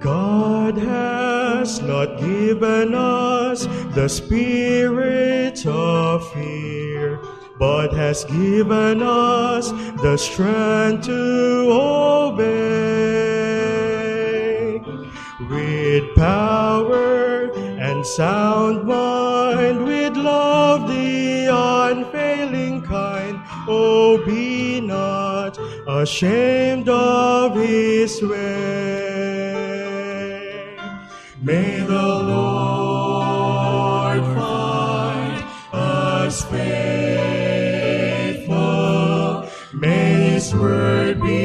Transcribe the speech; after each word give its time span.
God 0.00 0.78
has 0.78 1.82
not 1.82 2.18
given 2.18 2.94
us 2.94 3.66
the 3.94 4.08
spirit 4.08 5.66
of 5.66 6.32
fear, 6.32 7.20
but 7.58 7.92
has 7.92 8.24
given 8.24 9.02
us 9.02 9.70
the 10.00 10.16
strength 10.16 11.04
to 11.04 11.70
obey. 11.70 12.70
With 15.50 16.14
power 16.16 17.52
and 17.78 18.06
sound 18.06 18.86
mind, 18.86 19.84
with 19.84 20.16
love 20.16 20.88
the 20.88 21.46
unfailing 21.52 22.80
kind, 22.80 23.38
oh, 23.68 24.16
be 24.24 24.80
not 24.80 25.58
ashamed 25.86 26.88
of 26.88 27.54
his 27.54 28.22
way. 28.22 28.79
Lord 32.32 34.22
find 34.36 35.44
us 35.72 36.44
faithful. 36.44 36.68
May 39.72 40.30
his 40.32 40.54
word 40.54 41.20
be 41.20 41.39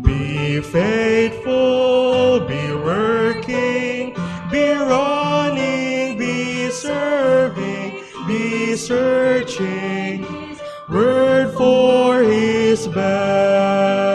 Be 0.00 0.62
faithful, 0.62 2.40
be 2.40 2.64
working, 2.72 4.14
be 4.50 4.72
running, 4.72 6.16
be 6.16 6.70
serving, 6.70 8.00
be 8.26 8.76
searching, 8.76 10.24
word 10.88 11.52
for 11.54 12.22
his 12.22 12.88
best. 12.88 14.11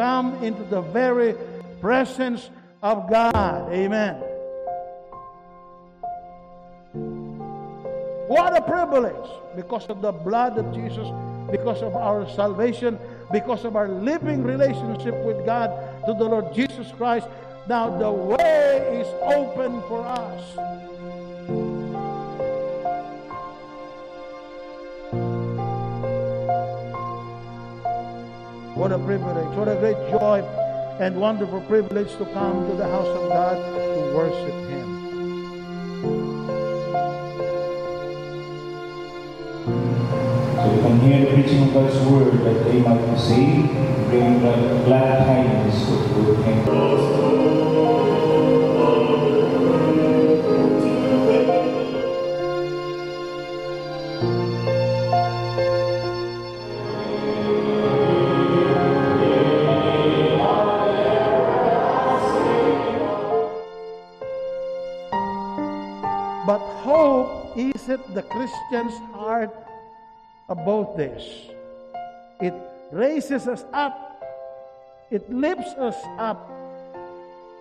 Come 0.00 0.42
into 0.42 0.64
the 0.64 0.80
very 0.80 1.34
presence 1.78 2.48
of 2.82 3.10
God. 3.10 3.70
Amen. 3.70 4.14
What 8.32 8.56
a 8.56 8.62
privilege 8.62 9.28
because 9.54 9.84
of 9.92 10.00
the 10.00 10.10
blood 10.10 10.56
of 10.56 10.72
Jesus, 10.72 11.06
because 11.50 11.82
of 11.82 11.94
our 11.96 12.26
salvation, 12.30 12.98
because 13.30 13.66
of 13.66 13.76
our 13.76 13.88
living 13.88 14.42
relationship 14.42 15.14
with 15.22 15.44
God 15.44 15.68
to 16.06 16.14
the 16.14 16.24
Lord 16.24 16.54
Jesus 16.54 16.90
Christ. 16.96 17.28
Now 17.68 17.90
the 17.90 18.10
way 18.10 19.04
is 19.04 19.08
open 19.20 19.82
for 19.82 20.00
us. 20.00 20.69
What 28.80 28.92
a 28.92 28.98
privilege, 28.98 29.54
what 29.58 29.68
a 29.68 29.76
great 29.76 29.98
joy 30.08 30.40
and 31.00 31.20
wonderful 31.20 31.60
privilege 31.60 32.16
to 32.16 32.24
come 32.32 32.66
to 32.66 32.74
the 32.76 32.88
house 32.88 33.08
of 33.08 33.28
God 33.28 33.56
to 33.56 34.16
worship 34.16 34.54
Him. 34.70 34.88
So 40.56 40.80
can 40.80 41.00
hear 41.00 41.26
the 41.26 41.34
preaching 41.34 41.62
of 41.64 41.74
God's 41.74 41.98
word 42.06 42.32
that 42.40 42.64
they 42.64 42.80
might 42.80 43.04
be 43.04 43.18
saved, 43.18 43.68
bring 44.08 44.40
the 44.40 44.82
glad 44.86 45.26
tidings 45.26 45.82
of 45.92 46.14
good 46.14 47.59
news. 67.98 68.24
Christian's 68.30 68.98
heart 69.12 69.50
about 70.48 70.96
this. 70.96 71.22
It 72.40 72.54
raises 72.92 73.46
us 73.46 73.64
up, 73.72 74.22
it 75.10 75.30
lifts 75.30 75.74
us 75.74 75.96
up, 76.18 76.50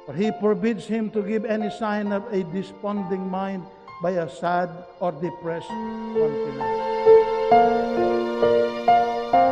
but 0.07 0.15
He 0.15 0.31
forbids 0.39 0.85
him 0.85 1.09
to 1.11 1.21
give 1.21 1.45
any 1.45 1.69
sign 1.69 2.11
of 2.11 2.23
a 2.33 2.43
desponding 2.43 3.29
mind 3.29 3.65
by 4.01 4.11
a 4.11 4.29
sad 4.29 4.69
or 4.99 5.11
depressed 5.11 5.67
countenance. 5.67 6.59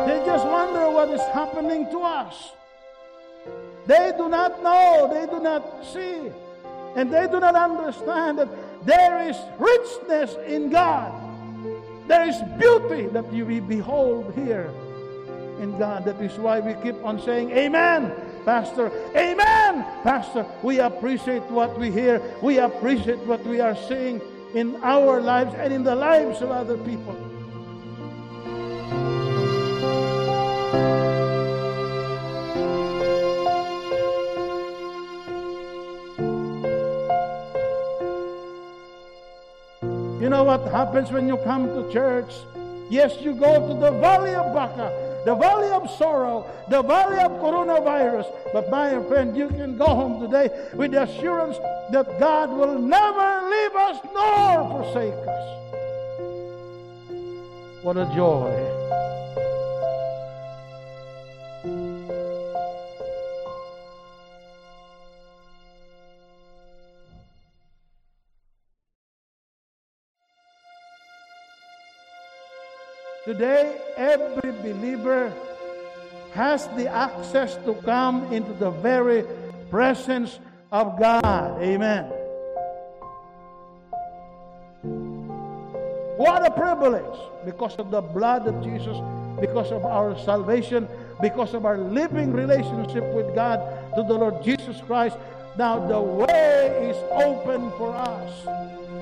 They 0.06 0.22
just 0.24 0.46
wonder 0.46 0.90
what 0.90 1.10
is 1.10 1.20
happening 1.32 1.90
to 1.90 2.00
us. 2.00 2.52
They 3.86 4.12
do 4.16 4.28
not 4.28 4.62
know, 4.62 5.10
they 5.12 5.26
do 5.26 5.40
not 5.42 5.84
see, 5.84 6.30
and 6.96 7.12
they 7.12 7.26
do 7.26 7.40
not 7.40 7.54
understand 7.54 8.38
that 8.38 8.48
there 8.84 9.28
is 9.28 9.36
richness 9.58 10.36
in 10.46 10.70
God. 10.70 11.12
There 12.06 12.26
is 12.26 12.40
beauty 12.58 13.06
that 13.08 13.30
you 13.32 13.44
will 13.44 13.60
behold 13.60 14.32
here 14.34 14.70
in 15.60 15.78
God. 15.78 16.04
That 16.04 16.20
is 16.20 16.38
why 16.38 16.60
we 16.60 16.74
keep 16.82 17.02
on 17.04 17.20
saying, 17.20 17.50
Amen, 17.50 18.12
Pastor. 18.44 18.90
Amen, 19.14 19.84
Pastor. 20.02 20.46
We 20.62 20.80
appreciate 20.80 21.42
what 21.50 21.78
we 21.78 21.90
hear. 21.90 22.22
We 22.40 22.58
appreciate 22.58 23.18
what 23.20 23.44
we 23.44 23.60
are 23.60 23.76
seeing 23.76 24.22
in 24.54 24.76
our 24.82 25.20
lives 25.20 25.54
and 25.56 25.72
in 25.72 25.84
the 25.84 25.94
lives 25.94 26.40
of 26.40 26.50
other 26.50 26.78
people. 26.78 27.27
What 40.48 40.64
happens 40.72 41.12
when 41.12 41.28
you 41.28 41.36
come 41.44 41.66
to 41.66 41.92
church? 41.92 42.32
Yes, 42.88 43.20
you 43.20 43.34
go 43.34 43.68
to 43.68 43.74
the 43.74 43.90
valley 44.00 44.34
of 44.34 44.54
Baca, 44.54 44.88
the 45.26 45.34
valley 45.34 45.68
of 45.68 45.90
sorrow, 45.90 46.50
the 46.70 46.80
valley 46.80 47.18
of 47.18 47.32
coronavirus. 47.32 48.24
But 48.54 48.70
my 48.70 48.98
friend, 49.08 49.36
you 49.36 49.48
can 49.48 49.76
go 49.76 49.84
home 49.84 50.22
today 50.22 50.48
with 50.72 50.92
the 50.92 51.02
assurance 51.02 51.58
that 51.92 52.18
God 52.18 52.48
will 52.48 52.78
never 52.78 53.28
leave 53.50 53.76
us 53.76 54.00
nor 54.14 54.70
forsake 54.70 55.20
us. 55.28 55.46
What 57.82 57.98
a 57.98 58.06
joy. 58.16 58.77
Today, 73.28 73.76
every 73.98 74.52
believer 74.52 75.30
has 76.32 76.66
the 76.68 76.88
access 76.88 77.56
to 77.66 77.74
come 77.84 78.32
into 78.32 78.54
the 78.54 78.70
very 78.70 79.22
presence 79.68 80.40
of 80.72 80.98
God. 80.98 81.60
Amen. 81.60 82.04
What 86.16 86.40
a 86.46 86.50
privilege 86.50 87.20
because 87.44 87.76
of 87.76 87.90
the 87.90 88.00
blood 88.00 88.48
of 88.48 88.64
Jesus, 88.64 88.96
because 89.38 89.72
of 89.72 89.84
our 89.84 90.18
salvation, 90.20 90.88
because 91.20 91.52
of 91.52 91.66
our 91.66 91.76
living 91.76 92.32
relationship 92.32 93.04
with 93.12 93.34
God 93.34 93.60
to 93.94 94.04
the 94.04 94.14
Lord 94.14 94.42
Jesus 94.42 94.80
Christ. 94.86 95.18
Now 95.58 95.86
the 95.86 96.00
way 96.00 96.88
is 96.88 96.96
open 97.12 97.72
for 97.76 97.94
us. 97.94 98.97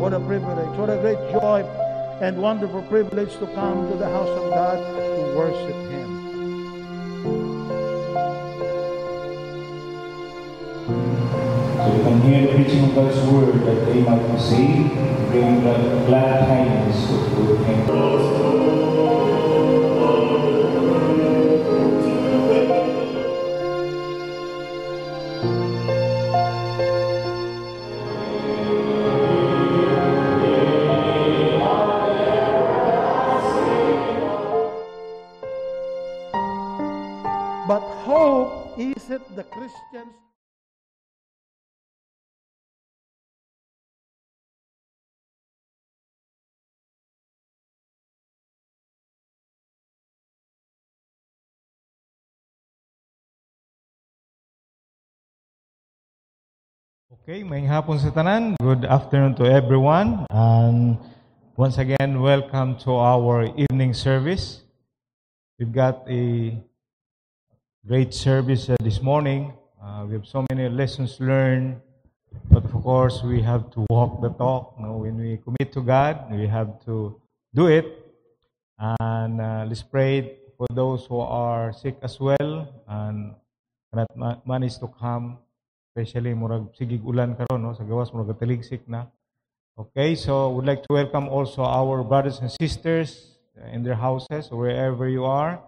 What 0.00 0.14
a 0.14 0.20
privilege, 0.20 0.78
what 0.78 0.88
a 0.88 0.96
great 0.96 1.18
joy 1.30 1.60
and 2.22 2.40
wonderful 2.40 2.80
privilege 2.84 3.36
to 3.36 3.46
come 3.48 3.86
to 3.90 3.98
the 3.98 4.08
house 4.08 4.30
of 4.30 4.48
God 4.48 4.78
to 4.78 5.36
worship 5.36 5.76
Him. 5.90 6.08
So 11.76 11.96
we 11.98 12.02
can 12.02 12.20
hear 12.22 12.46
the 12.46 12.54
preaching 12.54 12.84
of 12.84 12.94
God's 12.94 13.20
word 13.28 13.60
that 13.66 13.92
they 13.92 14.00
might 14.00 14.26
be 14.32 14.40
saved, 14.40 14.96
the 15.34 16.04
glad 16.06 16.46
tidings 16.48 17.10
of 17.12 17.68
news. 17.68 18.79
The 39.36 39.44
Christians 39.44 40.14
Okay, 57.20 57.44
may 57.44 57.62
hapon 57.62 58.00
sa 58.00 58.10
tanan. 58.10 58.56
Good 58.58 58.82
afternoon 58.88 59.36
to 59.38 59.46
everyone. 59.46 60.26
And 60.32 60.98
once 61.54 61.76
again, 61.78 62.18
welcome 62.18 62.80
to 62.82 62.96
our 62.96 63.46
evening 63.54 63.94
service. 63.94 64.64
We've 65.60 65.70
got 65.70 66.08
a 66.08 66.56
great 67.86 68.12
service 68.12 68.68
uh, 68.68 68.76
this 68.82 69.00
morning. 69.00 69.52
Uh, 69.82 70.04
we 70.06 70.12
have 70.12 70.26
so 70.26 70.44
many 70.50 70.68
lessons 70.68 71.18
learned. 71.18 71.80
But 72.50 72.64
of 72.64 72.72
course, 72.82 73.22
we 73.22 73.40
have 73.42 73.70
to 73.72 73.86
walk 73.88 74.20
the 74.20 74.30
talk. 74.30 74.74
You 74.78 74.86
know, 74.86 74.96
when 74.98 75.16
we 75.16 75.38
commit 75.38 75.72
to 75.72 75.80
God, 75.80 76.30
we 76.30 76.46
have 76.46 76.84
to 76.84 77.16
do 77.54 77.66
it. 77.66 77.86
And 78.78 79.40
uh, 79.40 79.64
let's 79.66 79.82
pray 79.82 80.36
for 80.56 80.66
those 80.74 81.06
who 81.06 81.20
are 81.20 81.72
sick 81.72 81.96
as 82.02 82.20
well 82.20 82.68
and 82.86 83.34
cannot 83.90 84.16
ma- 84.16 84.40
manage 84.44 84.78
to 84.78 84.88
come 85.00 85.38
especially 85.90 86.30
murag 86.36 86.68
sigig 86.78 87.02
ulan 87.02 87.34
karon 87.34 87.64
no 87.64 87.72
sa 87.74 87.82
gawas 87.82 88.12
murag 88.14 88.30
taligsik 88.38 88.84
na 88.86 89.10
okay 89.74 90.14
so 90.14 90.52
would 90.54 90.62
like 90.64 90.84
to 90.86 90.92
welcome 90.94 91.26
also 91.26 91.66
our 91.66 92.04
brothers 92.06 92.38
and 92.38 92.52
sisters 92.62 93.40
in 93.74 93.82
their 93.82 93.98
houses 93.98 94.46
wherever 94.54 95.10
you 95.10 95.26
are 95.26 95.58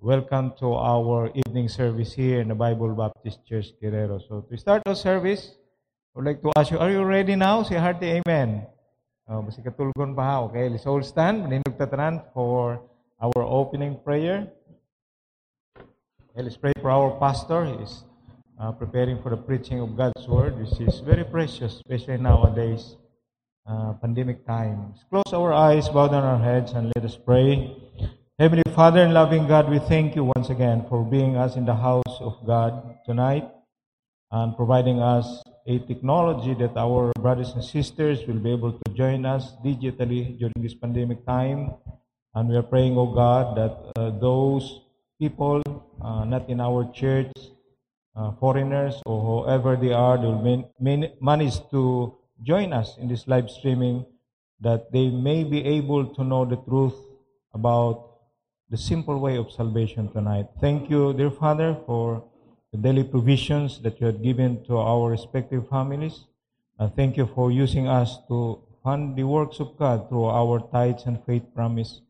welcome 0.00 0.52
to 0.58 0.74
our 0.74 1.30
evening 1.34 1.68
service 1.68 2.12
here 2.12 2.40
in 2.40 2.48
the 2.48 2.54
Bible 2.54 2.94
Baptist 2.94 3.44
Church 3.46 3.72
Guerrero 3.80 4.18
so 4.18 4.40
to 4.40 4.56
start 4.56 4.82
our 4.86 4.94
service 4.94 5.56
I 6.14 6.18
would 6.18 6.26
like 6.26 6.42
to 6.42 6.52
ask 6.56 6.70
you 6.70 6.78
are 6.78 6.90
you 6.90 7.02
ready 7.02 7.34
now 7.36 7.62
say 7.62 7.76
hearty 7.76 8.20
amen 8.20 8.66
uh, 9.28 9.40
basi 9.40 9.64
katulgon 9.64 10.14
pa 10.14 10.44
okay 10.44 10.68
let's 10.68 10.86
all 10.86 11.02
stand 11.02 11.48
for 12.34 12.82
our 13.20 13.42
opening 13.42 13.96
prayer 14.04 14.52
Okay, 16.36 16.44
let's 16.44 16.58
pray 16.58 16.72
for 16.82 16.90
our 16.90 17.18
pastor. 17.18 17.64
He's 17.64 18.04
uh, 18.60 18.70
preparing 18.70 19.22
for 19.22 19.30
the 19.30 19.38
preaching 19.38 19.80
of 19.80 19.96
God's 19.96 20.28
word, 20.28 20.60
which 20.60 20.78
is 20.84 21.00
very 21.00 21.24
precious, 21.24 21.76
especially 21.80 22.18
nowadays, 22.18 22.96
uh, 23.64 23.94
pandemic 23.94 24.44
times. 24.44 25.00
Close 25.08 25.32
our 25.32 25.54
eyes, 25.54 25.88
bow 25.88 26.08
down 26.08 26.24
our 26.24 26.36
heads, 26.36 26.72
and 26.72 26.92
let 26.94 27.06
us 27.06 27.16
pray. 27.16 27.72
Heavenly 28.38 28.70
Father 28.74 29.00
and 29.00 29.14
loving 29.14 29.46
God, 29.46 29.70
we 29.70 29.78
thank 29.78 30.14
you 30.14 30.30
once 30.36 30.50
again 30.50 30.84
for 30.90 31.02
being 31.02 31.38
us 31.38 31.56
in 31.56 31.64
the 31.64 31.74
house 31.74 32.20
of 32.20 32.36
God 32.46 32.98
tonight 33.06 33.48
and 34.30 34.54
providing 34.54 35.00
us 35.00 35.42
a 35.66 35.78
technology 35.78 36.52
that 36.52 36.76
our 36.76 37.14
brothers 37.18 37.52
and 37.52 37.64
sisters 37.64 38.26
will 38.28 38.38
be 38.38 38.52
able 38.52 38.72
to 38.72 38.92
join 38.92 39.24
us 39.24 39.54
digitally 39.64 40.38
during 40.38 40.52
this 40.60 40.74
pandemic 40.74 41.24
time. 41.24 41.76
And 42.34 42.50
we 42.50 42.56
are 42.56 42.62
praying, 42.62 42.98
oh 42.98 43.06
God, 43.06 43.56
that 43.56 43.92
uh, 43.96 44.10
those 44.10 44.80
people 45.18 45.62
uh, 46.04 46.26
not 46.26 46.46
in 46.50 46.60
our 46.60 46.92
church, 46.92 47.32
uh, 48.16 48.32
foreigners 48.32 49.00
or 49.06 49.44
whoever 49.44 49.76
they 49.76 49.94
are, 49.94 50.18
they 50.18 50.26
will 50.26 50.42
man- 50.42 50.66
man- 50.78 51.12
manage 51.22 51.56
to 51.70 52.14
join 52.42 52.74
us 52.74 52.98
in 52.98 53.08
this 53.08 53.26
live 53.26 53.48
streaming, 53.48 54.04
that 54.60 54.92
they 54.92 55.08
may 55.08 55.42
be 55.42 55.64
able 55.64 56.04
to 56.04 56.22
know 56.22 56.44
the 56.44 56.56
truth 56.68 57.00
about 57.54 58.05
the 58.70 58.76
simple 58.76 59.18
way 59.18 59.36
of 59.36 59.52
salvation 59.52 60.08
tonight. 60.12 60.46
Thank 60.60 60.90
you, 60.90 61.12
dear 61.12 61.30
Father, 61.30 61.76
for 61.86 62.24
the 62.72 62.78
daily 62.78 63.04
provisions 63.04 63.80
that 63.82 64.00
you 64.00 64.06
have 64.06 64.22
given 64.22 64.64
to 64.64 64.78
our 64.78 65.10
respective 65.10 65.68
families. 65.68 66.24
And 66.78 66.94
thank 66.94 67.16
you 67.16 67.26
for 67.26 67.50
using 67.50 67.86
us 67.86 68.18
to 68.28 68.60
fund 68.82 69.16
the 69.16 69.24
works 69.24 69.60
of 69.60 69.76
God 69.78 70.08
through 70.08 70.26
our 70.26 70.60
tithes 70.72 71.04
and 71.06 71.22
faith 71.24 71.44
promise. 71.54 72.00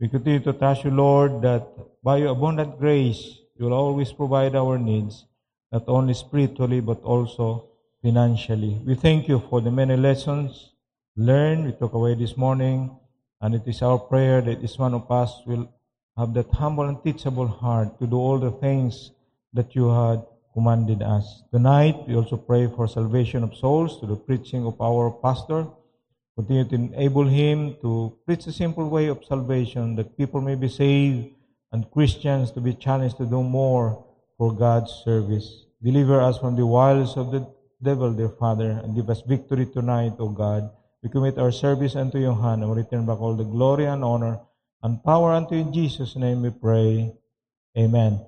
We 0.00 0.08
continue 0.08 0.40
to 0.40 0.52
trust 0.52 0.84
you, 0.84 0.90
Lord, 0.90 1.42
that 1.42 1.68
by 2.02 2.18
your 2.18 2.32
abundant 2.32 2.78
grace, 2.78 3.38
you 3.56 3.66
will 3.66 3.74
always 3.74 4.12
provide 4.12 4.56
our 4.56 4.78
needs. 4.78 5.26
not 5.72 5.84
only 5.86 6.14
spiritually 6.14 6.80
but 6.80 7.00
also 7.02 7.70
financially. 8.02 8.80
We 8.84 8.94
thank 8.94 9.28
you 9.28 9.42
for 9.48 9.60
the 9.60 9.70
many 9.70 9.96
lessons 9.96 10.70
learned 11.16 11.66
we 11.66 11.72
took 11.72 11.92
away 11.92 12.14
this 12.14 12.36
morning, 12.36 12.90
and 13.40 13.54
it 13.54 13.62
is 13.66 13.82
our 13.82 13.98
prayer 13.98 14.40
that 14.40 14.62
each 14.64 14.78
one 14.78 14.94
of 14.94 15.10
us 15.10 15.42
will 15.46 15.68
have 16.16 16.34
that 16.34 16.50
humble 16.50 16.84
and 16.84 17.02
teachable 17.02 17.46
heart 17.46 17.98
to 17.98 18.06
do 18.06 18.16
all 18.16 18.38
the 18.38 18.50
things 18.50 19.12
that 19.52 19.74
you 19.74 19.88
had 19.88 20.22
commanded 20.54 21.02
us. 21.02 21.42
Tonight, 21.52 22.08
we 22.08 22.14
also 22.16 22.36
pray 22.36 22.66
for 22.66 22.88
salvation 22.88 23.42
of 23.44 23.54
souls 23.54 23.98
through 23.98 24.08
the 24.08 24.16
preaching 24.16 24.66
of 24.66 24.80
our 24.80 25.10
pastor. 25.10 25.66
Continue 26.36 26.64
to 26.64 26.74
enable 26.74 27.26
him 27.26 27.76
to 27.82 28.16
preach 28.26 28.46
a 28.46 28.52
simple 28.52 28.88
way 28.88 29.06
of 29.08 29.24
salvation 29.24 29.96
that 29.96 30.16
people 30.16 30.40
may 30.40 30.54
be 30.54 30.68
saved 30.68 31.28
and 31.72 31.90
Christians 31.90 32.50
to 32.52 32.60
be 32.60 32.74
challenged 32.74 33.18
to 33.18 33.26
do 33.26 33.42
more 33.42 34.04
for 34.38 34.52
God's 34.52 34.90
service. 35.04 35.66
Deliver 35.82 36.20
us 36.20 36.38
from 36.38 36.56
the 36.56 36.66
wiles 36.66 37.16
of 37.16 37.30
the 37.30 37.46
devil, 37.82 38.12
dear 38.12 38.28
Father, 38.28 38.80
and 38.82 38.94
give 38.94 39.08
us 39.08 39.22
victory 39.22 39.66
tonight, 39.66 40.14
O 40.18 40.28
God. 40.28 40.70
We 41.02 41.08
commit 41.08 41.38
our 41.38 41.52
service 41.52 41.96
unto 41.96 42.18
your 42.18 42.34
hand 42.34 42.62
and 42.62 42.74
return 42.74 43.06
back 43.06 43.20
all 43.20 43.34
the 43.34 43.44
glory 43.44 43.86
and 43.86 44.04
honor 44.04 44.40
and 44.82 45.02
power 45.04 45.32
unto 45.32 45.54
you 45.54 45.62
in 45.62 45.72
Jesus' 45.72 46.16
name 46.16 46.42
we 46.42 46.50
pray. 46.50 47.12
Amen 47.76 48.20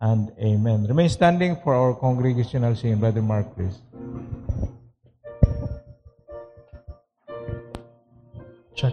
and 0.00 0.32
amen. 0.38 0.86
Remain 0.86 1.08
standing 1.08 1.56
for 1.62 1.74
our 1.74 1.94
congregational 1.94 2.76
singing. 2.76 2.98
Brother 2.98 3.22
Mark, 3.22 3.54
please. 3.54 3.78
Check. 8.74 8.92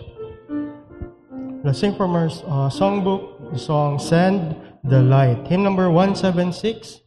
Let's 1.63 1.79
sing 1.79 1.95
from 1.95 2.15
our 2.15 2.25
uh, 2.25 2.69
songbook 2.71 3.51
the 3.51 3.59
song 3.59 3.99
Send 3.99 4.55
the 4.83 5.01
Light. 5.01 5.47
Hymn 5.47 5.63
number 5.63 5.89
176. 5.89 7.01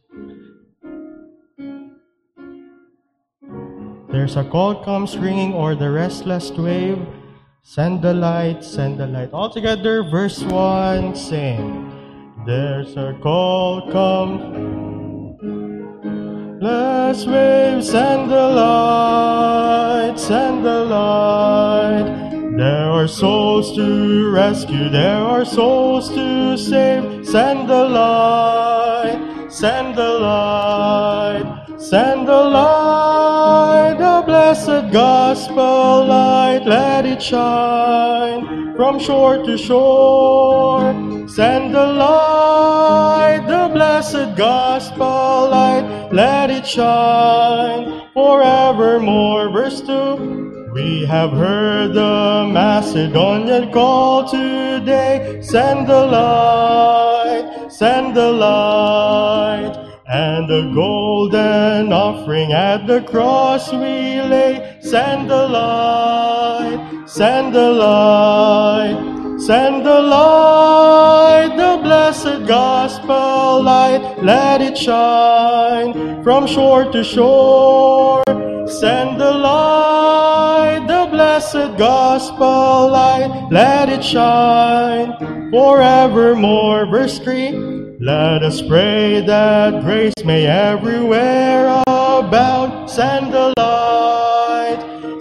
There's 4.09 4.35
a 4.35 4.43
call 4.43 4.83
comes 4.83 5.17
ringing 5.17 5.53
o'er 5.53 5.75
the 5.75 5.91
restless 5.91 6.51
wave. 6.51 6.97
Send 7.69 8.01
the 8.01 8.13
light, 8.13 8.63
send 8.63 8.97
the 8.97 9.05
light. 9.07 9.33
All 9.33 9.49
together, 9.49 10.01
verse 10.01 10.41
1, 10.41 11.13
sing. 11.13 11.91
There's 12.45 12.95
a 12.95 13.13
call 13.21 13.91
come. 13.91 15.35
Let's 16.61 17.25
wave, 17.25 17.83
send 17.83 18.31
the 18.31 18.47
light, 18.55 20.17
send 20.17 20.63
the 20.63 20.85
light. 20.85 22.31
There 22.55 22.89
are 22.89 23.05
souls 23.05 23.75
to 23.75 24.31
rescue, 24.31 24.87
there 24.87 25.17
are 25.17 25.43
souls 25.43 26.07
to 26.11 26.57
save. 26.57 27.27
Send 27.27 27.69
the 27.69 27.83
light, 27.83 29.51
send 29.51 29.97
the 29.97 30.19
light, 30.19 31.75
send 31.77 32.29
the 32.29 32.43
light, 32.43 33.97
the 33.99 34.23
blessed 34.25 34.89
gospel 34.93 36.05
light. 36.05 36.46
Let 36.67 37.05
it 37.05 37.23
shine 37.23 38.75
from 38.75 38.99
shore 38.99 39.37
to 39.37 39.57
shore. 39.57 40.91
Send 41.25 41.73
the 41.73 41.87
light, 41.87 43.45
the 43.47 43.69
blessed 43.73 44.35
gospel 44.35 45.47
light. 45.49 46.09
Let 46.11 46.49
it 46.49 46.67
shine 46.67 48.11
forevermore. 48.13 49.49
Verse 49.49 49.79
2. 49.79 50.71
We 50.73 51.05
have 51.05 51.31
heard 51.31 51.93
the 51.93 52.49
Macedonian 52.51 53.71
call 53.71 54.27
today. 54.27 55.39
Send 55.41 55.87
the 55.87 56.05
light, 56.05 57.71
send 57.71 58.13
the 58.13 58.29
light, 58.29 59.71
and 60.05 60.49
the 60.49 60.69
golden 60.75 61.93
offering 61.93 62.51
at 62.51 62.87
the 62.87 63.01
cross 63.03 63.71
we 63.71 64.19
lay. 64.21 64.66
Send 64.79 65.29
the 65.29 65.47
light, 65.47 67.03
send 67.07 67.53
the 67.53 67.71
light, 67.71 69.39
send 69.39 69.85
the 69.85 69.99
light, 69.99 71.53
the 71.57 71.81
blessed 71.81 72.45
gospel 72.47 73.63
light. 73.63 74.23
Let 74.23 74.61
it 74.61 74.77
shine 74.77 76.23
from 76.23 76.45
shore 76.45 76.91
to 76.91 77.03
shore. 77.03 78.23
Send 78.67 79.19
the 79.19 79.31
light, 79.31 80.85
the 80.87 81.07
blessed 81.09 81.77
gospel 81.77 82.89
light, 82.89 83.47
let 83.51 83.89
it 83.89 84.03
shine 84.03 85.17
forevermore. 85.49 86.85
Verse 86.85 87.17
3 87.19 87.97
Let 87.99 88.43
us 88.43 88.61
pray 88.61 89.21
that 89.21 89.81
grace 89.83 90.13
may 90.23 90.45
everywhere 90.45 91.81
abound. 91.87 92.89
Send 92.89 93.33
the 93.33 93.56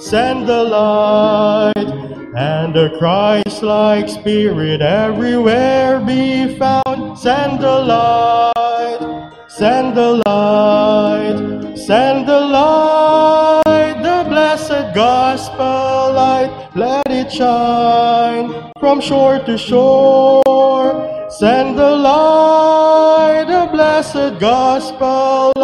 send 0.06 0.48
the 0.48 0.62
light, 0.62 1.88
and 2.36 2.76
a 2.76 2.96
Christ 2.96 3.64
like 3.64 4.08
spirit 4.08 4.80
everywhere 4.80 5.98
be 5.98 6.56
found. 6.56 7.18
Send 7.18 7.58
the 7.60 7.78
light, 7.94 9.00
send 9.48 9.96
the 9.96 10.22
light, 10.24 11.76
send 11.76 12.28
the 12.28 12.40
light, 12.40 13.96
the 14.08 14.24
blessed 14.28 14.94
gospel 14.94 16.12
light, 16.22 16.70
let 16.76 17.10
it 17.10 17.32
shine 17.32 18.70
from 18.78 19.00
shore 19.00 19.40
to 19.40 19.58
shore. 19.58 21.26
Send 21.30 21.76
the 21.76 21.90
light, 21.96 23.46
the 23.48 23.68
blessed 23.72 24.38
gospel 24.38 25.55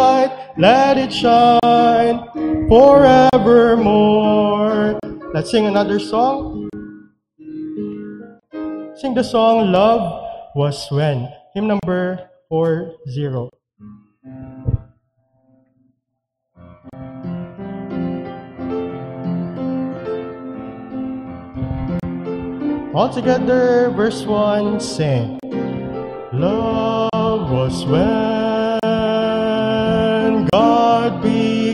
let 0.57 0.97
it 0.97 1.11
shine 1.11 2.23
forevermore. 2.69 4.97
Let's 5.33 5.51
sing 5.51 5.65
another 5.65 5.99
song. 5.99 6.69
Sing 8.95 9.13
the 9.13 9.23
song 9.23 9.71
Love 9.71 10.23
Was 10.55 10.87
When. 10.91 11.27
Hymn 11.53 11.67
number 11.67 12.29
40. 12.49 13.49
All 22.93 23.09
together, 23.11 23.89
verse 23.89 24.23
1, 24.23 24.79
sing. 24.79 25.39
Love 26.31 27.49
was 27.49 27.83
when 27.85 28.42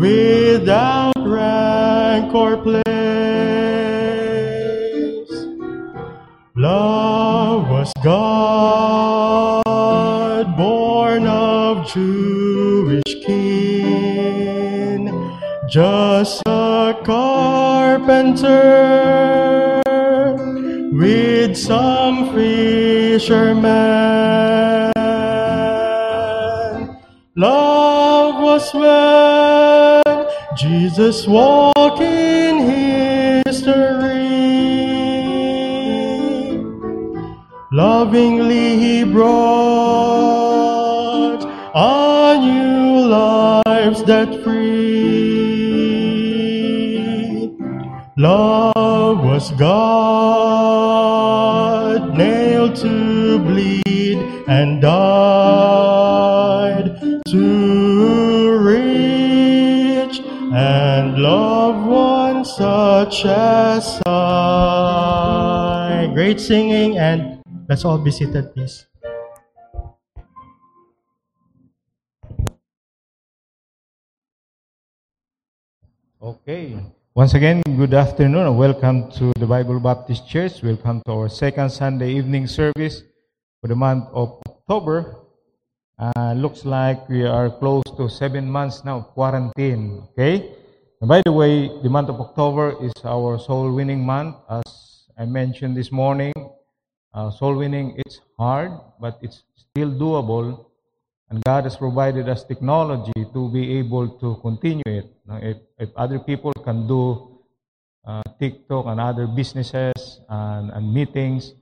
without 0.00 1.12
rank 1.18 2.32
or 2.34 2.56
place. 2.56 2.84
Love 6.54 7.68
was 7.68 7.92
God, 8.04 9.64
born 10.56 11.26
of 11.26 11.86
Jewish 11.92 13.14
kin, 13.24 15.02
just 15.68 16.42
a 16.46 16.96
carpenter 17.04 18.95
fishermen. 23.26 24.92
Love 27.34 28.42
was 28.42 28.72
when 28.72 30.26
Jesus 30.56 31.26
walked 31.26 32.00
in 32.00 32.58
history. 33.44 33.64
Lovingly 37.72 38.78
he 38.78 39.04
brought 39.04 39.26
a 41.74 42.38
new 42.38 43.08
lives 43.08 44.04
that 44.04 44.42
free. 44.44 45.15
And 54.66 54.82
died 54.82 56.98
to 57.30 58.58
reach 58.58 60.18
and 60.50 61.22
love 61.22 61.86
one 61.86 62.44
such 62.44 63.24
as 63.26 64.02
I. 64.06 66.10
Great 66.14 66.40
singing 66.40 66.98
and 66.98 67.40
let's 67.68 67.84
all 67.84 67.98
be 67.98 68.10
seated, 68.10 68.52
please. 68.54 68.86
Okay. 76.20 76.76
Once 77.14 77.34
again, 77.34 77.62
good 77.78 77.94
afternoon 77.94 78.46
and 78.46 78.58
welcome 78.58 79.10
to 79.12 79.32
the 79.38 79.46
Bible 79.46 79.78
Baptist 79.78 80.28
Church. 80.28 80.60
Welcome 80.62 81.02
to 81.06 81.12
our 81.12 81.28
second 81.28 81.70
Sunday 81.70 82.10
evening 82.12 82.48
service 82.48 83.04
for 83.60 83.68
the 83.68 83.76
month 83.76 84.08
of 84.12 84.40
October. 84.68 85.14
Uh, 85.96 86.34
looks 86.34 86.64
like 86.64 87.08
we 87.08 87.22
are 87.22 87.48
close 87.48 87.86
to 87.96 88.08
seven 88.08 88.50
months 88.50 88.82
now 88.84 88.98
of 88.98 89.06
quarantine. 89.14 90.02
Okay? 90.10 90.50
And 91.00 91.06
by 91.06 91.22
the 91.24 91.30
way, 91.30 91.70
the 91.84 91.88
month 91.88 92.08
of 92.08 92.20
October 92.20 92.74
is 92.82 92.92
our 93.04 93.38
soul 93.38 93.72
winning 93.72 94.04
month. 94.04 94.34
As 94.50 95.06
I 95.16 95.24
mentioned 95.24 95.76
this 95.76 95.92
morning, 95.92 96.34
uh, 97.14 97.30
soul 97.30 97.54
winning 97.54 97.94
it's 97.96 98.18
hard, 98.36 98.72
but 99.00 99.20
it's 99.22 99.44
still 99.54 99.88
doable. 99.88 100.66
And 101.30 101.44
God 101.44 101.62
has 101.62 101.76
provided 101.76 102.28
us 102.28 102.42
technology 102.42 103.22
to 103.34 103.48
be 103.52 103.78
able 103.78 104.18
to 104.18 104.34
continue 104.42 104.82
it. 104.84 105.06
Now, 105.28 105.38
if, 105.40 105.58
if 105.78 105.90
other 105.94 106.18
people 106.18 106.50
can 106.64 106.88
do 106.88 107.38
uh, 108.04 108.22
TikTok 108.40 108.86
and 108.86 108.98
other 108.98 109.28
businesses 109.28 110.18
and, 110.28 110.72
and 110.72 110.92
meetings, 110.92 111.54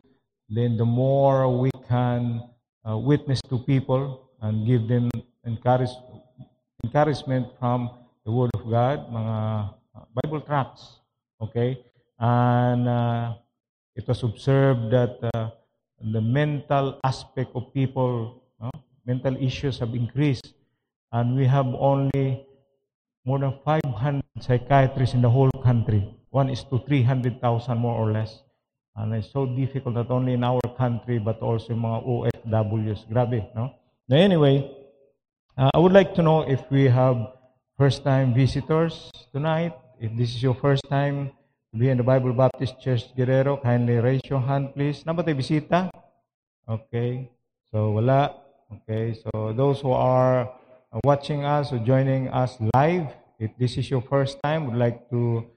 then 0.49 0.79
the 0.79 0.87
more 0.87 1.53
we 1.53 1.71
can 1.87 2.41
uh, 2.85 2.97
witness 2.97 3.41
to 3.49 3.59
people 3.59 4.31
and 4.41 4.67
give 4.67 4.89
them 4.89 5.11
encourage, 5.45 5.91
encouragement 6.85 7.49
from 7.59 7.91
the 8.25 8.33
Word 8.33 8.51
of 8.55 8.65
God, 8.69 9.09
mga 9.09 9.37
uh, 9.97 10.05
Bible 10.21 10.41
tracts. 10.41 11.01
Okay? 11.41 11.81
And 12.19 12.89
uh, 12.89 13.35
it 13.97 14.07
was 14.07 14.23
observed 14.23 14.93
that 14.93 15.19
uh, 15.35 15.51
the 16.01 16.21
mental 16.21 17.01
aspect 17.05 17.51
of 17.55 17.73
people, 17.73 18.43
no? 18.61 18.71
mental 19.07 19.37
issues 19.37 19.79
have 19.79 19.95
increased. 19.95 20.53
And 21.13 21.37
we 21.37 21.47
have 21.47 21.67
only 21.67 22.45
more 23.25 23.39
than 23.39 23.55
500 23.65 24.23
psychiatrists 24.41 25.15
in 25.15 25.23
the 25.23 25.31
whole 25.31 25.51
country. 25.63 26.05
One 26.31 26.51
is 26.51 26.65
to 26.65 26.83
300,000 26.85 27.41
more 27.79 27.95
or 27.95 28.11
less. 28.11 28.43
And 28.97 29.15
it's 29.15 29.31
so 29.33 29.47
difficult 29.47 29.95
not 29.97 30.11
only 30.11 30.35
in 30.35 30.45
our 30.45 30.63
country 30.79 31.19
but 31.19 31.43
also 31.43 31.75
in 31.75 31.83
mga 31.83 32.01
OFWs. 32.07 33.11
Grabe, 33.11 33.51
no? 33.55 33.75
Now 34.09 34.17
anyway, 34.17 34.71
uh, 35.59 35.71
I 35.75 35.79
would 35.79 35.93
like 35.93 36.15
to 36.15 36.23
know 36.23 36.43
if 36.43 36.63
we 36.71 36.87
have 36.87 37.35
first-time 37.77 38.35
visitors 38.35 39.11
tonight. 39.33 39.75
If 39.99 40.15
this 40.17 40.35
is 40.35 40.43
your 40.43 40.55
first 40.55 40.83
time 40.89 41.33
to 41.73 41.79
be 41.79 41.91
in 41.91 41.99
the 41.99 42.07
Bible 42.07 42.33
Baptist 42.33 42.79
Church 42.81 43.11
Guerrero, 43.17 43.57
kindly 43.57 43.99
raise 43.99 44.23
your 44.31 44.41
hand 44.41 44.75
please. 44.75 45.03
Ba 45.03 45.23
tayo 45.27 45.35
bisita? 45.35 45.91
Okay. 46.69 47.31
So 47.75 47.99
wala. 47.99 48.31
Okay. 48.71 49.19
So 49.19 49.51
those 49.59 49.83
who 49.83 49.91
are 49.91 50.55
watching 51.03 51.43
us 51.43 51.75
or 51.75 51.83
joining 51.83 52.31
us 52.31 52.55
live, 52.75 53.11
if 53.43 53.51
this 53.59 53.75
is 53.75 53.91
your 53.91 54.03
first 54.07 54.39
time, 54.43 54.71
would 54.71 54.79
like 54.79 55.11
to 55.11 55.51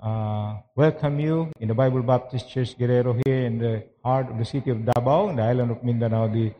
uh, 0.00 0.56
welcome 0.74 1.18
you 1.20 1.50
in 1.60 1.68
the 1.68 1.74
Bible 1.74 2.02
Baptist 2.02 2.50
Church 2.50 2.76
Guerrero 2.78 3.16
here 3.24 3.46
in 3.46 3.58
the 3.58 3.84
heart 4.04 4.30
of 4.30 4.38
the 4.38 4.44
city 4.44 4.70
of 4.70 4.84
Davao, 4.84 5.28
in 5.30 5.36
the 5.36 5.42
island 5.42 5.70
of 5.70 5.82
Mindanao, 5.82 6.28
the 6.28 6.52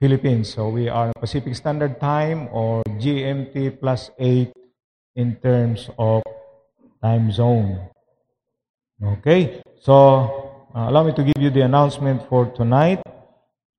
Philippines. 0.00 0.52
So 0.52 0.68
we 0.68 0.88
are 0.88 1.12
Pacific 1.18 1.54
Standard 1.54 2.00
Time 2.00 2.48
or 2.52 2.82
GMT 3.00 3.80
plus 3.80 4.10
8 4.18 4.52
in 5.16 5.36
terms 5.36 5.88
of 5.98 6.22
time 7.02 7.32
zone. 7.32 7.88
Okay, 9.02 9.60
so 9.80 10.68
uh, 10.74 10.88
allow 10.88 11.04
me 11.04 11.12
to 11.12 11.24
give 11.24 11.40
you 11.40 11.50
the 11.50 11.62
announcement 11.62 12.28
for 12.28 12.46
tonight. 12.46 13.00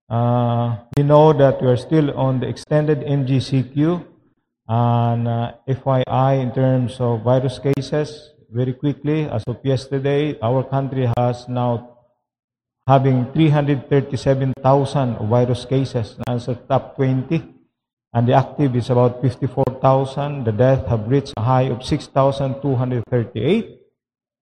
Uh, 0.09 0.77
we 0.95 1.03
know 1.03 1.33
that 1.33 1.61
we 1.61 1.67
are 1.67 1.77
still 1.77 2.15
on 2.17 2.39
the 2.39 2.47
extended 2.47 3.01
MGCQ 3.01 4.05
and 4.67 5.27
uh, 5.27 5.51
FYI 5.67 6.41
in 6.41 6.53
terms 6.53 6.97
of 6.99 7.23
virus 7.23 7.59
cases, 7.59 8.31
very 8.49 8.73
quickly, 8.73 9.25
as 9.29 9.43
of 9.47 9.57
yesterday, 9.63 10.37
our 10.41 10.63
country 10.63 11.09
has 11.17 11.47
now 11.47 11.97
having 12.87 13.31
337,000 13.33 15.17
virus 15.27 15.65
cases. 15.65 16.15
That's 16.25 16.45
the 16.45 16.55
top 16.55 16.95
20. 16.95 17.43
And 18.13 18.27
the 18.27 18.33
active 18.33 18.75
is 18.75 18.89
about 18.89 19.21
54,000. 19.21 20.45
The 20.45 20.51
death 20.51 20.87
have 20.87 21.07
reached 21.07 21.33
a 21.37 21.41
high 21.41 21.69
of 21.69 21.83
6,238. 21.83 23.73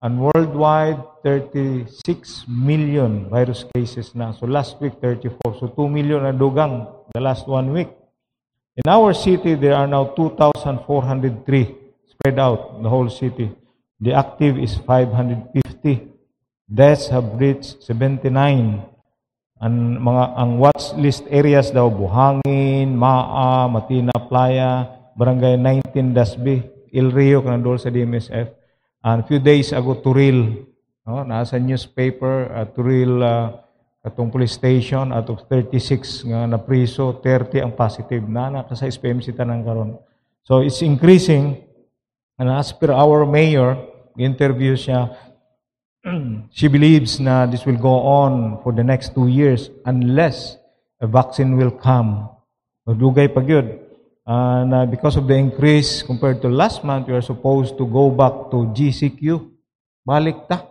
And 0.01 0.21
worldwide, 0.21 1.01
36 1.23 2.45
million 2.47 3.27
virus 3.29 3.65
cases 3.73 4.13
now. 4.13 4.33
So 4.33 4.45
last 4.45 4.79
week, 4.79 4.93
34. 5.01 5.57
So 5.59 5.67
2 5.67 5.89
million 5.89 6.23
na 6.23 6.31
dugang 6.31 6.85
the 7.13 7.21
last 7.21 7.47
one 7.47 7.73
week. 7.73 7.89
In 8.77 8.85
our 8.91 9.13
city, 9.15 9.55
there 9.55 9.73
are 9.73 9.87
now 9.87 10.13
2,403 10.13 11.75
spread 12.05 12.37
out 12.37 12.75
in 12.77 12.83
the 12.83 12.89
whole 12.89 13.09
city. 13.09 13.49
The 14.05 14.13
active 14.13 14.61
is 14.61 14.77
550. 14.85 15.57
Deaths 16.69 17.09
have 17.09 17.25
reached 17.41 17.81
79. 17.81 18.29
Ang 19.57 19.75
mga 19.97 20.23
ang 20.37 20.61
watch 20.61 20.93
list 20.93 21.25
areas 21.25 21.73
daw 21.73 21.89
Buhangin, 21.89 22.93
Maa, 22.93 23.65
Matina 23.65 24.13
Playa, 24.29 24.85
Barangay 25.17 25.57
19 25.57 26.13
Dasbi, 26.13 26.61
El 26.93 27.09
Rio 27.09 27.41
kanang 27.41 27.81
sa 27.81 27.89
DMSF. 27.89 28.53
And 29.01 29.25
few 29.25 29.41
days 29.41 29.73
ago 29.73 29.97
Turil, 29.97 30.69
no, 31.01 31.25
nasa 31.25 31.57
newspaper 31.57 32.53
uh, 32.53 32.69
Turil 32.77 33.17
uh, 33.25 33.57
katong 34.05 34.29
police 34.29 34.53
station 34.53 35.09
out 35.17 35.33
of 35.33 35.49
36 35.49 36.29
nga 36.29 36.45
na 36.45 36.61
priso, 36.61 37.09
30 37.25 37.57
ang 37.57 37.73
positive 37.73 38.21
na 38.29 38.53
na 38.53 38.69
sa 38.69 38.85
SPMC 38.85 39.33
tanang 39.33 39.65
karon. 39.65 39.97
So 40.45 40.61
it's 40.61 40.85
increasing 40.85 41.57
and 42.37 42.53
as 42.53 42.69
per 42.69 42.93
our 42.93 43.25
mayor, 43.25 43.94
interview 44.23 44.79
siya, 44.79 45.11
she 46.55 46.67
believes 46.67 47.19
na 47.19 47.45
this 47.45 47.65
will 47.65 47.79
go 47.81 47.99
on 47.99 48.61
for 48.63 48.71
the 48.71 48.83
next 48.83 49.13
two 49.13 49.27
years 49.27 49.69
unless 49.85 50.55
a 51.01 51.07
vaccine 51.07 51.57
will 51.57 51.71
come. 51.71 52.29
Dugay 52.87 53.33
pa 53.33 53.41
gyud. 53.41 53.81
And 54.25 54.73
uh, 54.73 54.85
because 54.85 55.17
of 55.17 55.27
the 55.27 55.35
increase 55.35 56.01
compared 56.01 56.41
to 56.41 56.49
last 56.49 56.83
month, 56.83 57.07
we 57.07 57.13
are 57.13 57.21
supposed 57.21 57.77
to 57.77 57.85
go 57.85 58.09
back 58.09 58.49
to 58.49 58.69
GCQ. 58.73 59.49
Balik 60.01 60.49
ta. 60.49 60.65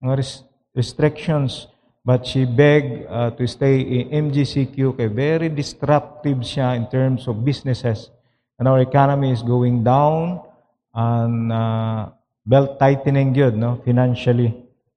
Mga 0.00 0.16
res- 0.16 0.44
restrictions. 0.74 1.68
But 2.04 2.26
she 2.28 2.44
begged 2.44 3.08
uh, 3.08 3.32
to 3.32 3.48
stay 3.48 3.80
in 3.80 4.28
MGCQ 4.28 5.00
kay 5.00 5.08
very 5.08 5.48
disruptive 5.48 6.44
siya 6.44 6.76
in 6.76 6.84
terms 6.92 7.24
of 7.24 7.40
businesses. 7.40 8.12
And 8.60 8.68
our 8.68 8.80
economy 8.84 9.32
is 9.32 9.40
going 9.40 9.84
down 9.84 10.44
and 10.92 11.48
uh, 11.48 12.12
belt 12.46 12.78
tightening 12.78 13.34
yun, 13.34 13.58
no? 13.58 13.80
financially. 13.84 14.52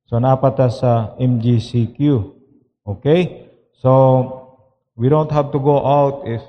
So, 0.08 0.20
napata 0.20 0.72
sa 0.72 1.16
MGCQ. 1.20 2.00
Okay? 2.88 3.48
So, 3.80 3.92
we 4.96 5.10
don't 5.10 5.32
have 5.32 5.52
to 5.52 5.60
go 5.60 5.84
out 5.84 6.28
if 6.28 6.42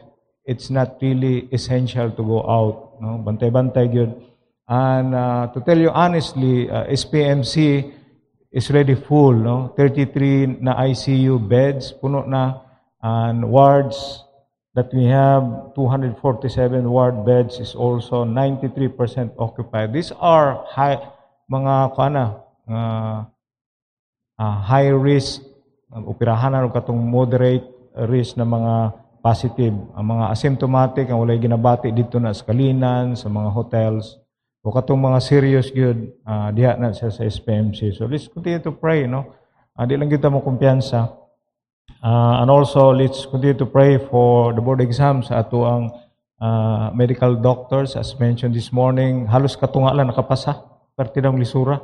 it's 0.45 0.71
not 0.71 0.99
really 1.03 1.49
essential 1.53 2.11
to 2.11 2.23
go 2.23 2.41
out. 2.47 3.01
No? 3.01 3.23
Bantay-bantay 3.23 3.95
yun. 3.95 4.15
And 4.69 5.15
uh, 5.15 5.49
to 5.55 5.61
tell 5.61 5.79
you 5.79 5.91
honestly, 5.91 6.69
uh, 6.71 6.87
SPMC 6.87 7.93
is 8.53 8.71
already 8.71 8.95
full. 8.95 9.33
No? 9.33 9.75
33 9.77 10.61
na 10.61 10.77
ICU 10.83 11.39
beds, 11.49 11.93
puno 11.93 12.27
na. 12.27 12.65
And 13.03 13.47
wards 13.51 14.28
that 14.79 14.95
we 14.95 15.11
have, 15.11 15.75
247 15.75 16.23
ward 16.87 17.27
beds 17.27 17.59
is 17.59 17.75
also 17.75 18.23
93% 18.23 19.35
occupied. 19.35 19.91
These 19.91 20.15
are 20.23 20.63
high, 20.71 21.03
mga 21.51 21.99
kana, 21.99 22.39
uh, 22.71 23.27
uh, 24.39 24.57
high 24.63 24.95
risk, 24.95 25.43
uh, 25.91 26.07
operahanan 26.07 26.63
o 26.63 26.71
katong 26.71 27.03
moderate 27.03 27.67
risk 28.07 28.39
na 28.39 28.47
mga 28.47 28.95
positive. 29.19 29.75
Ang 29.99 30.07
mga 30.15 30.25
asymptomatic, 30.31 31.11
ang 31.11 31.27
walay 31.27 31.43
ginabati 31.43 31.91
dito 31.91 32.23
na 32.23 32.31
sa 32.31 32.47
kalinan, 32.47 33.19
sa 33.19 33.27
mga 33.27 33.51
hotels, 33.51 34.15
o 34.63 34.71
katong 34.71 35.03
mga 35.11 35.19
serious 35.19 35.75
good, 35.75 36.15
uh, 36.23 36.55
diha 36.55 36.79
na 36.79 36.95
siya 36.95 37.11
sa 37.11 37.27
SPMC. 37.27 37.99
So 37.99 38.07
let's 38.07 38.31
continue 38.31 38.63
to 38.63 38.71
pray, 38.71 39.11
no? 39.11 39.27
Uh, 39.75 39.83
di 39.91 39.99
lang 39.99 40.07
kita 40.07 40.31
mo 40.31 40.39
kumpiyansa. 40.39 41.18
Uh, 41.99 42.43
and 42.43 42.51
also, 42.51 42.95
let's 42.95 43.27
continue 43.27 43.59
to 43.59 43.67
pray 43.67 43.99
for 43.99 44.53
the 44.55 44.61
board 44.63 44.81
exams 44.81 45.31
ato 45.35 45.67
ang 45.67 45.91
uh, 46.39 46.91
medical 46.95 47.35
doctors. 47.35 47.99
As 47.99 48.15
mentioned 48.19 48.55
this 48.55 48.71
morning, 48.71 49.27
halos 49.27 49.59
katunga 49.59 49.91
lang 49.95 50.07
nakapasa. 50.07 50.63
Parte 50.95 51.19
ng 51.19 51.39
lisura. 51.39 51.83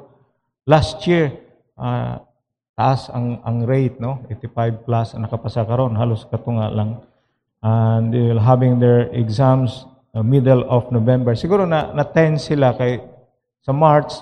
Last 0.66 1.02
year, 1.06 1.34
uh, 1.78 2.18
taas 2.74 3.10
ang, 3.10 3.42
ang 3.46 3.66
rate, 3.66 3.98
no? 3.98 4.22
85 4.30 4.86
plus 4.86 5.14
ang 5.14 5.22
nakapasa 5.26 5.62
karon 5.66 5.94
halos 5.94 6.26
katunga 6.26 6.70
lang. 6.70 7.02
And 7.64 8.12
they 8.12 8.20
will 8.20 8.42
having 8.42 8.78
their 8.78 9.08
exams 9.14 9.86
uh, 10.14 10.22
middle 10.22 10.66
of 10.70 10.90
November. 10.92 11.34
Siguro 11.34 11.66
na 11.66 11.90
na-tense 11.94 12.54
sila 12.54 12.76
kay 12.76 13.02
sa 13.64 13.72
March, 13.72 14.12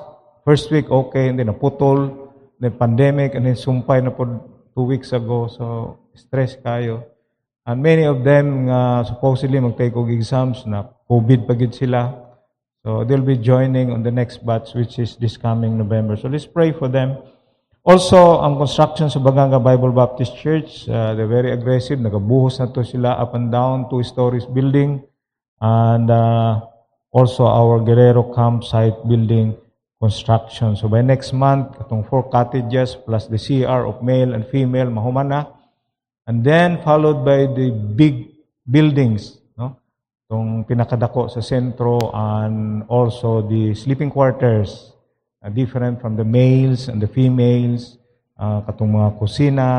first 0.47 0.71
week 0.71 0.87
okay, 0.89 1.29
and 1.29 1.37
then 1.37 1.51
naputol, 1.51 2.31
then 2.63 2.73
pandemic, 2.79 3.35
and 3.35 3.45
then 3.45 3.59
sumpay 3.59 3.99
na 3.99 4.15
po 4.15 4.25
two 4.75 4.85
weeks 4.85 5.13
ago. 5.13 5.49
So, 5.49 5.99
stress 6.15 6.57
kayo. 6.57 7.05
And 7.63 7.79
many 7.79 8.03
of 8.03 8.25
them 8.25 8.69
uh, 8.69 9.05
supposedly 9.07 9.63
mag-take 9.63 9.95
og 9.95 10.11
exams 10.11 10.67
na 10.67 10.83
COVID 11.07 11.47
pa 11.47 11.55
gid 11.55 11.71
sila. 11.71 12.11
So 12.83 13.07
they'll 13.07 13.23
be 13.23 13.39
joining 13.39 13.95
on 13.95 14.03
the 14.03 14.11
next 14.11 14.43
batch, 14.43 14.75
which 14.75 14.99
is 14.99 15.15
this 15.15 15.39
coming 15.39 15.79
November. 15.79 16.19
So 16.19 16.27
let's 16.27 16.47
pray 16.47 16.75
for 16.75 16.91
them. 16.91 17.23
Also, 17.87 18.43
ang 18.43 18.59
construction 18.59 19.07
sa 19.11 19.23
Baganga 19.23 19.63
Bible 19.63 19.95
Baptist 19.95 20.35
Church, 20.39 20.91
uh, 20.91 21.15
they're 21.15 21.31
very 21.31 21.55
aggressive. 21.55 22.03
Nagabuhos 22.03 22.59
na 22.59 22.67
to 22.75 22.83
sila 22.83 23.15
up 23.15 23.39
and 23.39 23.55
down, 23.55 23.87
two 23.87 24.03
stories 24.03 24.47
building. 24.47 24.99
And 25.63 26.11
uh, 26.11 26.67
also 27.15 27.47
our 27.47 27.79
Guerrero 27.79 28.35
campsite 28.35 28.99
building 29.07 29.55
construction. 30.03 30.75
So 30.75 30.91
by 30.91 31.07
next 31.07 31.31
month, 31.31 31.79
katong 31.79 32.03
four 32.11 32.27
cottages 32.27 32.99
plus 32.99 33.31
the 33.31 33.39
CR 33.39 33.87
of 33.87 34.03
male 34.03 34.35
and 34.35 34.43
female, 34.43 34.91
mahuman 34.91 35.31
na. 35.31 35.47
And 36.27 36.43
then 36.43 36.83
followed 36.83 37.23
by 37.23 37.47
the 37.47 37.71
big 37.71 38.35
buildings, 38.67 39.39
no? 39.55 39.79
Itong 40.27 40.67
pinakadako 40.67 41.31
sa 41.31 41.39
sentro 41.39 42.11
and 42.11 42.83
also 42.91 43.47
the 43.47 43.79
sleeping 43.79 44.11
quarters, 44.11 44.91
uh, 45.39 45.51
different 45.55 46.03
from 46.03 46.19
the 46.19 46.27
males 46.27 46.91
and 46.91 46.99
the 46.99 47.07
females, 47.07 48.03
uh, 48.43 48.59
katong 48.67 48.99
mga 48.99 49.11
kusina 49.23 49.71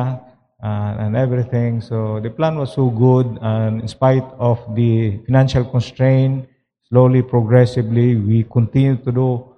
uh, 0.63 1.03
and 1.03 1.19
everything. 1.19 1.83
So 1.83 2.23
the 2.23 2.31
plan 2.31 2.55
was 2.55 2.71
so 2.71 2.87
good 2.87 3.27
and 3.43 3.83
in 3.83 3.87
spite 3.91 4.27
of 4.39 4.63
the 4.71 5.19
financial 5.27 5.67
constraint, 5.67 6.47
slowly, 6.87 7.23
progressively, 7.23 8.15
we 8.15 8.47
continue 8.47 8.95
to 9.03 9.11
do 9.11 9.52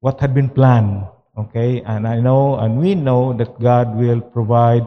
what 0.00 0.20
had 0.20 0.34
been 0.34 0.48
planned. 0.48 1.06
Okay, 1.36 1.82
and 1.82 2.06
I 2.06 2.18
know 2.18 2.58
and 2.58 2.78
we 2.78 2.94
know 2.94 3.32
that 3.34 3.60
God 3.60 3.94
will 3.94 4.20
provide 4.20 4.82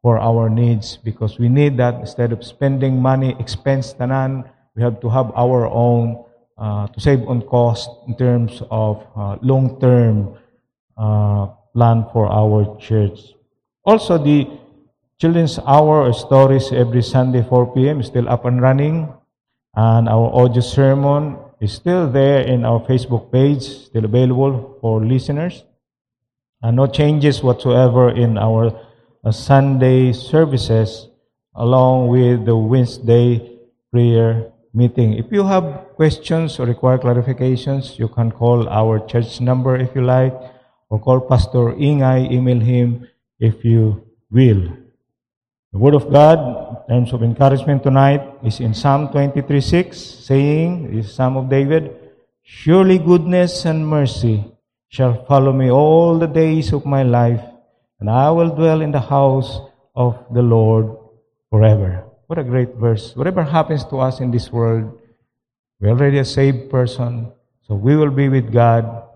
for 0.00 0.18
our 0.18 0.48
needs 0.48 0.96
because 0.96 1.38
we 1.38 1.48
need 1.48 1.76
that 1.76 2.00
instead 2.00 2.32
of 2.32 2.42
spending 2.42 3.00
money, 3.00 3.36
expense 3.38 3.94
tanan, 3.94 4.48
we 4.74 4.82
have 4.82 4.98
to 5.00 5.08
have 5.08 5.30
our 5.36 5.68
own 5.68 6.24
uh, 6.58 6.86
to 6.88 7.00
save 7.00 7.22
on 7.28 7.42
cost 7.42 7.90
in 8.08 8.16
terms 8.16 8.62
of 8.70 9.06
uh, 9.14 9.36
long-term 9.42 10.34
uh, 10.96 11.46
plan 11.72 12.04
for 12.12 12.26
our 12.32 12.76
church. 12.80 13.36
Also, 13.84 14.18
the 14.18 14.46
children's 15.20 15.58
hour 15.66 16.02
or 16.08 16.12
stories 16.12 16.72
every 16.72 17.02
Sunday 17.02 17.42
4 17.42 17.74
p.m. 17.74 18.00
is 18.00 18.06
still 18.06 18.28
up 18.28 18.44
and 18.44 18.60
running, 18.60 19.12
and 19.74 20.08
our 20.08 20.30
audio 20.34 20.60
sermon 20.60 21.38
is 21.62 21.72
still 21.72 22.10
there 22.10 22.40
in 22.40 22.64
our 22.64 22.80
Facebook 22.80 23.30
page, 23.30 23.62
still 23.62 24.04
available 24.04 24.76
for 24.80 25.00
listeners. 25.00 25.62
And 26.60 26.76
no 26.76 26.88
changes 26.88 27.42
whatsoever 27.42 28.10
in 28.10 28.36
our 28.36 28.74
uh, 29.24 29.30
Sunday 29.30 30.12
services 30.12 31.08
along 31.54 32.08
with 32.08 32.46
the 32.46 32.56
Wednesday 32.56 33.58
prayer 33.92 34.50
meeting. 34.74 35.14
If 35.14 35.30
you 35.30 35.44
have 35.44 35.94
questions 35.94 36.58
or 36.58 36.66
require 36.66 36.98
clarifications, 36.98 37.96
you 37.96 38.08
can 38.08 38.32
call 38.32 38.68
our 38.68 38.98
church 39.06 39.40
number 39.40 39.76
if 39.76 39.94
you 39.94 40.02
like, 40.02 40.34
or 40.90 40.98
call 40.98 41.20
Pastor 41.20 41.74
Ingay, 41.78 42.32
email 42.32 42.58
him 42.58 43.06
if 43.38 43.64
you 43.64 44.02
will. 44.30 44.81
The 45.72 45.78
Word 45.78 45.94
of 45.94 46.12
God, 46.12 46.84
in 46.88 46.94
terms 46.94 47.14
of 47.14 47.22
encouragement 47.22 47.82
tonight, 47.82 48.20
is 48.44 48.60
in 48.60 48.74
Psalm 48.74 49.08
23:6, 49.08 49.96
saying, 49.96 50.92
this 50.92 51.06
is 51.06 51.14
Psalm 51.14 51.38
of 51.38 51.48
David, 51.48 51.96
Surely 52.42 52.98
goodness 52.98 53.64
and 53.64 53.88
mercy 53.88 54.44
shall 54.88 55.24
follow 55.24 55.52
me 55.52 55.70
all 55.70 56.18
the 56.18 56.26
days 56.26 56.74
of 56.74 56.84
my 56.84 57.02
life, 57.02 57.40
and 58.00 58.10
I 58.10 58.28
will 58.30 58.50
dwell 58.50 58.82
in 58.82 58.92
the 58.92 59.00
house 59.00 59.60
of 59.94 60.20
the 60.30 60.42
Lord 60.42 60.92
forever. 61.48 62.04
What 62.26 62.38
a 62.38 62.44
great 62.44 62.74
verse. 62.74 63.16
Whatever 63.16 63.42
happens 63.42 63.84
to 63.86 63.96
us 63.96 64.20
in 64.20 64.30
this 64.30 64.52
world, 64.52 64.92
we're 65.80 65.96
already 65.96 66.18
a 66.18 66.24
saved 66.28 66.68
person, 66.68 67.32
so 67.62 67.74
we 67.74 67.96
will 67.96 68.10
be 68.10 68.28
with 68.28 68.52
God 68.52 69.08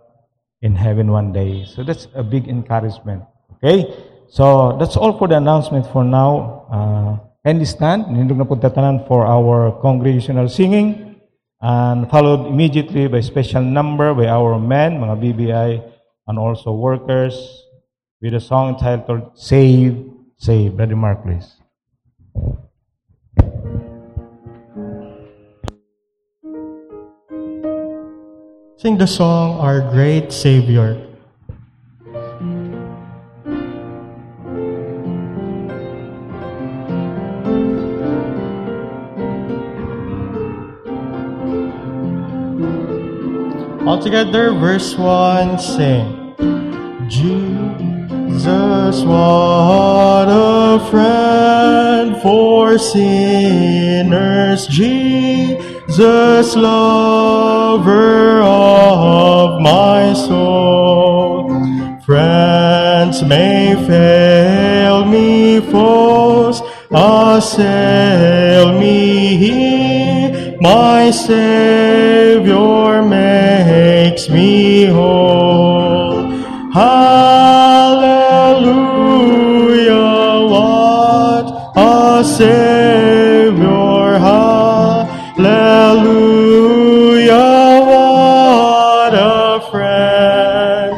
in 0.62 0.74
heaven 0.74 1.12
one 1.12 1.32
day. 1.34 1.66
So 1.66 1.84
that's 1.84 2.08
a 2.14 2.22
big 2.22 2.48
encouragement. 2.48 3.24
Okay? 3.60 3.92
So 4.28 4.76
that's 4.78 4.96
all 4.96 5.16
for 5.18 5.28
the 5.28 5.36
announcement 5.36 5.86
for 5.92 6.04
now. 6.04 6.66
Uh, 6.70 7.26
kindly 7.44 7.64
stand. 7.64 8.06
Nindog 8.06 8.38
na 8.38 9.06
for 9.06 9.26
our 9.26 9.72
congregational 9.80 10.48
singing 10.48 11.20
and 11.60 12.10
followed 12.10 12.46
immediately 12.46 13.08
by 13.08 13.20
special 13.20 13.62
number 13.62 14.14
by 14.14 14.26
our 14.26 14.58
men, 14.58 15.00
mga 15.00 15.16
BBI, 15.22 15.92
and 16.26 16.38
also 16.38 16.72
workers 16.72 17.62
with 18.20 18.34
a 18.34 18.40
song 18.40 18.74
entitled 18.74 19.38
Save, 19.38 20.10
Save. 20.38 20.76
Brother 20.76 20.96
Mark, 20.96 21.22
please. 21.22 21.56
Sing 28.76 28.98
the 28.98 29.06
song, 29.06 29.58
Our 29.58 29.80
Great 29.90 30.30
Savior. 30.30 31.15
Together, 44.06 44.52
verse 44.52 44.94
1, 44.96 45.58
sing. 45.58 46.34
Jesus, 47.08 49.02
what 49.02 50.28
a 50.30 50.78
friend 50.88 52.16
for 52.22 52.78
sinners. 52.78 54.68
Jesus, 54.68 56.54
lover 56.54 58.42
of 58.42 59.60
my 59.60 60.12
soul. 60.12 61.50
Friends 62.04 63.24
may 63.24 63.74
fail 63.88 65.04
me, 65.04 65.60
foes 65.72 66.62
assail 66.92 68.78
me. 68.78 69.36
He, 69.36 70.56
My 70.60 71.10
Savior 71.10 72.95
makes 74.16 74.30
me 74.30 74.86
whole. 74.86 76.30
Hallelujah, 76.72 77.66
what 80.52 81.46
a 81.76 82.24
Savior. 82.24 84.18
Hallelujah, 84.18 85.44
what 87.90 89.12
a 89.12 89.60
friend. 89.70 90.94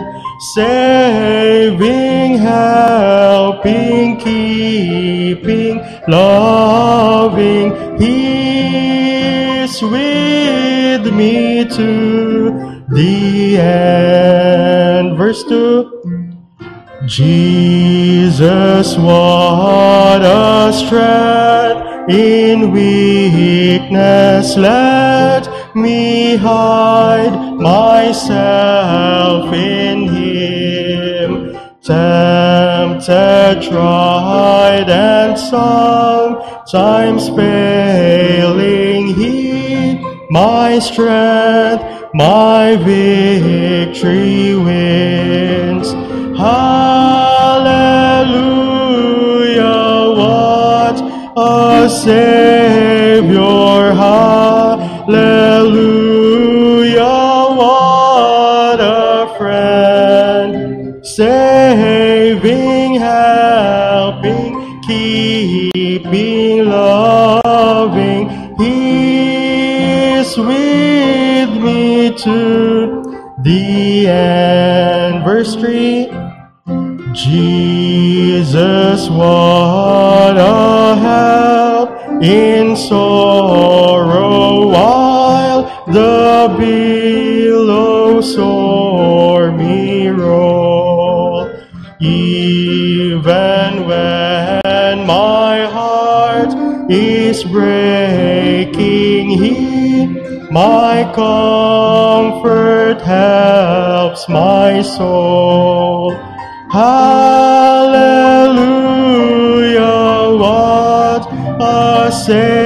Saving, 0.54 2.38
helping, 2.38 4.16
keeping, 4.18 5.82
loving. 6.06 7.72
He's 7.98 9.82
with 9.82 11.12
me 11.12 11.64
to 11.64 12.27
the 12.88 13.58
end. 13.58 15.16
Verse 15.16 15.44
2. 15.44 15.94
Jesus, 17.06 18.96
what 18.98 20.22
a 20.22 20.72
strength 20.72 22.10
in 22.10 22.70
weakness. 22.70 24.56
Let 24.56 25.48
me 25.74 26.36
hide 26.36 27.56
myself 27.56 29.52
in 29.52 30.08
Him. 30.08 31.54
Tempted, 31.82 33.62
tried, 33.70 34.90
and 34.90 35.38
sometimes 35.38 37.28
failing, 37.30 39.06
He 39.14 39.38
my 40.30 40.78
strength, 40.78 41.82
my 42.14 42.76
victory 42.76 44.54
wins. 44.54 45.92
Hallelujah, 46.38 47.74
what 50.16 50.96
a 51.36 51.88
Savior. 51.90 53.92
Hallelujah, 53.92 55.18
what 57.60 58.80
a 58.80 59.34
friend. 59.36 61.04
Saving, 61.06 62.94
helping, 62.94 64.80
keeping, 64.82 66.64
loving. 66.64 68.28
He's 68.58 70.36
with 70.38 70.67
to 72.18 73.02
the 73.44 74.08
anniversary, 74.08 76.10
Jesus, 77.12 79.08
what 79.08 80.36
a 80.36 80.96
help 80.96 81.90
in 82.20 82.76
sorrow 82.76 84.66
while 84.68 85.62
the 85.86 86.52
billows 86.58 88.36
o'er 88.36 89.52
me 89.52 90.08
roll. 90.08 91.48
Even 92.00 93.86
when 93.86 95.06
my 95.06 95.66
heart 95.66 96.52
is 96.90 97.44
breaking, 97.44 99.28
my 100.50 101.04
comfort 101.14 103.02
helps 103.02 104.26
my 104.30 104.80
soul. 104.80 106.12
Hallelujah, 106.70 108.08
what 110.42 111.28
a 111.60 112.10
Savior. 112.10 112.57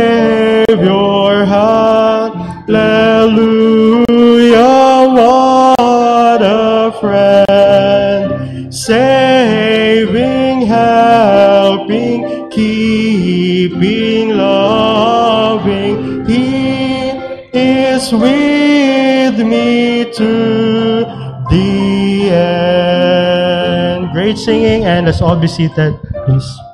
with 24.32 24.40
singing 24.40 24.84
and 24.84 25.06
let's 25.06 25.20
all 25.20 25.36
be 25.36 25.46
seated, 25.46 25.98
please. 26.26 26.71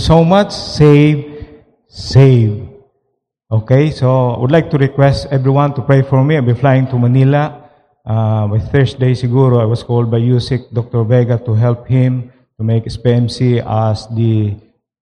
you 0.00 0.06
so 0.06 0.24
much. 0.24 0.52
Save, 0.52 1.46
save. 1.88 2.68
Okay, 3.50 3.90
so 3.90 4.30
I 4.30 4.38
would 4.38 4.50
like 4.50 4.70
to 4.70 4.78
request 4.78 5.26
everyone 5.30 5.74
to 5.74 5.82
pray 5.82 6.02
for 6.02 6.24
me. 6.24 6.36
I'll 6.36 6.42
be 6.42 6.54
flying 6.54 6.86
to 6.88 6.98
Manila. 6.98 7.68
Uh, 8.06 8.46
by 8.48 8.58
Thursday, 8.58 9.12
siguro, 9.12 9.60
I 9.60 9.66
was 9.66 9.82
called 9.82 10.10
by 10.10 10.18
USIC, 10.18 10.72
Dr. 10.72 11.04
Vega, 11.04 11.38
to 11.44 11.54
help 11.54 11.86
him 11.86 12.32
to 12.56 12.64
make 12.64 12.84
SPMC 12.84 13.60
as 13.60 14.08
the 14.16 14.56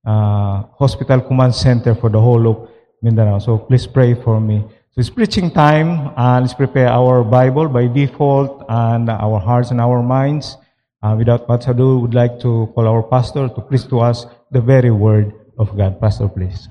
uh, 0.05 0.65
hospital 0.79 1.21
command 1.21 1.55
center 1.55 1.95
for 1.95 2.11
the 2.11 2.21
whole 2.21 2.49
of 2.49 2.69
Mindanao. 3.03 3.39
So 3.39 3.59
please 3.59 3.87
pray 3.87 4.15
for 4.15 4.41
me. 4.41 4.65
So 4.91 5.01
it's 5.01 5.11
preaching 5.11 5.51
time, 5.51 6.11
and 6.17 6.43
let's 6.43 6.55
prepare 6.55 6.89
our 6.89 7.23
Bible 7.23 7.69
by 7.69 7.87
default 7.87 8.65
and 8.69 9.09
our 9.11 9.39
hearts 9.39 9.71
and 9.71 9.81
our 9.81 10.03
minds. 10.03 10.57
Uh, 11.01 11.15
without 11.17 11.47
much 11.47 11.69
ado, 11.69 12.01
would 12.01 12.15
like 12.15 12.41
to 12.41 12.71
call 12.75 12.89
our 12.89 13.03
pastor 13.05 13.49
to 13.49 13.61
preach 13.61 13.87
to 13.87 14.01
us 14.01 14.27
the 14.51 14.61
very 14.61 14.91
word 14.91 15.33
of 15.57 15.77
God. 15.77 16.01
Pastor, 16.01 16.27
please. 16.29 16.69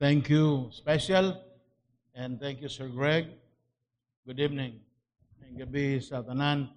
Thank 0.00 0.28
you, 0.28 0.68
Special. 0.72 1.40
And 2.14 2.40
thank 2.40 2.62
you, 2.62 2.68
Sir 2.68 2.88
Greg. 2.88 3.26
Good 4.26 4.40
evening. 4.40 4.80
And 5.42 5.58
gabi 5.58 6.02
sa 6.02 6.22
tanan. 6.22 6.70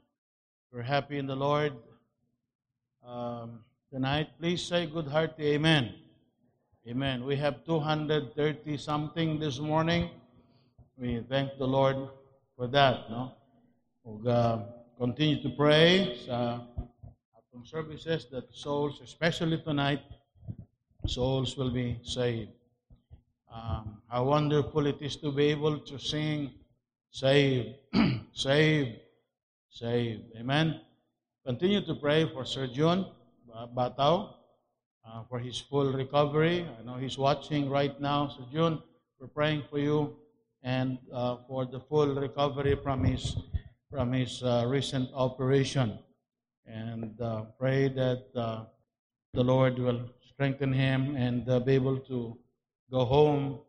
We're 0.72 0.86
happy 0.86 1.18
in 1.18 1.26
the 1.26 1.36
Lord 1.36 1.74
um, 3.02 3.66
tonight. 3.90 4.30
Please 4.38 4.62
say 4.62 4.86
good 4.86 5.08
hearty 5.08 5.58
amen. 5.58 5.96
Amen. 6.88 7.26
We 7.26 7.36
have 7.38 7.66
230 7.66 8.78
something 8.78 9.40
this 9.40 9.60
morning. 9.60 10.10
We 10.98 11.26
thank 11.28 11.58
the 11.58 11.68
Lord 11.68 11.98
for 12.56 12.68
that. 12.68 13.10
No? 13.10 13.34
Uh, 14.06 14.77
continue 14.98 15.42
to 15.42 15.50
pray 15.50 16.18
atong 16.26 17.64
services 17.64 18.26
that 18.32 18.50
souls, 18.54 19.00
especially 19.04 19.62
tonight, 19.62 20.02
souls 21.06 21.56
will 21.56 21.70
be 21.70 22.00
saved. 22.04 22.50
Um, 23.54 24.02
how 24.10 24.24
wonderful 24.26 24.86
it 24.88 25.02
is 25.02 25.16
to 25.18 25.32
be 25.32 25.46
able 25.46 25.80
to 25.80 26.00
sing, 26.00 26.52
save, 27.12 27.76
save, 28.34 28.96
save. 29.70 30.22
Amen. 30.36 30.82
Continue 31.46 31.86
to 31.86 31.96
pray 31.96 32.28
for 32.34 32.44
Sir 32.44 32.68
John 32.68 33.06
Batao 33.76 34.34
uh, 35.06 35.24
for 35.30 35.40
his 35.40 35.60
full 35.60 35.94
recovery. 35.94 36.68
I 36.80 36.84
know 36.84 36.96
he's 36.96 37.18
watching 37.18 37.70
right 37.70 38.00
now. 38.02 38.30
Sir 38.30 38.46
John, 38.52 38.82
we're 39.20 39.28
praying 39.28 39.64
for 39.70 39.80
you 39.80 40.18
and 40.64 40.98
uh, 41.14 41.38
for 41.48 41.66
the 41.66 41.80
full 41.80 42.14
recovery 42.16 42.76
from 42.84 43.04
his 43.04 43.36
from 43.90 44.12
his 44.12 44.44
uh, 44.44 44.66
recent 44.68 45.10
operation. 45.14 45.98
And 46.66 47.20
uh, 47.22 47.44
pray 47.58 47.88
that 47.90 48.26
uh, 48.36 48.66
the 49.34 49.44
Lord 49.44 49.80
will 49.80 50.02
strengthen 50.30 50.74
him 50.74 51.16
and 51.16 51.48
uh, 51.50 51.60
be 51.60 51.74
able 51.74 52.00
to 52.00 52.38
go 52.92 53.06
home 53.06 53.60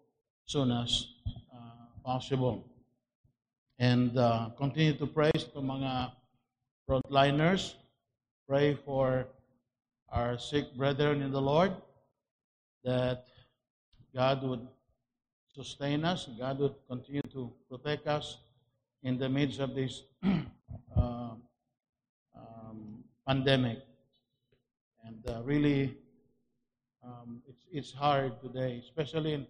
soon 0.47 0.73
as 0.73 1.07
uh, 1.55 1.87
possible. 2.05 2.67
And 3.79 4.19
uh, 4.19 4.51
continue 4.57 4.95
to 4.95 5.07
pray 5.07 5.31
to 5.31 5.61
mga 5.61 6.13
frontliners. 6.89 7.75
Pray 8.49 8.75
for 8.75 9.29
our 10.11 10.39
sick 10.39 10.75
brethren 10.75 11.23
in 11.23 11.31
the 11.31 11.41
Lord 11.41 11.73
that 12.83 13.27
God 14.15 14.43
would 14.43 14.67
sustain 15.55 16.05
us, 16.05 16.29
God 16.39 16.59
would 16.59 16.75
continue 16.89 17.23
to 17.33 17.53
protect 17.69 18.07
us 18.07 18.39
in 19.03 19.19
the 19.19 19.29
midst 19.29 19.61
of 19.61 19.75
this 19.75 20.03
uh, 20.97 21.31
um, 22.37 23.05
pandemic. 23.27 23.79
And 25.05 25.23
uh, 25.29 25.43
really, 25.45 25.97
um, 27.05 27.43
it's, 27.49 27.65
it's 27.71 27.93
hard 27.93 28.41
today, 28.43 28.83
especially 28.85 29.33
in 29.35 29.47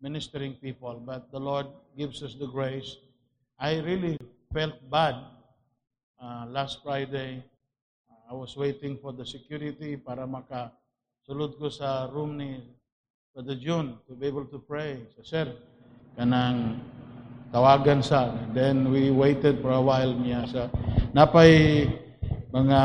ministering 0.00 0.54
people, 0.54 1.02
but 1.04 1.30
the 1.30 1.40
Lord 1.40 1.66
gives 1.96 2.22
us 2.22 2.34
the 2.34 2.46
grace. 2.46 2.96
I 3.58 3.80
really 3.80 4.18
felt 4.52 4.74
bad 4.90 5.16
uh, 6.22 6.46
last 6.48 6.82
Friday. 6.82 7.42
I 8.30 8.34
was 8.34 8.56
waiting 8.56 8.98
for 9.02 9.12
the 9.12 9.26
security 9.26 9.96
para 9.96 10.26
maka 10.26 10.72
sulod 11.28 11.58
ko 11.58 11.68
sa 11.68 12.08
room 12.08 12.36
ni 12.36 12.60
Brother 13.34 13.56
June 13.56 13.98
to 14.08 14.14
be 14.14 14.26
able 14.28 14.46
to 14.46 14.58
pray. 14.58 15.00
So, 15.16 15.22
sir, 15.24 15.52
kanang 16.16 16.80
tawagan 17.54 18.02
sa. 18.02 18.34
Then 18.50 18.90
we 18.90 19.14
waited 19.14 19.62
for 19.62 19.70
a 19.70 19.78
while 19.78 20.10
niya 20.10 20.42
sa 20.50 20.62
napay 21.14 21.86
mga 22.50 22.80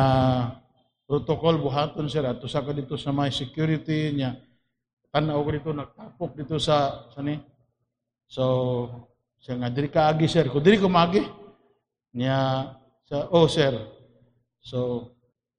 protocol 1.09 1.57
buhaton 1.57 2.05
sir. 2.05 2.21
Ato 2.21 2.45
sa 2.45 2.61
ka 2.61 2.69
dito 2.69 2.93
sa 2.93 3.09
may 3.09 3.33
security 3.33 4.13
niya. 4.13 4.37
Tanaw 5.09 5.41
ko 5.41 5.49
dito 5.49 5.71
nagtapok 5.73 6.37
dito 6.37 6.61
sa 6.61 7.09
sa 7.09 7.25
ni. 7.25 7.41
So 8.29 8.45
siya 9.41 9.57
nga 9.57 9.73
diri 9.73 9.89
ka 9.89 10.05
agi 10.05 10.29
sir. 10.29 10.45
Ko 10.53 10.61
diri 10.61 10.77
ko 10.77 10.85
magi 10.85 11.25
niya 12.13 12.69
sa 13.09 13.25
oh 13.33 13.49
sir. 13.49 13.73
So 14.61 15.09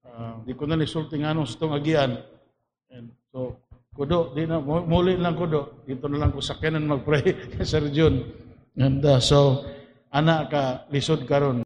uh, 0.06 0.38
di 0.46 0.54
ko 0.54 0.70
na 0.70 0.78
nisulti 0.78 1.18
nga 1.18 1.34
nung 1.34 1.50
sa 1.50 1.58
agian. 1.74 2.14
And 2.94 3.10
so 3.34 3.58
kudo 3.90 4.30
di 4.38 4.46
na 4.46 4.62
mu- 4.62 4.86
muli 4.86 5.18
lang 5.18 5.34
kudo. 5.34 5.82
Dito 5.82 6.06
na 6.06 6.22
lang 6.22 6.30
ko 6.30 6.38
sakyanan 6.38 6.86
magpray 6.86 7.58
kay 7.58 7.66
Sir 7.74 7.90
John 7.90 8.46
and 8.80 9.04
uh, 9.04 9.20
so 9.20 9.68
ana 10.08 10.48
ka 10.48 10.88
lisod 10.88 11.28
karon 11.28 11.60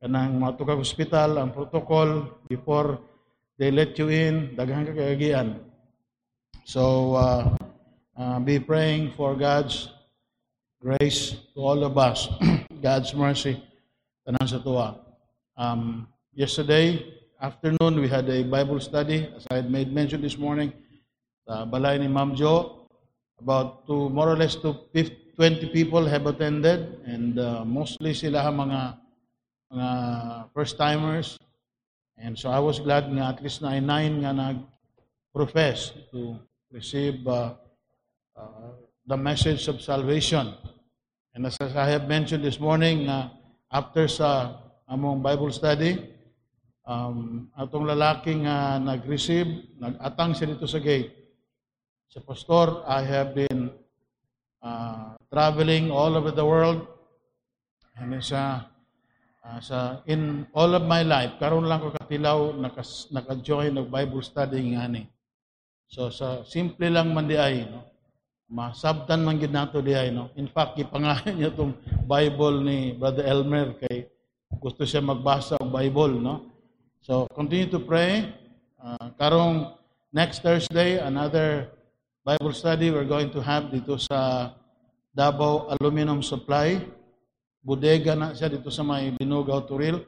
kanang 0.00 0.40
matukag 0.40 0.80
hospital 0.80 1.36
ang 1.36 1.52
protocol 1.52 2.40
before 2.48 2.96
they 3.60 3.68
let 3.68 3.92
you 4.00 4.08
in 4.08 4.56
daghan 4.56 4.88
ka 4.88 4.96
kagagian 4.96 5.60
so 6.64 7.14
uh, 7.20 7.44
uh, 8.16 8.38
be 8.40 8.58
praying 8.58 9.12
for 9.12 9.36
God's 9.36 9.92
grace 10.84 11.36
to 11.54 11.60
all 11.60 11.84
of 11.84 11.96
us. 11.96 12.28
God's 12.82 13.14
mercy. 13.14 13.56
Tanan 14.28 14.44
sa 14.44 14.60
tuwa. 14.60 15.00
Um, 15.56 16.08
yesterday 16.36 17.00
afternoon 17.40 18.00
we 18.00 18.08
had 18.08 18.28
a 18.28 18.44
Bible 18.44 18.80
study 18.80 19.28
as 19.36 19.48
I 19.48 19.64
had 19.64 19.72
made 19.72 19.92
mention 19.92 20.20
this 20.20 20.36
morning 20.36 20.72
sa 21.44 21.64
balay 21.64 22.00
ni 22.00 22.08
Ma'am 22.08 22.36
Jo 22.36 22.88
about 23.40 23.84
to 23.88 24.08
more 24.08 24.28
or 24.28 24.36
less 24.36 24.56
to 24.60 24.76
50, 24.92 25.23
20 25.36 25.70
people 25.70 26.06
have 26.06 26.26
attended 26.26 27.02
and 27.06 27.38
uh, 27.38 27.64
mostly 27.64 28.14
sila 28.14 28.46
mga 28.50 28.98
mga 29.74 29.88
first 30.54 30.78
timers. 30.78 31.38
And 32.14 32.38
so 32.38 32.50
I 32.50 32.62
was 32.62 32.78
glad 32.78 33.10
nga 33.10 33.34
at 33.34 33.42
least 33.42 33.58
na 33.62 33.74
nine 33.82 34.22
nga 34.22 34.30
nag 34.30 34.62
profess 35.34 35.90
to 36.14 36.38
receive 36.70 37.26
uh, 37.26 37.58
uh, 38.38 38.70
the 39.06 39.18
message 39.18 39.66
of 39.66 39.82
salvation. 39.82 40.54
And 41.34 41.46
as 41.46 41.58
I 41.58 41.90
have 41.90 42.06
mentioned 42.06 42.46
this 42.46 42.62
morning 42.62 43.10
uh, 43.10 43.34
after 43.74 44.06
sa 44.06 44.62
among 44.86 45.18
Bible 45.26 45.50
study 45.50 45.98
um, 46.86 47.50
atong 47.58 47.90
lalaking 47.90 48.46
nga 48.46 48.78
nag-receive 48.78 49.74
nag-atang 49.80 50.36
siya 50.36 50.54
dito 50.54 50.70
sa 50.70 50.78
gate. 50.78 51.10
Sa 52.12 52.22
pastor, 52.22 52.86
I 52.86 53.02
have 53.02 53.34
been 53.34 53.74
uh, 54.62 55.18
traveling 55.34 55.90
all 55.90 56.14
over 56.14 56.30
the 56.30 56.46
world. 56.46 56.86
And 57.98 58.14
sa, 58.22 58.70
uh, 59.42 59.58
sa 59.58 59.98
in 60.06 60.46
all 60.54 60.78
of 60.78 60.86
my 60.86 61.02
life, 61.02 61.34
karon 61.42 61.66
lang 61.66 61.82
ko 61.82 61.90
katilaw 61.90 62.54
naka-join 63.10 63.74
ng 63.74 63.90
Bible 63.90 64.22
study 64.22 64.78
ngani. 64.78 65.10
So 65.90 66.14
sa 66.14 66.46
simple 66.46 66.86
lang 66.86 67.10
man 67.10 67.26
di 67.26 67.34
ay, 67.34 67.66
no? 67.66 67.82
masabtan 68.46 69.26
man 69.26 69.42
gid 69.42 69.50
nato 69.50 69.82
di 69.82 69.98
ay, 69.98 70.14
no? 70.14 70.30
In 70.38 70.46
fact, 70.46 70.78
gipangalan 70.78 71.34
niya 71.38 71.50
tong 71.50 71.74
Bible 72.06 72.62
ni 72.62 72.94
Brother 72.94 73.26
Elmer 73.26 73.74
kay 73.82 74.06
gusto 74.62 74.86
siya 74.86 75.02
magbasa 75.02 75.58
og 75.58 75.74
Bible, 75.74 76.14
no? 76.22 76.54
So 77.02 77.26
continue 77.34 77.66
to 77.74 77.82
pray. 77.82 78.30
Uh, 78.78 79.10
karong 79.18 79.74
next 80.14 80.46
Thursday, 80.46 81.02
another 81.02 81.74
Bible 82.22 82.54
study 82.54 82.94
we're 82.94 83.08
going 83.08 83.34
to 83.34 83.42
have 83.42 83.68
dito 83.74 83.98
sa 83.98 84.52
Davao 85.14 85.70
Aluminum 85.70 86.18
Supply. 86.26 86.82
Bodega 87.62 88.18
na 88.18 88.34
siya 88.34 88.50
dito 88.50 88.68
sa 88.68 88.82
may 88.82 89.14
Binugaw 89.14 89.62
Turil. 89.62 90.02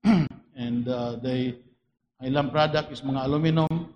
And 0.64 0.86
uh, 0.86 1.18
they, 1.18 1.58
ilang 2.22 2.54
product 2.54 2.94
is 2.94 3.02
mga 3.02 3.26
aluminum. 3.26 3.90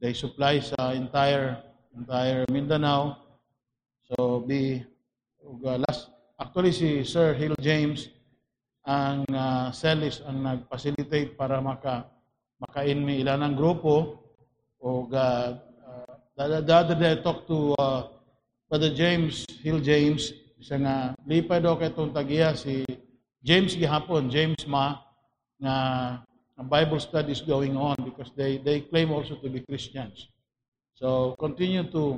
They 0.00 0.16
supply 0.16 0.58
sa 0.64 0.96
entire 0.96 1.60
entire 1.92 2.48
Mindanao. 2.48 3.20
So 4.08 4.40
be 4.42 4.80
uh, 5.44 5.78
last 5.84 6.10
actually 6.40 6.72
si 6.72 7.04
Sir 7.06 7.36
Hill 7.36 7.54
James 7.60 8.08
ang 8.82 9.22
uh, 9.30 9.70
Celis 9.70 10.24
ang 10.26 10.42
nag-facilitate 10.42 11.38
para 11.38 11.62
maka 11.62 12.10
makain 12.58 12.98
mi 12.98 13.22
ilan 13.22 13.46
ang 13.46 13.54
grupo 13.54 14.18
o 14.82 15.06
uh, 15.06 15.54
The, 16.32 16.64
the 16.64 16.74
other 16.74 16.94
day, 16.96 17.12
I 17.12 17.16
talked 17.20 17.46
to 17.48 17.76
uh, 17.76 18.08
Brother 18.72 18.96
James, 18.96 19.44
Hill 19.60 19.84
James, 19.84 20.32
isa 20.56 20.80
nga, 20.80 21.12
lipay 21.28 21.60
daw 21.60 21.76
kay 21.76 21.92
itong 21.92 22.08
tagiya 22.08 22.56
si 22.56 22.88
James 23.44 23.76
gihapon, 23.76 24.32
James 24.32 24.64
Ma, 24.64 24.96
nga 25.60 25.76
a 26.56 26.64
Bible 26.64 26.96
studies 26.96 27.44
going 27.44 27.76
on 27.76 27.92
because 28.00 28.32
they, 28.32 28.56
they 28.64 28.80
claim 28.80 29.12
also 29.12 29.36
to 29.44 29.52
be 29.52 29.60
Christians. 29.60 30.32
So 30.96 31.36
continue 31.36 31.84
to 31.92 32.16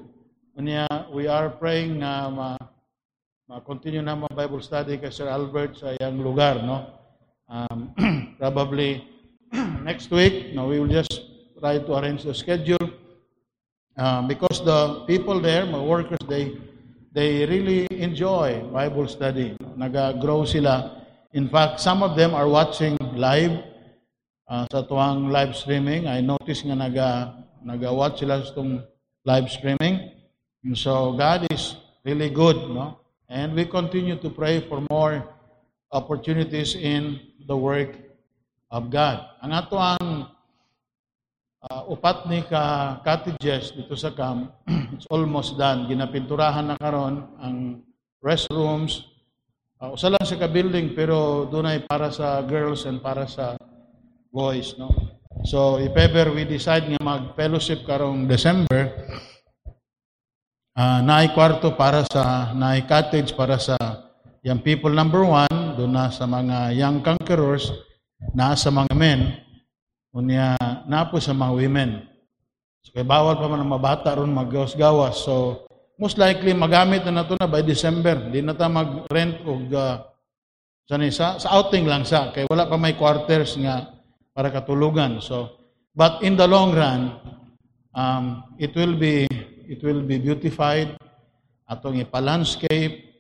Unya, 0.55 0.87
we 1.11 1.27
are 1.27 1.51
praying 1.51 1.99
na 1.99 2.31
ma, 2.31 2.55
ma-continue 3.51 3.99
na 3.99 4.15
mo 4.15 4.31
Bible 4.31 4.63
study 4.63 4.95
kay 5.03 5.11
Sir 5.11 5.27
Albert 5.27 5.83
sa 5.83 5.91
iyang 5.99 6.23
lugar, 6.23 6.63
no? 6.63 6.87
Um, 7.51 7.91
probably 8.39 9.03
next 9.83 10.07
week, 10.15 10.55
no, 10.55 10.71
we 10.71 10.79
will 10.79 10.87
just 10.87 11.19
try 11.59 11.83
to 11.83 11.91
arrange 11.99 12.23
the 12.23 12.31
schedule. 12.31 13.03
Um, 13.97 14.27
because 14.27 14.65
the 14.65 15.07
people 15.07 15.39
there, 15.39 15.67
my 15.67 15.79
workers, 15.79 16.19
they 16.27 16.59
they 17.15 17.47
really 17.47 17.87
enjoy 17.95 18.59
Bible 18.75 19.07
study. 19.07 19.55
Nag-grow 19.79 20.45
sila. 20.45 21.07
In 21.31 21.47
fact, 21.47 21.79
some 21.79 22.03
of 22.03 22.19
them 22.19 22.35
are 22.35 22.51
watching 22.51 22.99
live 23.15 23.55
uh, 24.51 24.67
sa 24.67 24.83
tuwang 24.83 25.31
live 25.31 25.55
streaming. 25.55 26.11
I 26.11 26.19
noticed 26.21 26.67
nga 26.67 26.75
naga 26.75 27.39
naga-watch 27.63 28.27
sila 28.27 28.43
sa 28.43 28.51
itong 28.51 28.83
live 29.23 29.47
streaming. 29.47 30.11
And 30.67 30.75
so 30.75 31.15
God 31.15 31.47
is 31.55 31.79
really 32.03 32.35
good, 32.35 32.59
no? 32.75 32.99
And 33.31 33.55
we 33.55 33.65
continue 33.65 34.19
to 34.21 34.29
pray 34.29 34.61
for 34.67 34.83
more 34.91 35.23
opportunities 35.95 36.75
in 36.75 37.23
the 37.47 37.57
work 37.57 37.95
of 38.75 38.91
God. 38.91 39.23
Ang 39.41 39.55
ato 39.55 39.79
ang 39.79 40.35
uh, 41.71 41.83
upat 41.89 42.29
ni 42.29 42.45
ka 42.45 42.99
cottages 43.01 43.73
dito 43.73 43.97
sa 43.97 44.13
camp, 44.13 44.53
it's 44.95 45.09
almost 45.09 45.57
done. 45.57 45.89
Ginapinturahan 45.89 46.75
na 46.75 46.77
karon 46.77 47.25
ang 47.41 47.81
restrooms. 48.21 49.09
Uh, 49.81 49.93
usa 49.93 50.13
lang 50.13 50.25
sa 50.25 50.41
ka-building 50.41 50.93
pero 50.93 51.49
dunay 51.49 51.85
para 51.85 52.09
sa 52.13 52.41
girls 52.45 52.85
and 52.89 53.01
para 53.01 53.29
sa 53.29 53.57
boys, 54.33 54.77
no? 54.77 54.91
So, 55.45 55.77
if 55.77 55.93
ever 55.93 56.33
we 56.33 56.49
decide 56.49 56.89
nga 56.89 56.97
mag-fellowship 57.05 57.85
karong 57.85 58.25
December, 58.25 58.89
uh, 60.73 61.05
naay 61.05 61.37
kwarto 61.37 61.77
para 61.77 62.01
sa, 62.09 62.55
naay 62.57 62.89
cottage 62.89 63.37
para 63.37 63.61
sa 63.61 63.77
young 64.41 64.65
people 64.65 64.89
number 64.89 65.21
one, 65.21 65.77
doon 65.77 65.93
na 65.93 66.09
sa 66.09 66.25
mga 66.25 66.73
young 66.73 67.05
conquerors, 67.05 67.69
na 68.33 68.57
sa 68.57 68.73
mga 68.73 68.95
men, 68.97 69.44
unya 70.15 70.55
na 70.87 71.11
po 71.11 71.19
sa 71.19 71.35
mga 71.35 71.53
women. 71.59 71.91
So, 72.87 72.95
kaya 72.95 73.03
bawal 73.03 73.35
pa 73.35 73.51
man 73.51 73.67
ang 73.67 73.75
mabata 73.75 74.15
ron 74.15 74.31
maggawas-gawas. 74.31 75.27
So, 75.27 75.67
most 75.99 76.15
likely 76.17 76.55
magamit 76.55 77.03
na 77.03 77.27
nato 77.27 77.35
na 77.35 77.51
by 77.51 77.67
December. 77.67 78.31
Di 78.31 78.39
na 78.39 78.55
ta 78.55 78.71
mag-rent 78.71 79.43
og 79.43 79.67
uh, 79.75 79.97
sa, 80.87 81.41
sa 81.41 81.49
outing 81.59 81.91
lang 81.91 82.07
sa 82.07 82.31
kay 82.31 82.47
wala 82.47 82.71
pa 82.71 82.79
may 82.79 82.95
quarters 82.95 83.59
nga 83.59 83.91
para 84.31 84.55
katulugan. 84.55 85.19
So, 85.19 85.59
but 85.97 86.23
in 86.23 86.39
the 86.39 86.47
long 86.47 86.71
run, 86.71 87.19
um, 87.91 88.55
it 88.61 88.71
will 88.79 88.95
be 88.95 89.27
it 89.67 89.81
will 89.83 90.05
be 90.05 90.21
beautified 90.21 90.95
atong 91.65 91.99
ipa-landscape 92.05 93.11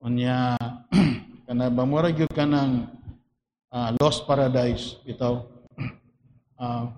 unya 0.00 0.56
kana 1.44 1.68
ba 1.68 1.84
mura 1.84 2.08
gyud 2.08 2.32
kanang 2.32 2.88
uh, 3.68 3.92
lost 4.00 4.24
paradise 4.24 4.96
itaw 5.04 5.44
uh, 6.58 6.90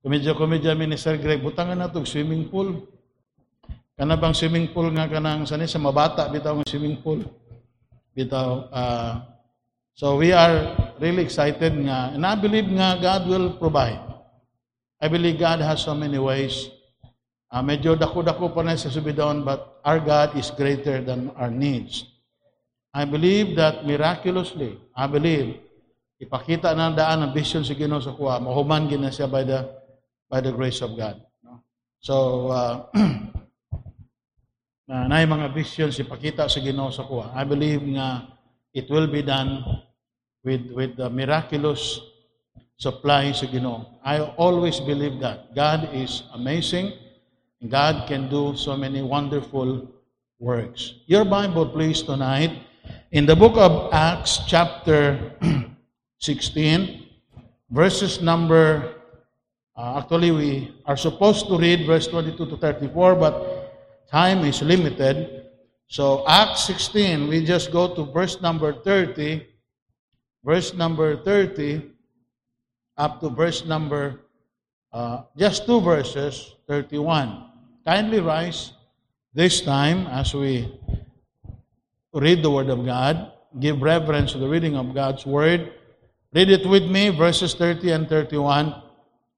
komedya 0.00 0.32
komedya 0.36 0.72
Minister 0.76 1.16
Greg 1.20 1.44
butangan 1.44 1.76
nato 1.76 2.02
swimming 2.04 2.48
pool. 2.48 2.88
Kana 3.94 4.16
bang 4.16 4.32
swimming 4.32 4.72
pool 4.72 4.88
nga 4.96 5.04
kanang 5.08 5.44
sani? 5.44 5.68
Sa 5.68 5.76
mabata 5.76 6.24
bitaw 6.32 6.56
ng 6.56 6.68
swimming 6.68 6.98
pool. 7.04 7.20
Bitaw 8.16 8.72
uh, 8.72 9.12
so 9.92 10.16
we 10.16 10.32
are 10.32 10.72
really 10.98 11.24
excited 11.24 11.76
nga 11.76 12.16
and 12.16 12.24
I 12.24 12.34
believe 12.36 12.68
nga 12.68 12.96
God 12.96 13.28
will 13.28 13.54
provide. 13.60 14.00
I 15.00 15.08
believe 15.08 15.40
God 15.40 15.64
has 15.64 15.80
so 15.80 15.96
many 15.96 16.20
ways. 16.20 16.68
Uh, 17.50 17.64
medyo 17.64 17.96
dako-dako 17.96 18.52
pa 18.52 18.62
na 18.62 18.78
sa 18.78 18.92
subidon, 18.92 19.42
but 19.42 19.80
our 19.82 19.98
God 19.98 20.38
is 20.38 20.54
greater 20.54 21.02
than 21.02 21.32
our 21.34 21.50
needs. 21.50 22.06
I 22.94 23.08
believe 23.08 23.56
that 23.56 23.82
miraculously, 23.86 24.78
I 24.94 25.08
believe, 25.08 25.58
ipakita 26.20 26.76
na 26.76 26.92
daan 26.92 27.24
ang 27.24 27.32
vision 27.32 27.64
sa 27.64 27.72
Ginoo 27.72 28.04
sa 28.04 28.12
kuha, 28.12 28.36
mahuman 28.36 28.86
gina 28.86 29.08
siya 29.08 29.24
by 29.24 29.42
the 29.42 29.64
by 30.28 30.38
the 30.44 30.52
grace 30.52 30.84
of 30.84 30.92
God. 30.94 31.16
No? 31.40 31.64
So, 32.04 32.16
uh, 32.52 32.74
na 34.88 35.08
nay 35.08 35.24
mga 35.24 35.48
visions 35.56 35.96
ipakita 35.96 36.44
sa 36.44 36.60
Ginoo 36.60 36.92
sa 36.92 37.08
kuha. 37.08 37.32
I 37.32 37.48
believe 37.48 37.80
nga 37.96 38.28
it 38.76 38.92
will 38.92 39.08
be 39.08 39.24
done 39.24 39.64
with 40.44 40.68
with 40.76 41.00
the 41.00 41.08
miraculous 41.08 41.98
supply 42.76 43.32
sa 43.32 43.48
Ginoo. 43.48 43.88
I 44.04 44.20
always 44.36 44.76
believe 44.76 45.24
that 45.24 45.56
God 45.56 45.88
is 45.96 46.28
amazing. 46.36 46.92
God 47.60 48.08
can 48.08 48.28
do 48.32 48.56
so 48.56 48.72
many 48.72 49.04
wonderful 49.04 49.84
works. 50.40 51.04
Your 51.04 51.28
Bible, 51.28 51.68
please, 51.68 52.00
tonight, 52.00 52.56
in 53.12 53.28
the 53.28 53.36
book 53.36 53.60
of 53.60 53.92
Acts, 53.92 54.40
chapter 54.48 55.36
16, 56.20 57.08
verses 57.70 58.20
number, 58.20 58.94
uh, 59.76 59.98
actually, 59.98 60.30
we 60.30 60.74
are 60.84 60.96
supposed 60.96 61.48
to 61.48 61.56
read 61.56 61.86
verse 61.86 62.06
22 62.06 62.44
to 62.46 62.56
34, 62.56 63.14
but 63.14 64.06
time 64.10 64.44
is 64.44 64.60
limited. 64.60 65.46
So, 65.88 66.22
Acts 66.28 66.64
16, 66.64 67.28
we 67.28 67.44
just 67.44 67.72
go 67.72 67.94
to 67.94 68.04
verse 68.12 68.40
number 68.42 68.72
30, 68.84 69.46
verse 70.44 70.74
number 70.74 71.16
30, 71.24 71.88
up 72.98 73.20
to 73.20 73.30
verse 73.30 73.64
number, 73.64 74.20
uh, 74.92 75.22
just 75.38 75.64
two 75.64 75.80
verses, 75.80 76.54
31. 76.68 77.48
Kindly 77.86 78.20
rise 78.20 78.72
this 79.32 79.62
time 79.62 80.06
as 80.08 80.34
we 80.34 80.68
read 82.12 82.42
the 82.42 82.50
Word 82.50 82.68
of 82.68 82.84
God. 82.84 83.32
Give 83.58 83.80
reverence 83.80 84.32
to 84.32 84.38
the 84.38 84.48
reading 84.48 84.76
of 84.76 84.94
God's 84.94 85.24
Word. 85.24 85.79
Read 86.32 86.50
it 86.50 86.66
with 86.68 86.84
me, 86.84 87.10
verses 87.10 87.54
30 87.54 87.90
and 87.90 88.08
31. 88.08 88.74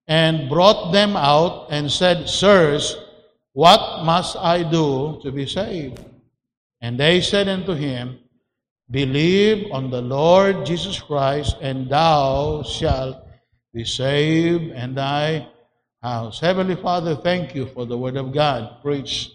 And 0.09 0.49
brought 0.49 0.93
them 0.93 1.17
out 1.17 1.69
and 1.71 1.91
said, 1.91 2.29
Sirs, 2.29 2.97
what 3.53 4.05
must 4.05 4.37
I 4.37 4.63
do 4.63 5.21
to 5.23 5.33
be 5.33 5.47
saved? 5.47 6.05
And 6.81 6.99
they 6.99 7.21
said 7.21 7.49
unto 7.49 7.73
him, 7.73 8.19
Believe 8.91 9.73
on 9.73 9.91
the 9.91 10.03
Lord 10.03 10.67
Jesus 10.67 11.01
Christ, 11.01 11.57
and 11.63 11.89
thou 11.89 12.63
shalt 12.63 13.25
be 13.73 13.85
saved, 13.85 14.73
and 14.73 14.97
thy 14.97 15.49
house. 16.03 16.41
Heavenly 16.41 16.77
Father, 16.77 17.17
thank 17.17 17.55
you 17.55 17.67
for 17.67 17.87
the 17.87 17.97
Word 17.97 18.17
of 18.17 18.35
God 18.35 18.83
preached 18.83 19.33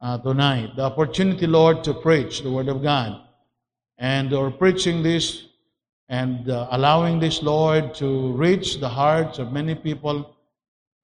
uh, 0.00 0.18
tonight. 0.18 0.76
The 0.76 0.84
opportunity, 0.84 1.46
Lord, 1.46 1.84
to 1.84 1.92
preach 1.92 2.42
the 2.42 2.50
Word 2.50 2.68
of 2.68 2.82
God. 2.82 3.20
And 3.98 4.30
we're 4.30 4.50
preaching 4.50 5.02
this 5.02 5.48
and 6.12 6.50
uh, 6.50 6.68
allowing 6.70 7.18
this, 7.18 7.42
Lord, 7.42 7.94
to 7.94 8.32
reach 8.32 8.80
the 8.80 8.88
hearts 8.88 9.38
of 9.38 9.50
many 9.50 9.74
people. 9.74 10.36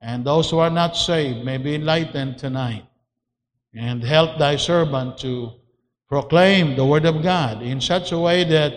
And 0.03 0.23
those 0.25 0.51
who 0.51 0.59
are 0.59 0.71
not 0.71 0.97
saved 0.97 1.45
may 1.47 1.57
be 1.57 1.75
enlightened 1.75 2.37
tonight. 2.37 2.85
And 3.75 4.05
help 4.05 4.39
thy 4.39 4.57
servant 4.57 5.17
to 5.19 5.53
proclaim 6.09 6.77
the 6.77 6.85
Word 6.85 7.07
of 7.07 7.23
God 7.23 7.63
in 7.63 7.81
such 7.81 8.13
a 8.13 8.19
way 8.19 8.45
that 8.45 8.73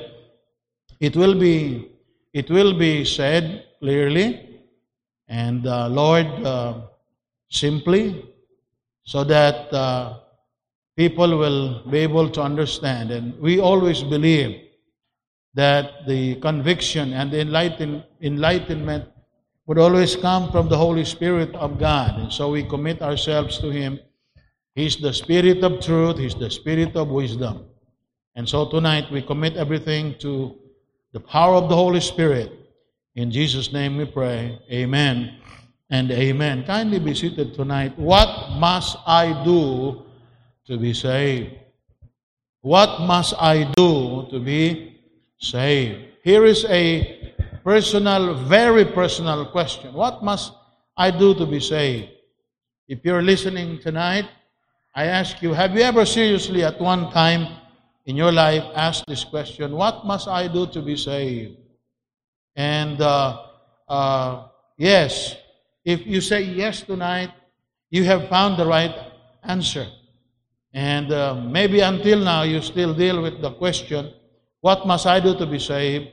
it 1.02 1.18
will 1.18 1.38
be 1.38 1.92
it 2.34 2.50
will 2.50 2.78
be 2.80 3.04
said 3.04 3.66
clearly 3.80 4.52
and 5.28 5.68
uh, 5.68 5.88
Lord, 5.88 6.28
uh, 6.46 6.74
simply, 7.50 8.26
so 9.04 9.24
that 9.26 9.74
uh, 9.74 10.20
people 10.98 11.38
will 11.38 11.90
be 11.90 12.00
able 12.00 12.30
to 12.30 12.42
understand. 12.42 13.12
And 13.12 13.38
we 13.40 13.60
always 13.60 14.04
believe 14.04 14.71
that 15.54 16.08
the 16.08 16.36
conviction 16.36 17.14
and 17.14 17.32
the 17.32 17.42
enlighten, 17.42 18.04
enlightenment 18.22 19.06
would 19.66 19.78
always 19.78 20.16
come 20.16 20.52
from 20.52 20.70
the 20.70 20.78
Holy 20.78 21.06
Spirit 21.06 21.54
of 21.56 21.80
God. 21.80 22.20
And 22.20 22.32
so 22.32 22.52
we 22.52 22.64
commit 22.64 23.02
ourselves 23.02 23.60
to 23.60 23.70
Him. 23.70 24.00
He's 24.76 24.98
the 24.98 25.14
Spirit 25.14 25.64
of 25.64 25.82
truth, 25.82 26.18
He's 26.18 26.36
the 26.36 26.50
Spirit 26.50 26.96
of 26.96 27.10
wisdom. 27.10 27.66
And 28.36 28.48
so 28.48 28.70
tonight 28.70 29.12
we 29.12 29.22
commit 29.22 29.58
everything 29.58 30.16
to 30.20 30.56
the 31.12 31.20
power 31.20 31.56
of 31.56 31.70
the 31.70 31.76
Holy 31.76 32.00
Spirit 32.00 32.62
in 33.16 33.30
Jesus' 33.30 33.74
name 33.74 33.98
we 33.98 34.06
pray. 34.06 34.58
Amen 34.72 35.36
and 35.90 36.10
amen. 36.12 36.64
Kindly 36.64 37.00
be 37.00 37.14
seated 37.14 37.54
tonight. 37.54 37.98
What 38.00 38.56
must 38.58 38.98
I 39.06 39.44
do 39.44 40.04
to 40.68 40.78
be 40.78 40.94
saved? 40.94 41.52
What 42.62 43.02
must 43.02 43.34
I 43.38 43.70
do 43.76 44.28
to 44.32 44.40
be 44.40 44.91
saved? 45.42 46.06
Here 46.24 46.46
is 46.46 46.66
a 46.66 47.34
personal, 47.64 48.36
very 48.36 48.86
personal 48.86 49.46
question. 49.46 49.94
What 49.94 50.24
must 50.24 50.54
I 50.96 51.12
do 51.12 51.34
to 51.36 51.46
be 51.46 51.60
saved? 51.60 52.10
If 52.88 53.04
you're 53.04 53.22
listening 53.22 53.80
tonight, 53.80 54.30
I 54.94 55.06
ask 55.06 55.42
you, 55.42 55.54
have 55.54 55.74
you 55.76 55.82
ever 55.82 56.06
seriously 56.06 56.64
at 56.64 56.80
one 56.80 57.12
time 57.12 57.58
in 58.06 58.16
your 58.16 58.32
life 58.32 58.64
asked 58.76 59.06
this 59.08 59.24
question, 59.24 59.72
What 59.72 60.06
must 60.06 60.28
I 60.28 60.48
do 60.48 60.68
to 60.68 60.82
be 60.82 60.98
saved? 60.98 61.58
And 62.56 63.00
uh, 63.02 63.42
uh, 63.88 64.48
yes, 64.78 65.36
if 65.86 66.06
you 66.06 66.22
say 66.22 66.42
yes 66.44 66.82
tonight, 66.82 67.32
you 67.90 68.04
have 68.04 68.28
found 68.30 68.58
the 68.58 68.66
right 68.66 68.96
answer. 69.44 69.88
And 70.74 71.12
uh, 71.12 71.36
maybe 71.36 71.80
until 71.80 72.20
now 72.20 72.44
you 72.44 72.62
still 72.62 72.94
deal 72.94 73.22
with 73.22 73.42
the 73.42 73.52
question, 73.52 74.14
what 74.62 74.88
must 74.88 75.06
I 75.06 75.20
do 75.20 75.36
to 75.38 75.46
be 75.46 75.60
saved? 75.60 76.10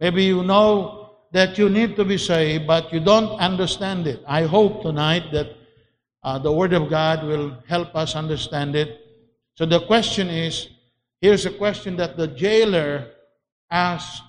Maybe 0.00 0.24
you 0.24 0.42
know 0.42 1.10
that 1.32 1.58
you 1.58 1.68
need 1.68 1.96
to 1.96 2.04
be 2.04 2.18
saved, 2.18 2.66
but 2.66 2.92
you 2.92 3.00
don't 3.00 3.38
understand 3.40 4.06
it. 4.06 4.22
I 4.26 4.42
hope 4.42 4.82
tonight 4.82 5.32
that 5.32 5.48
uh, 6.22 6.38
the 6.38 6.52
Word 6.52 6.72
of 6.72 6.88
God 6.88 7.24
will 7.24 7.56
help 7.66 7.94
us 7.94 8.14
understand 8.14 8.76
it. 8.76 9.00
So 9.56 9.66
the 9.66 9.80
question 9.86 10.28
is 10.28 10.68
here's 11.20 11.46
a 11.46 11.50
question 11.50 11.96
that 11.96 12.16
the 12.16 12.28
jailer 12.28 13.10
asked. 13.70 14.22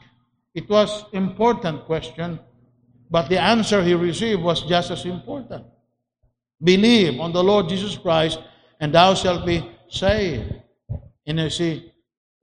It 0.53 0.69
was 0.69 1.05
important 1.11 1.85
question, 1.85 2.39
but 3.09 3.29
the 3.29 3.41
answer 3.41 3.83
he 3.83 3.93
received 3.93 4.41
was 4.41 4.63
just 4.63 4.91
as 4.91 5.05
important. 5.05 5.65
Believe 6.63 7.19
on 7.19 7.33
the 7.33 7.43
Lord 7.43 7.67
Jesus 7.67 7.97
Christ, 7.97 8.39
and 8.79 8.93
thou 8.93 9.13
shalt 9.13 9.45
be 9.45 9.69
saved. 9.89 10.53
And 11.27 11.39
you 11.39 11.49
see, 11.49 11.91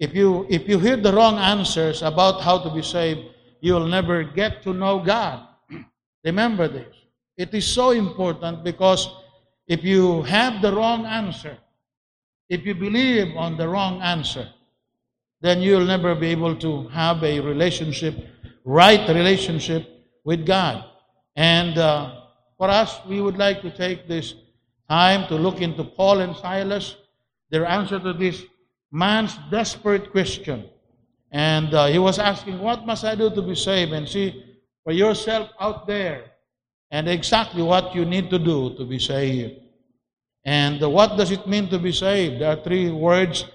if 0.02 0.16
you 0.16 0.44
if 0.50 0.68
you 0.68 0.80
hear 0.80 0.96
the 0.96 1.12
wrong 1.12 1.38
answers 1.38 2.02
about 2.02 2.40
how 2.42 2.58
to 2.58 2.70
be 2.74 2.82
saved, 2.82 3.20
you'll 3.60 3.86
never 3.86 4.24
get 4.24 4.60
to 4.64 4.74
know 4.74 4.98
God. 4.98 5.46
Remember 6.24 6.66
this. 6.66 6.92
It 7.36 7.54
is 7.54 7.64
so 7.64 7.92
important 7.92 8.64
because 8.64 9.08
if 9.68 9.84
you 9.84 10.22
have 10.22 10.60
the 10.60 10.72
wrong 10.74 11.06
answer, 11.06 11.56
if 12.48 12.66
you 12.66 12.74
believe 12.74 13.36
on 13.36 13.56
the 13.56 13.68
wrong 13.68 14.02
answer, 14.02 14.48
then 15.40 15.62
you'll 15.62 15.86
never 15.86 16.16
be 16.16 16.30
able 16.34 16.56
to 16.56 16.88
have 16.88 17.22
a 17.22 17.38
relationship, 17.38 18.16
right 18.64 19.08
relationship 19.08 19.88
with 20.24 20.44
God. 20.44 20.84
And 21.36 21.78
uh, 21.78 22.22
for 22.58 22.68
us, 22.68 22.98
we 23.06 23.20
would 23.20 23.38
like 23.38 23.62
to 23.62 23.70
take 23.70 24.08
this 24.08 24.34
time 24.90 25.28
to 25.28 25.36
look 25.36 25.60
into 25.60 25.84
Paul 25.84 26.20
and 26.20 26.34
Silas, 26.34 26.96
their 27.50 27.66
answer 27.66 28.00
to 28.00 28.12
this 28.12 28.42
man's 28.92 29.38
desperate 29.50 30.12
question. 30.12 30.68
And 31.30 31.72
uh, 31.72 31.86
he 31.86 31.98
was 31.98 32.18
asking, 32.18 32.60
What 32.60 32.86
must 32.86 33.04
I 33.04 33.14
do 33.14 33.30
to 33.30 33.42
be 33.42 33.54
saved? 33.54 33.92
And 33.92 34.08
see 34.08 34.44
for 34.84 34.92
yourself 34.92 35.50
out 35.58 35.86
there 35.86 36.24
and 36.90 37.08
exactly 37.08 37.62
what 37.62 37.94
you 37.94 38.04
need 38.04 38.30
to 38.30 38.38
do 38.38 38.76
to 38.76 38.84
be 38.84 38.98
saved. 38.98 39.60
And 40.44 40.82
uh, 40.82 40.90
what 40.90 41.16
does 41.16 41.30
it 41.30 41.46
mean 41.46 41.68
to 41.70 41.78
be 41.78 41.92
saved? 41.92 42.40
There 42.40 42.50
are 42.50 42.62
three 42.62 42.90
words 42.90 43.46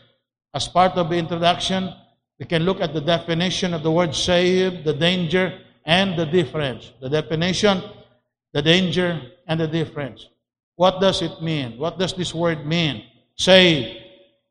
as 0.53 0.67
part 0.67 0.93
of 0.93 1.09
the 1.09 1.15
introduction. 1.15 1.93
We 2.39 2.45
can 2.45 2.63
look 2.63 2.81
at 2.81 2.93
the 2.93 3.01
definition 3.01 3.73
of 3.73 3.83
the 3.83 3.91
word 3.91 4.15
saved, 4.15 4.83
the 4.83 4.93
danger, 4.93 5.59
and 5.85 6.17
the 6.17 6.25
difference. 6.25 6.91
The 6.99 7.09
definition 7.09 7.83
the 8.53 8.61
danger, 8.63 9.21
and 9.47 9.59
the 9.59 9.67
difference. 9.67 10.29
What 10.75 10.99
does 10.99 11.21
it 11.21 11.41
mean? 11.41 11.77
What 11.77 11.99
does 11.99 12.13
this 12.13 12.33
word 12.33 12.65
mean? 12.65 13.03
Save. 13.35 14.01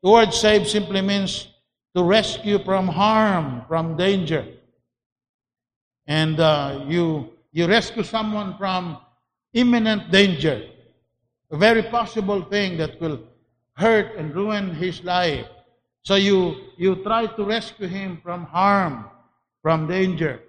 The 0.03 0.09
word 0.09 0.33
save 0.33 0.67
simply 0.67 1.01
means 1.01 1.47
to 1.95 2.03
rescue 2.03 2.63
from 2.63 2.87
harm, 2.87 3.65
from 3.67 3.97
danger. 3.97 4.45
And 6.05 6.39
uh, 6.39 6.85
you, 6.87 7.33
you 7.51 7.67
rescue 7.67 8.03
someone 8.03 8.57
from 8.57 8.97
imminent 9.53 10.11
danger, 10.11 10.69
a 11.51 11.57
very 11.57 11.83
possible 11.83 12.43
thing 12.43 12.77
that 12.77 13.01
will 13.01 13.19
hurt 13.73 14.15
and 14.15 14.33
ruin 14.35 14.73
his 14.75 15.03
life. 15.03 15.45
So 16.03 16.15
you, 16.15 16.55
you 16.77 17.03
try 17.03 17.25
to 17.25 17.43
rescue 17.43 17.87
him 17.87 18.21
from 18.23 18.45
harm, 18.45 19.05
from 19.61 19.87
danger. 19.87 20.41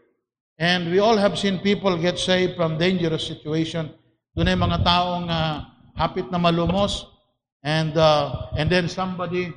And 0.58 0.90
we 0.90 0.98
all 0.98 1.16
have 1.16 1.38
seen 1.38 1.60
people 1.60 1.96
get 1.96 2.18
saved 2.18 2.56
from 2.56 2.78
dangerous 2.78 3.26
situation. 3.26 3.90
Doon 4.36 4.52
ay 4.52 4.58
mga 4.58 4.78
taong 4.84 5.26
uh, 5.26 5.64
hapit 5.98 6.30
na 6.30 6.38
malumos 6.38 7.17
and 7.62 7.96
uh, 7.96 8.46
and 8.56 8.70
then 8.70 8.88
somebody 8.88 9.52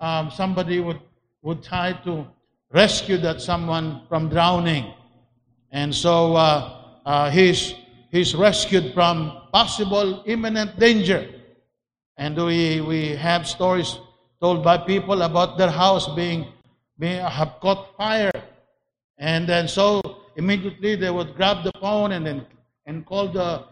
um, 0.00 0.30
somebody 0.30 0.80
would 0.80 1.00
would 1.42 1.62
try 1.62 1.92
to 2.04 2.26
rescue 2.72 3.16
that 3.18 3.40
someone 3.40 4.02
from 4.08 4.28
drowning. 4.28 4.92
And 5.72 5.94
so 5.94 6.36
uh, 6.36 7.00
uh, 7.06 7.30
he's 7.30 7.74
he's 8.10 8.34
rescued 8.34 8.94
from 8.94 9.42
possible 9.52 10.22
imminent 10.26 10.78
danger. 10.78 11.28
And 12.16 12.36
we 12.36 12.80
we 12.80 13.16
have 13.16 13.46
stories 13.46 13.98
told 14.40 14.62
by 14.64 14.78
people 14.78 15.22
about 15.22 15.58
their 15.58 15.70
house 15.70 16.08
being 16.14 16.52
being 16.98 17.20
have 17.20 17.60
caught 17.60 17.96
fire. 17.96 18.32
And 19.18 19.48
then 19.48 19.68
so 19.68 20.00
immediately 20.36 20.96
they 20.96 21.10
would 21.10 21.34
grab 21.34 21.64
the 21.64 21.72
phone 21.80 22.12
and 22.12 22.26
then 22.26 22.46
and 22.86 23.04
call 23.04 23.28
the 23.28 23.64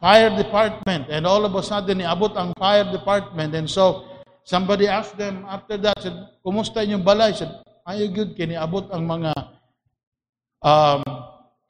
fire 0.00 0.32
department. 0.32 1.12
And 1.12 1.28
all 1.28 1.44
of 1.44 1.52
a 1.54 1.62
sudden, 1.62 2.00
iabot 2.00 2.32
ang 2.34 2.56
fire 2.56 2.88
department. 2.88 3.52
And 3.54 3.68
so, 3.68 4.08
somebody 4.42 4.88
asked 4.88 5.20
them 5.20 5.44
after 5.46 5.76
that, 5.84 6.00
said, 6.00 6.16
kumusta 6.40 6.82
yung 6.82 7.04
balay? 7.04 7.36
Said, 7.36 7.52
ay 7.84 8.08
good, 8.08 8.32
kiniabot 8.34 8.88
ang 8.90 9.04
mga 9.04 9.32
um, 10.64 11.00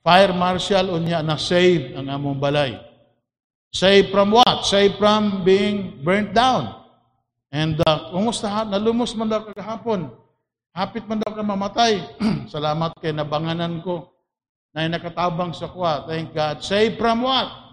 fire 0.00 0.32
marshal 0.32 0.94
unya 0.94 1.20
na 1.20 1.34
save 1.36 1.98
ang 1.98 2.06
among 2.06 2.38
balay. 2.38 2.78
Save 3.70 4.10
from 4.10 4.34
what? 4.34 4.66
Save 4.66 4.98
from 4.98 5.46
being 5.46 6.02
burnt 6.02 6.34
down. 6.34 6.74
And 7.50 7.78
uh, 7.86 8.14
kumusta 8.14 8.50
nalumos 8.66 9.14
man 9.14 9.30
daw 9.30 9.46
kagahapon. 9.46 10.10
Hapit 10.70 11.06
man 11.06 11.22
daw 11.22 11.34
ka 11.34 11.42
mamatay. 11.42 12.02
Salamat 12.54 12.94
kay 12.98 13.14
nabanganan 13.14 13.82
ko 13.82 14.10
na 14.70 14.86
nakatabang 14.86 15.54
sa 15.54 15.70
kwa. 15.70 16.06
Thank 16.06 16.34
God. 16.34 16.62
Save 16.62 16.98
from 16.98 17.26
what? 17.26 17.69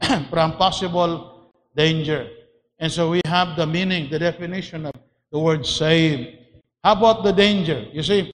from 0.30 0.56
possible 0.56 1.52
danger. 1.76 2.28
And 2.78 2.90
so 2.90 3.10
we 3.10 3.20
have 3.26 3.56
the 3.56 3.66
meaning, 3.66 4.10
the 4.10 4.18
definition 4.18 4.86
of 4.86 4.92
the 5.32 5.38
word 5.38 5.66
save. 5.66 6.38
How 6.84 6.92
about 6.92 7.24
the 7.24 7.32
danger? 7.32 7.86
You 7.92 8.02
see, 8.02 8.30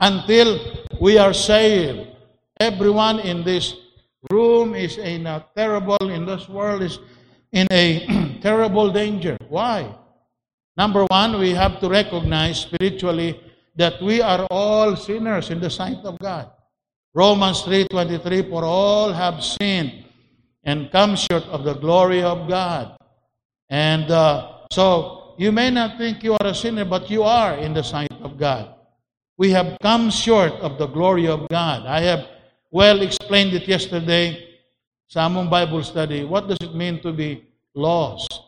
until 0.00 0.60
we 1.00 1.18
are 1.18 1.32
saved, 1.32 2.08
everyone 2.60 3.20
in 3.20 3.42
this 3.42 3.74
room 4.30 4.74
is 4.74 4.98
in 4.98 5.26
a 5.26 5.44
terrible, 5.56 5.96
in 6.08 6.26
this 6.26 6.48
world 6.48 6.82
is 6.82 6.98
in 7.52 7.66
a 7.70 8.38
terrible 8.42 8.92
danger. 8.92 9.36
Why? 9.48 9.94
Number 10.76 11.06
one, 11.08 11.38
we 11.38 11.50
have 11.50 11.80
to 11.80 11.88
recognize 11.88 12.60
spiritually 12.60 13.40
that 13.76 14.02
we 14.02 14.20
are 14.20 14.46
all 14.50 14.96
sinners 14.96 15.50
in 15.50 15.60
the 15.60 15.70
sight 15.70 15.98
of 16.04 16.18
God. 16.18 16.50
Romans 17.14 17.62
3:23 17.62 18.50
for 18.50 18.64
all 18.64 19.12
have 19.12 19.42
sinned 19.42 20.03
and 20.64 20.90
come 20.90 21.16
short 21.16 21.44
of 21.44 21.64
the 21.64 21.74
glory 21.74 22.22
of 22.22 22.48
God. 22.48 22.96
And 23.68 24.10
uh, 24.10 24.66
so 24.72 25.34
you 25.38 25.52
may 25.52 25.70
not 25.70 25.98
think 25.98 26.22
you 26.22 26.32
are 26.34 26.46
a 26.46 26.54
sinner, 26.54 26.84
but 26.84 27.10
you 27.10 27.22
are 27.22 27.54
in 27.56 27.74
the 27.74 27.82
sight 27.82 28.12
of 28.22 28.38
God. 28.38 28.74
We 29.36 29.50
have 29.50 29.76
come 29.82 30.10
short 30.10 30.52
of 30.54 30.78
the 30.78 30.86
glory 30.86 31.26
of 31.26 31.48
God. 31.48 31.86
I 31.86 32.00
have 32.00 32.26
well 32.70 33.02
explained 33.02 33.52
it 33.54 33.66
yesterday 33.66 34.58
sa 35.08 35.28
Bible 35.28 35.82
study. 35.82 36.24
What 36.24 36.48
does 36.48 36.58
it 36.60 36.74
mean 36.74 37.00
to 37.02 37.12
be 37.12 37.44
lost? 37.74 38.40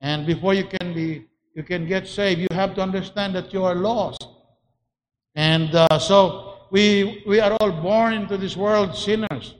And 0.00 0.26
before 0.26 0.54
you 0.54 0.64
can 0.64 0.94
be 0.94 1.26
you 1.54 1.62
can 1.62 1.86
get 1.86 2.06
saved, 2.08 2.40
you 2.40 2.48
have 2.50 2.74
to 2.74 2.82
understand 2.82 3.34
that 3.36 3.52
you 3.52 3.62
are 3.62 3.76
lost. 3.76 4.26
And 5.36 5.74
uh, 5.74 5.98
so 5.98 6.66
we, 6.70 7.22
we 7.26 7.38
are 7.38 7.56
all 7.60 7.70
born 7.70 8.12
into 8.12 8.36
this 8.36 8.56
world 8.56 8.96
sinners. 8.96 9.54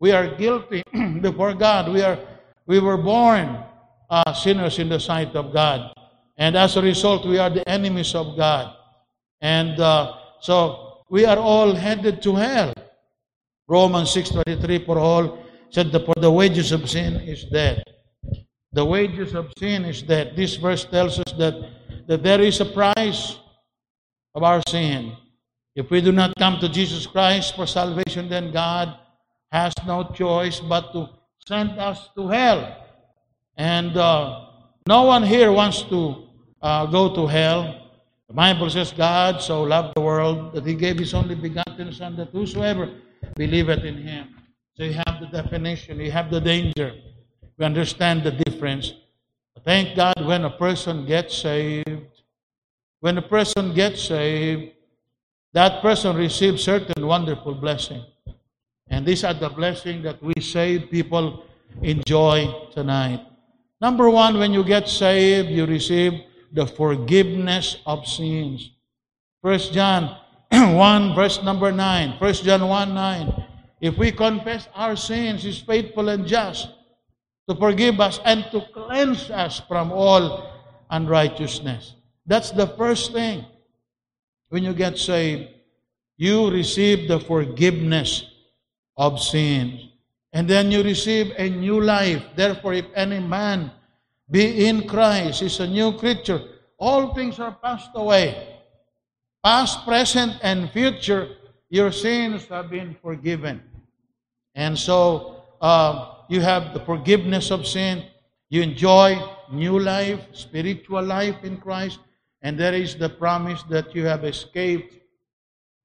We 0.00 0.12
are 0.12 0.36
guilty 0.36 0.82
before 1.22 1.54
God. 1.54 1.92
We, 1.92 2.02
are, 2.02 2.18
we 2.66 2.80
were 2.80 2.96
born 2.96 3.62
uh, 4.08 4.32
sinners 4.32 4.78
in 4.78 4.88
the 4.88 5.00
sight 5.00 5.34
of 5.36 5.52
God. 5.52 5.92
And 6.36 6.56
as 6.56 6.76
a 6.76 6.82
result, 6.82 7.26
we 7.26 7.38
are 7.38 7.50
the 7.50 7.68
enemies 7.68 8.14
of 8.14 8.36
God. 8.36 8.74
And 9.40 9.78
uh, 9.78 10.14
so 10.40 11.02
we 11.10 11.24
are 11.24 11.38
all 11.38 11.74
headed 11.74 12.22
to 12.22 12.34
hell. 12.34 12.72
Romans 13.68 14.14
6.23, 14.14 14.86
for 14.86 14.98
all 14.98 15.44
said, 15.70 15.92
that 15.92 16.04
for 16.04 16.14
the 16.18 16.30
wages 16.30 16.72
of 16.72 16.88
sin 16.88 17.16
is 17.16 17.44
death. 17.44 17.82
The 18.72 18.84
wages 18.84 19.34
of 19.34 19.52
sin 19.58 19.84
is 19.84 20.02
death. 20.02 20.34
This 20.34 20.56
verse 20.56 20.84
tells 20.84 21.18
us 21.18 21.32
that, 21.38 21.54
that 22.06 22.22
there 22.22 22.40
is 22.40 22.60
a 22.60 22.64
price 22.64 23.38
of 24.34 24.42
our 24.42 24.62
sin. 24.68 25.12
If 25.74 25.90
we 25.90 26.00
do 26.00 26.12
not 26.12 26.34
come 26.36 26.58
to 26.60 26.68
Jesus 26.68 27.06
Christ 27.06 27.54
for 27.54 27.66
salvation, 27.66 28.28
then 28.28 28.52
God 28.52 28.96
has 29.50 29.74
no 29.86 30.04
choice 30.14 30.60
but 30.60 30.92
to 30.92 31.08
send 31.46 31.78
us 31.78 32.08
to 32.14 32.28
hell. 32.28 32.86
And 33.56 33.96
uh, 33.96 34.46
no 34.86 35.02
one 35.02 35.22
here 35.22 35.52
wants 35.52 35.82
to 35.82 36.28
uh, 36.62 36.86
go 36.86 37.14
to 37.14 37.26
hell. 37.26 37.90
The 38.28 38.34
Bible 38.34 38.70
says, 38.70 38.92
God 38.92 39.42
so 39.42 39.62
loved 39.62 39.94
the 39.96 40.02
world 40.02 40.54
that 40.54 40.64
he 40.64 40.74
gave 40.74 40.98
his 40.98 41.14
only 41.14 41.34
begotten 41.34 41.92
Son, 41.92 42.16
that 42.16 42.28
whosoever 42.30 42.88
believeth 43.34 43.84
in 43.84 43.96
him. 43.96 44.28
So 44.76 44.84
you 44.84 44.92
have 44.92 45.20
the 45.20 45.26
definition, 45.26 45.98
you 46.00 46.12
have 46.12 46.30
the 46.30 46.40
danger. 46.40 46.94
We 47.58 47.64
understand 47.66 48.22
the 48.22 48.30
difference. 48.30 48.94
Thank 49.64 49.96
God 49.96 50.14
when 50.24 50.44
a 50.44 50.50
person 50.50 51.04
gets 51.06 51.36
saved. 51.36 52.22
When 53.00 53.18
a 53.18 53.22
person 53.22 53.74
gets 53.74 54.02
saved, 54.04 54.72
that 55.52 55.82
person 55.82 56.16
receives 56.16 56.62
certain 56.62 57.06
wonderful 57.06 57.54
blessing. 57.54 58.02
And 58.90 59.06
these 59.06 59.22
are 59.22 59.32
the 59.32 59.48
blessings 59.48 60.02
that 60.02 60.20
we 60.22 60.34
saved 60.42 60.90
people 60.90 61.44
enjoy 61.80 62.68
tonight. 62.72 63.24
Number 63.80 64.10
one, 64.10 64.38
when 64.38 64.52
you 64.52 64.64
get 64.64 64.88
saved, 64.88 65.48
you 65.48 65.64
receive 65.64 66.20
the 66.52 66.66
forgiveness 66.66 67.78
of 67.86 68.06
sins. 68.06 68.70
First 69.42 69.72
John 69.72 70.16
1, 70.50 71.14
verse 71.14 71.42
number 71.42 71.70
9. 71.70 72.18
First 72.18 72.44
John 72.44 72.66
1, 72.66 72.92
9. 72.92 73.44
If 73.80 73.96
we 73.96 74.12
confess 74.12 74.68
our 74.74 74.96
sins, 74.96 75.44
He's 75.44 75.60
faithful 75.60 76.08
and 76.08 76.26
just 76.26 76.68
to 77.48 77.54
forgive 77.54 78.00
us 78.00 78.20
and 78.24 78.44
to 78.50 78.60
cleanse 78.74 79.30
us 79.30 79.62
from 79.66 79.92
all 79.92 80.50
unrighteousness. 80.90 81.94
That's 82.26 82.50
the 82.50 82.66
first 82.66 83.12
thing. 83.12 83.46
When 84.50 84.64
you 84.64 84.74
get 84.74 84.98
saved, 84.98 85.48
you 86.16 86.50
receive 86.50 87.08
the 87.08 87.20
forgiveness 87.20 88.26
of 89.00 89.18
sins. 89.18 89.88
And 90.34 90.46
then 90.46 90.70
you 90.70 90.82
receive 90.82 91.32
a 91.38 91.48
new 91.48 91.80
life. 91.80 92.22
Therefore, 92.36 92.74
if 92.74 92.84
any 92.94 93.18
man 93.18 93.72
be 94.30 94.68
in 94.68 94.86
Christ, 94.86 95.40
is 95.40 95.58
a 95.58 95.66
new 95.66 95.96
creature. 95.96 96.42
All 96.78 97.14
things 97.14 97.40
are 97.40 97.56
passed 97.64 97.90
away. 97.94 98.60
Past, 99.42 99.86
present, 99.86 100.36
and 100.42 100.70
future, 100.70 101.32
your 101.70 101.90
sins 101.90 102.44
have 102.48 102.68
been 102.68 102.94
forgiven. 103.00 103.62
And 104.54 104.78
so, 104.78 105.44
uh, 105.62 106.20
you 106.28 106.42
have 106.42 106.74
the 106.74 106.80
forgiveness 106.80 107.50
of 107.50 107.66
sin. 107.66 108.04
You 108.50 108.60
enjoy 108.60 109.16
new 109.50 109.80
life, 109.80 110.20
spiritual 110.32 111.02
life 111.02 111.42
in 111.42 111.56
Christ. 111.56 112.00
And 112.42 112.60
there 112.60 112.74
is 112.74 112.96
the 112.96 113.08
promise 113.08 113.62
that 113.70 113.94
you 113.94 114.04
have 114.04 114.24
escaped 114.24 114.99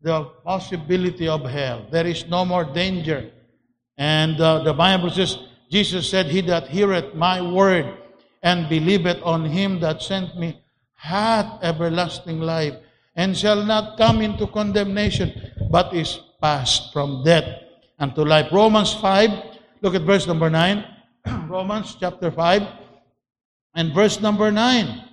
the 0.02 0.24
possibility 0.44 1.28
of 1.28 1.44
hell. 1.50 1.86
There 1.92 2.06
is 2.06 2.28
no 2.28 2.46
more 2.46 2.64
danger. 2.64 3.32
And 3.98 4.40
uh, 4.40 4.64
the 4.64 4.74
Bible 4.74 5.10
says, 5.10 5.38
Jesus 5.72 6.10
said, 6.10 6.28
He 6.28 6.42
that 6.42 6.68
heareth 6.68 7.16
my 7.16 7.42
word 7.42 7.98
and 8.44 8.70
believeth 8.70 9.22
on 9.24 9.46
him 9.46 9.80
that 9.80 10.02
sent 10.02 10.38
me 10.38 10.62
hath 10.94 11.64
everlasting 11.64 12.40
life 12.40 12.76
and 13.16 13.36
shall 13.36 13.64
not 13.64 13.98
come 13.98 14.22
into 14.22 14.46
condemnation, 14.48 15.34
but 15.72 15.94
is 15.94 16.20
passed 16.42 16.94
from 16.94 17.24
death 17.24 17.48
unto 17.98 18.22
life. 18.22 18.48
Romans 18.52 18.94
5, 18.94 19.30
look 19.82 19.96
at 19.96 20.02
verse 20.04 20.28
number 20.28 20.50
9. 20.50 20.86
Romans 21.50 21.96
chapter 22.00 22.30
5 22.30 22.62
and 23.76 23.94
verse 23.94 24.20
number 24.22 24.52
9. 24.52 25.04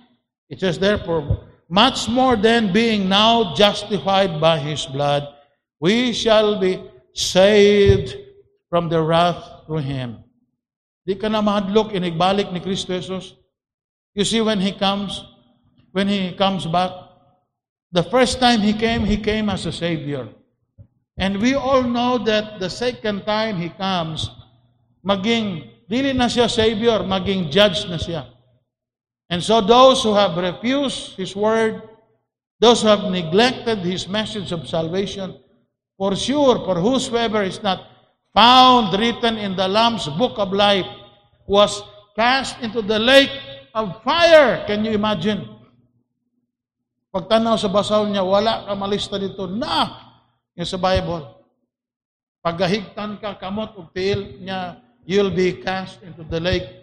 It 0.49 0.59
says, 0.59 0.77
Therefore, 0.77 1.47
much 1.73 2.05
more 2.05 2.37
than 2.37 2.69
being 2.69 3.09
now 3.09 3.57
justified 3.57 4.37
by 4.37 4.61
his 4.61 4.85
blood, 4.85 5.25
we 5.81 6.13
shall 6.13 6.61
be 6.61 6.77
saved 7.17 8.13
from 8.69 8.89
the 8.93 9.01
wrath 9.01 9.65
through 9.65 9.81
him. 9.81 10.21
Di 11.01 11.17
ka 11.17 11.27
na 11.27 11.41
mahadlok, 11.41 11.97
inigbalik 11.97 12.53
ni 12.53 12.61
Kristo 12.61 12.93
Jesus. 12.93 13.33
You 14.13 14.23
see, 14.23 14.41
when 14.41 14.61
He 14.61 14.71
comes, 14.71 15.25
when 15.91 16.07
He 16.07 16.31
comes 16.37 16.69
back, 16.69 16.93
the 17.91 18.03
first 18.05 18.39
time 18.39 18.61
He 18.61 18.73
came, 18.73 19.03
He 19.03 19.17
came 19.17 19.49
as 19.49 19.65
a 19.65 19.73
Savior. 19.73 20.29
And 21.17 21.41
we 21.41 21.53
all 21.53 21.83
know 21.83 22.17
that 22.23 22.61
the 22.61 22.69
second 22.69 23.25
time 23.25 23.57
He 23.57 23.69
comes, 23.69 24.29
maging, 25.05 25.89
dili 25.89 26.13
na 26.13 26.29
siya 26.29 26.49
Savior, 26.49 27.01
maging 27.01 27.49
Judge 27.49 27.89
na 27.89 27.97
siya. 27.97 28.32
And 29.29 29.43
so 29.43 29.61
those 29.61 30.03
who 30.03 30.13
have 30.13 30.35
refused 30.35 31.15
His 31.15 31.35
Word, 31.35 31.81
those 32.59 32.81
who 32.81 32.87
have 32.87 33.09
neglected 33.09 33.79
His 33.79 34.07
message 34.07 34.51
of 34.51 34.67
salvation, 34.67 35.39
for 35.97 36.15
sure, 36.15 36.59
for 36.65 36.75
whosoever 36.79 37.43
is 37.43 37.61
not 37.63 37.87
found 38.33 38.97
written 38.99 39.37
in 39.37 39.55
the 39.55 39.67
Lamb's 39.67 40.09
book 40.17 40.37
of 40.37 40.51
life 40.51 40.87
was 41.47 41.81
cast 42.15 42.59
into 42.61 42.81
the 42.81 42.97
lake 42.97 43.31
of 43.73 44.01
fire. 44.03 44.65
Can 44.65 44.85
you 44.85 44.91
imagine? 44.91 45.49
Pagtanaw 47.13 47.61
sa 47.61 47.69
basaw 47.69 48.09
niya, 48.09 48.25
wala 48.25 48.65
ka 48.65 48.73
malista 48.73 49.21
dito 49.21 49.45
na 49.45 50.01
yung 50.57 50.65
sa 50.65 50.81
Bible. 50.81 51.29
Pagahigtan 52.41 53.21
ka 53.21 53.37
kamot 53.37 53.77
ug 53.77 53.93
tiil 53.93 54.41
niya, 54.41 54.81
you'll 55.05 55.31
be 55.31 55.61
cast 55.61 56.01
into 56.01 56.25
the 56.25 56.41
lake 56.41 56.82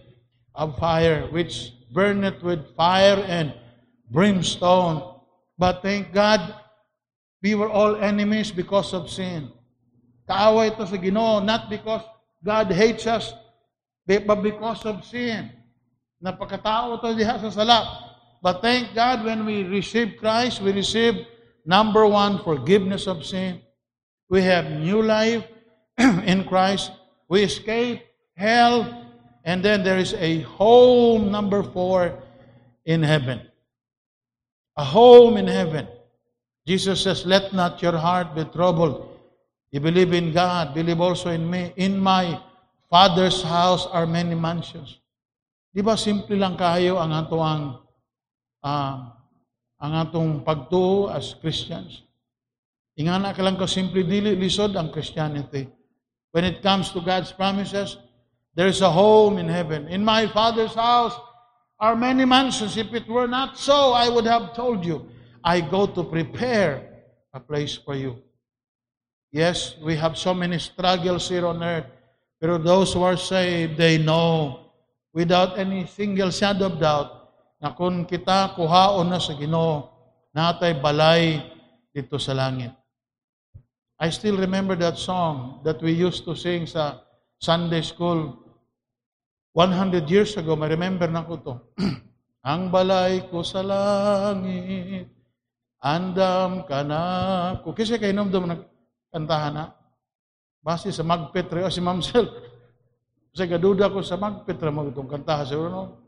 of 0.54 0.78
fire, 0.78 1.26
which 1.30 1.72
burneth 1.92 2.42
with 2.42 2.74
fire 2.76 3.22
and 3.26 3.54
brimstone. 4.10 5.20
But 5.58 5.82
thank 5.82 6.12
God, 6.12 6.54
we 7.42 7.54
were 7.54 7.68
all 7.68 7.96
enemies 7.96 8.50
because 8.50 8.92
of 8.92 9.10
sin. 9.10 9.50
Kaaway 10.28 10.70
ito 10.70 10.86
sa 10.86 10.96
Ginoo, 10.96 11.42
not 11.42 11.68
because 11.68 12.02
God 12.44 12.70
hates 12.70 13.06
us, 13.06 13.34
but 14.06 14.42
because 14.42 14.86
of 14.86 15.02
sin. 15.04 15.50
Napakatao 16.22 17.02
ito 17.02 17.10
diha 17.18 17.40
sa 17.40 17.50
sala. 17.50 17.78
But 18.42 18.62
thank 18.62 18.94
God 18.94 19.24
when 19.24 19.44
we 19.44 19.64
receive 19.64 20.16
Christ, 20.16 20.62
we 20.62 20.72
receive 20.72 21.26
number 21.66 22.06
one, 22.06 22.40
forgiveness 22.40 23.06
of 23.06 23.26
sin. 23.26 23.60
We 24.30 24.42
have 24.42 24.70
new 24.70 25.02
life 25.02 25.44
in 25.98 26.44
Christ. 26.46 26.92
We 27.28 27.42
escape 27.42 28.06
hell. 28.36 29.09
And 29.44 29.64
then 29.64 29.82
there 29.82 29.98
is 29.98 30.12
a 30.14 30.40
home, 30.42 31.30
number 31.30 31.62
four, 31.62 32.18
in 32.84 33.02
heaven. 33.02 33.40
A 34.76 34.84
home 34.84 35.36
in 35.36 35.46
heaven. 35.46 35.88
Jesus 36.66 37.02
says, 37.02 37.24
Let 37.24 37.52
not 37.52 37.80
your 37.82 37.96
heart 37.96 38.34
be 38.34 38.44
troubled. 38.44 39.08
You 39.70 39.80
believe 39.80 40.12
in 40.12 40.32
God, 40.32 40.74
believe 40.74 41.00
also 41.00 41.30
in 41.30 41.48
me. 41.48 41.72
In 41.76 41.98
my 41.98 42.40
Father's 42.90 43.42
house 43.42 43.86
are 43.86 44.06
many 44.06 44.34
mansions. 44.34 44.98
Di 45.70 45.78
ba 45.80 45.94
simple 45.94 46.34
lang 46.34 46.58
kayo 46.58 46.98
ang 46.98 47.14
atuang 47.14 47.78
uh, 48.66 48.94
ang 49.80 49.92
atong 49.94 50.42
pagtuo 50.42 51.06
as 51.06 51.38
Christians? 51.38 52.02
Ingana 52.98 53.30
ka 53.30 53.46
lang 53.46 53.54
ka 53.54 53.70
simple 53.70 54.02
dili 54.02 54.34
lisod 54.34 54.74
ang 54.74 54.90
Christianity. 54.90 55.70
When 56.34 56.42
it 56.42 56.58
comes 56.60 56.90
to 56.90 57.00
God's 57.00 57.30
promises, 57.30 57.94
there 58.60 58.68
is 58.68 58.84
a 58.84 58.92
home 58.92 59.40
in 59.40 59.48
heaven. 59.48 59.88
In 59.88 60.04
my 60.04 60.28
Father's 60.28 60.76
house 60.76 61.16
are 61.80 61.96
many 61.96 62.28
mansions. 62.28 62.76
If 62.76 62.92
it 62.92 63.08
were 63.08 63.24
not 63.26 63.56
so, 63.56 63.96
I 63.96 64.12
would 64.12 64.28
have 64.28 64.52
told 64.52 64.84
you. 64.84 65.08
I 65.42 65.64
go 65.64 65.88
to 65.88 66.04
prepare 66.04 66.84
a 67.32 67.40
place 67.40 67.80
for 67.80 67.96
you. 67.96 68.20
Yes, 69.32 69.80
we 69.80 69.96
have 69.96 70.20
so 70.20 70.36
many 70.36 70.58
struggles 70.58 71.24
here 71.32 71.46
on 71.46 71.64
earth. 71.64 71.86
But 72.38 72.62
those 72.62 72.92
who 72.92 73.00
are 73.00 73.16
saved, 73.16 73.80
they 73.80 73.96
know 73.96 74.68
without 75.14 75.56
any 75.56 75.86
single 75.86 76.28
shadow 76.28 76.68
of 76.68 76.76
doubt 76.76 77.32
na 77.64 77.72
kung 77.72 78.04
kita 78.04 78.60
kuhaon 78.60 79.08
na 79.08 79.24
sa 79.24 79.40
Ginoo, 79.40 79.88
natay 80.36 80.76
balay 80.76 81.48
dito 81.96 82.20
sa 82.20 82.36
langit. 82.36 82.76
I 83.96 84.12
still 84.12 84.36
remember 84.36 84.76
that 84.76 85.00
song 85.00 85.64
that 85.64 85.80
we 85.80 85.96
used 85.96 86.28
to 86.28 86.36
sing 86.36 86.68
sa 86.68 87.00
Sunday 87.40 87.80
school 87.80 88.49
100 89.52 90.06
years 90.06 90.36
ago. 90.38 90.54
I 90.58 90.70
remember 90.70 91.10
na 91.10 91.26
ko 91.26 91.34
to. 91.40 91.54
Ang 92.50 92.72
balay 92.72 93.28
ko 93.28 93.44
sa 93.44 93.60
langit, 93.60 95.10
andam 95.82 96.64
ka 96.64 96.80
na 96.86 97.02
ko. 97.60 97.76
Kasi 97.76 98.00
kayo 98.00 98.14
nung 98.16 98.32
nagkantahan 98.32 99.52
na. 99.52 99.64
Base 100.60 100.92
sa 100.92 101.04
magpetre 101.04 101.64
o 101.64 101.72
si 101.72 101.80
Mamsel. 101.80 102.24
Kasi 103.32 103.44
gaduda 103.48 103.92
ko 103.92 104.00
sa 104.00 104.20
magpetre 104.20 104.68
mo 104.68 104.88
itong 104.88 105.08
kantaha 105.08 105.44
sa 105.44 105.56
no? 105.56 106.00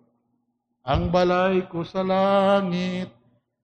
Ang 0.82 1.14
balay 1.14 1.70
ko 1.70 1.86
sa 1.86 2.02
langit, 2.02 3.06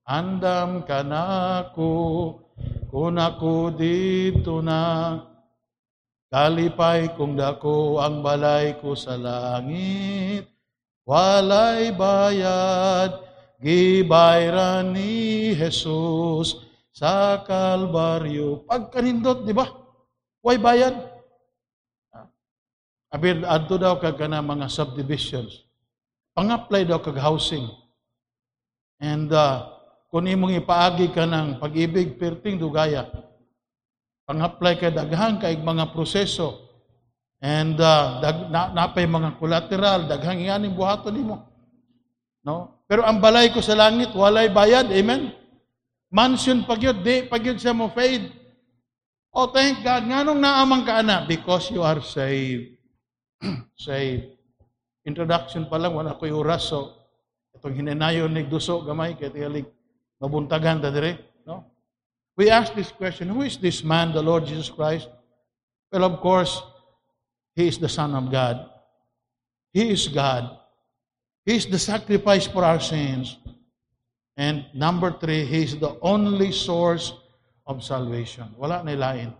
andam 0.07 0.87
ka 0.87 1.03
na 1.03 1.67
ko, 1.75 1.91
kung 2.87 3.19
ako 3.19 3.75
dito 3.75 4.63
na, 4.63 5.19
kalipay 6.29 7.09
kung 7.17 7.33
dako 7.33 7.97
ang 7.97 8.21
balay 8.21 8.77
ko 8.77 8.93
sa 8.93 9.17
langit, 9.17 10.45
walay 11.03 11.89
bayad, 11.89 13.17
gibayran 13.57 14.93
ni 14.93 15.51
Jesus 15.57 16.61
sa 16.93 17.41
Kalbaryo. 17.41 18.63
Pagkanindot, 18.69 19.43
di 19.43 19.53
ba? 19.57 19.67
Why 20.45 20.55
bayad? 20.61 20.95
Abir 23.09 23.41
adto 23.41 23.81
daw 23.81 23.97
kag 23.97 24.21
kana 24.21 24.37
mga 24.39 24.69
subdivisions. 24.69 25.65
Pang-apply 26.37 26.85
daw 26.85 27.01
kag 27.01 27.17
housing. 27.17 27.65
And 29.01 29.33
uh, 29.33 29.65
kung 30.13 30.29
imong 30.29 30.61
ipaagi 30.61 31.09
ka 31.09 31.25
ng 31.25 31.57
pag-ibig, 31.57 32.21
perting 32.21 32.61
dugaya. 32.61 33.09
Pang-apply 34.29 34.77
ka 34.77 34.93
daghan 34.93 35.41
kay 35.41 35.57
mga 35.57 35.89
proseso. 35.89 36.69
And 37.41 37.81
uh, 37.81 38.21
dag, 38.21 38.53
na, 38.53 38.69
napay 38.69 39.09
mga 39.09 39.41
collateral, 39.41 40.05
daghang 40.05 40.45
iyaning 40.45 40.77
buhaton 40.77 41.17
nimo. 41.17 41.49
No? 42.45 42.85
Pero 42.85 43.01
ang 43.01 43.17
balay 43.17 43.49
ko 43.49 43.57
sa 43.57 43.73
langit, 43.73 44.13
walay 44.13 44.45
bayad. 44.53 44.93
Amen? 44.93 45.33
Mansion 46.13 46.61
pagyod, 46.61 47.01
di 47.01 47.25
pagyod 47.25 47.57
sa 47.57 47.73
mo 47.73 47.89
fade. 47.89 48.29
Oh, 49.33 49.49
thank 49.49 49.81
God. 49.81 50.05
Nga 50.05 50.21
nung 50.21 50.41
naamang 50.45 50.85
ka 50.85 51.01
na? 51.01 51.25
Because 51.25 51.73
you 51.73 51.81
are 51.81 52.01
saved. 52.05 52.77
saved. 53.73 54.37
introduction 55.09 55.65
pa 55.65 55.81
lang, 55.81 55.97
wala 55.97 56.13
ko'y 56.13 56.29
oras. 56.29 56.69
So, 56.69 56.93
itong 57.57 57.81
hinanayon 57.81 58.29
ni 58.29 58.45
Duso, 58.45 58.85
gamay, 58.85 59.17
kaya 59.17 59.33
tiyalig, 59.33 59.65
mabuntagan 60.21 60.77
ta 60.77 60.93
dire. 60.93 61.28
We 62.39 62.49
ask 62.49 62.73
this 62.73 62.87
question, 62.89 63.27
who 63.27 63.41
is 63.41 63.57
this 63.57 63.83
man, 63.83 64.13
the 64.13 64.23
Lord 64.23 64.45
Jesus 64.45 64.69
Christ? 64.69 65.09
Well, 65.91 66.05
of 66.05 66.21
course, 66.21 66.63
he 67.53 67.67
is 67.67 67.77
the 67.77 67.89
Son 67.89 68.15
of 68.15 68.31
God. 68.31 68.63
He 69.73 69.91
is 69.91 70.07
God. 70.07 70.57
He 71.43 71.57
is 71.57 71.65
the 71.65 71.77
sacrifice 71.77 72.47
for 72.47 72.63
our 72.63 72.79
sins. 72.79 73.35
And 74.37 74.63
number 74.73 75.11
three, 75.19 75.43
He 75.43 75.63
is 75.63 75.75
the 75.77 75.99
only 76.01 76.53
source 76.53 77.11
of 77.67 77.83
salvation. 77.83 78.55
Wala 78.55 78.87
na. 78.87 79.31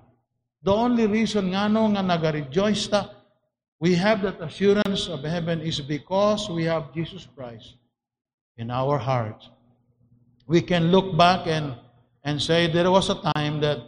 The 0.61 0.73
only 0.73 1.07
reason 1.07 1.55
nga 1.55 1.69
no 1.69 1.87
nga 1.87 2.03
nag-rejoice 2.03 2.91
ta, 2.91 3.15
we 3.79 3.95
have 3.95 4.21
that 4.23 4.41
assurance 4.43 5.07
of 5.07 5.23
heaven 5.23 5.61
is 5.61 5.79
because 5.79 6.49
we 6.49 6.65
have 6.65 6.93
Jesus 6.93 7.25
Christ 7.33 7.79
in 8.57 8.69
our 8.69 8.97
heart. 8.97 9.39
We 10.47 10.59
can 10.59 10.91
look 10.91 11.15
back 11.15 11.47
and, 11.47 11.79
and 12.23 12.41
say 12.41 12.67
there 12.67 12.91
was 12.91 13.09
a 13.09 13.21
time 13.35 13.59
that 13.61 13.79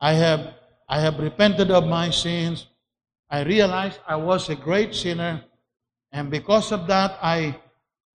I 0.00 0.12
have, 0.12 0.54
I 0.88 1.00
have 1.00 1.18
repented 1.18 1.70
of 1.70 1.86
my 1.86 2.10
sins. 2.10 2.66
I 3.30 3.42
realized 3.42 4.00
I 4.06 4.16
was 4.16 4.48
a 4.48 4.56
great 4.56 4.94
sinner. 4.94 5.42
And 6.12 6.30
because 6.30 6.72
of 6.72 6.86
that, 6.86 7.18
I 7.22 7.58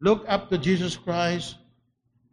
looked 0.02 0.28
up 0.30 0.50
to 0.50 0.58
Jesus 0.58 0.96
Christ. 0.96 1.58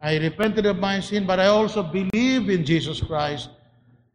I 0.01 0.17
repented 0.17 0.65
of 0.65 0.77
my 0.77 0.99
sin, 0.99 1.25
but 1.25 1.39
I 1.39 1.47
also 1.47 1.81
believe 1.81 2.49
in 2.49 2.63
Jesus 2.63 3.01
Christ 3.01 3.49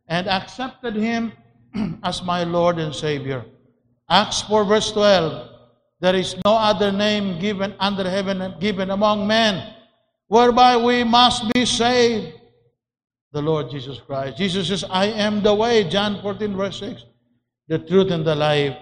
and 0.07 0.29
accepted 0.29 0.95
Him 0.95 1.33
as 2.03 2.23
my 2.23 2.45
Lord 2.45 2.79
and 2.79 2.95
Savior. 2.95 3.45
Acts 4.09 4.43
4, 4.43 4.65
verse 4.65 4.93
12 4.93 5.49
There 6.01 6.15
is 6.15 6.37
no 6.45 6.55
other 6.55 6.93
name 6.93 7.41
given 7.41 7.75
under 7.81 8.09
heaven 8.09 8.43
and 8.43 8.61
given 8.61 8.91
among 8.91 9.27
men 9.27 9.75
whereby 10.29 10.77
we 10.77 11.05
must 11.05 11.53
be 11.53 11.65
saved. 11.67 12.39
The 13.33 13.41
Lord 13.41 13.71
Jesus 13.71 13.99
Christ. 13.99 14.37
Jesus 14.37 14.69
says, 14.69 14.85
I 14.85 15.07
am 15.07 15.43
the 15.43 15.55
way. 15.55 15.89
John 15.89 16.21
14, 16.21 16.57
verse 16.57 16.81
6. 16.81 17.05
The 17.69 17.79
truth 17.79 18.11
and 18.11 18.25
the 18.27 18.35
life. 18.35 18.77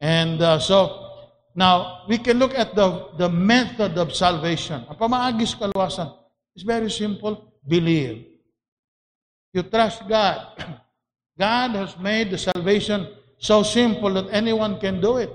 And 0.00 0.40
uh, 0.40 0.58
so, 0.58 1.12
now, 1.54 2.04
we 2.08 2.16
can 2.16 2.38
look 2.38 2.54
at 2.54 2.74
the, 2.74 3.12
the 3.18 3.28
method 3.28 3.98
of 3.98 4.16
salvation. 4.16 4.88
Ang 4.88 4.96
pamaagis 4.96 5.52
kaluwasan. 5.52 6.08
It's 6.56 6.64
very 6.64 6.88
simple. 6.88 7.52
Believe. 7.68 8.24
You 9.52 9.62
trust 9.62 10.08
God. 10.08 10.56
God 11.38 11.70
has 11.76 11.96
made 12.00 12.32
the 12.32 12.38
salvation 12.40 13.08
so 13.36 13.62
simple 13.62 14.12
that 14.14 14.32
anyone 14.32 14.80
can 14.80 15.00
do 15.00 15.20
it. 15.20 15.32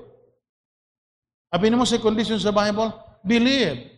Sabi 1.53 1.69
mo 1.69 1.85
sa 1.85 2.01
condition 2.01 2.41
sa 2.41 2.51
Bible, 2.51 2.91
believe. 3.21 3.93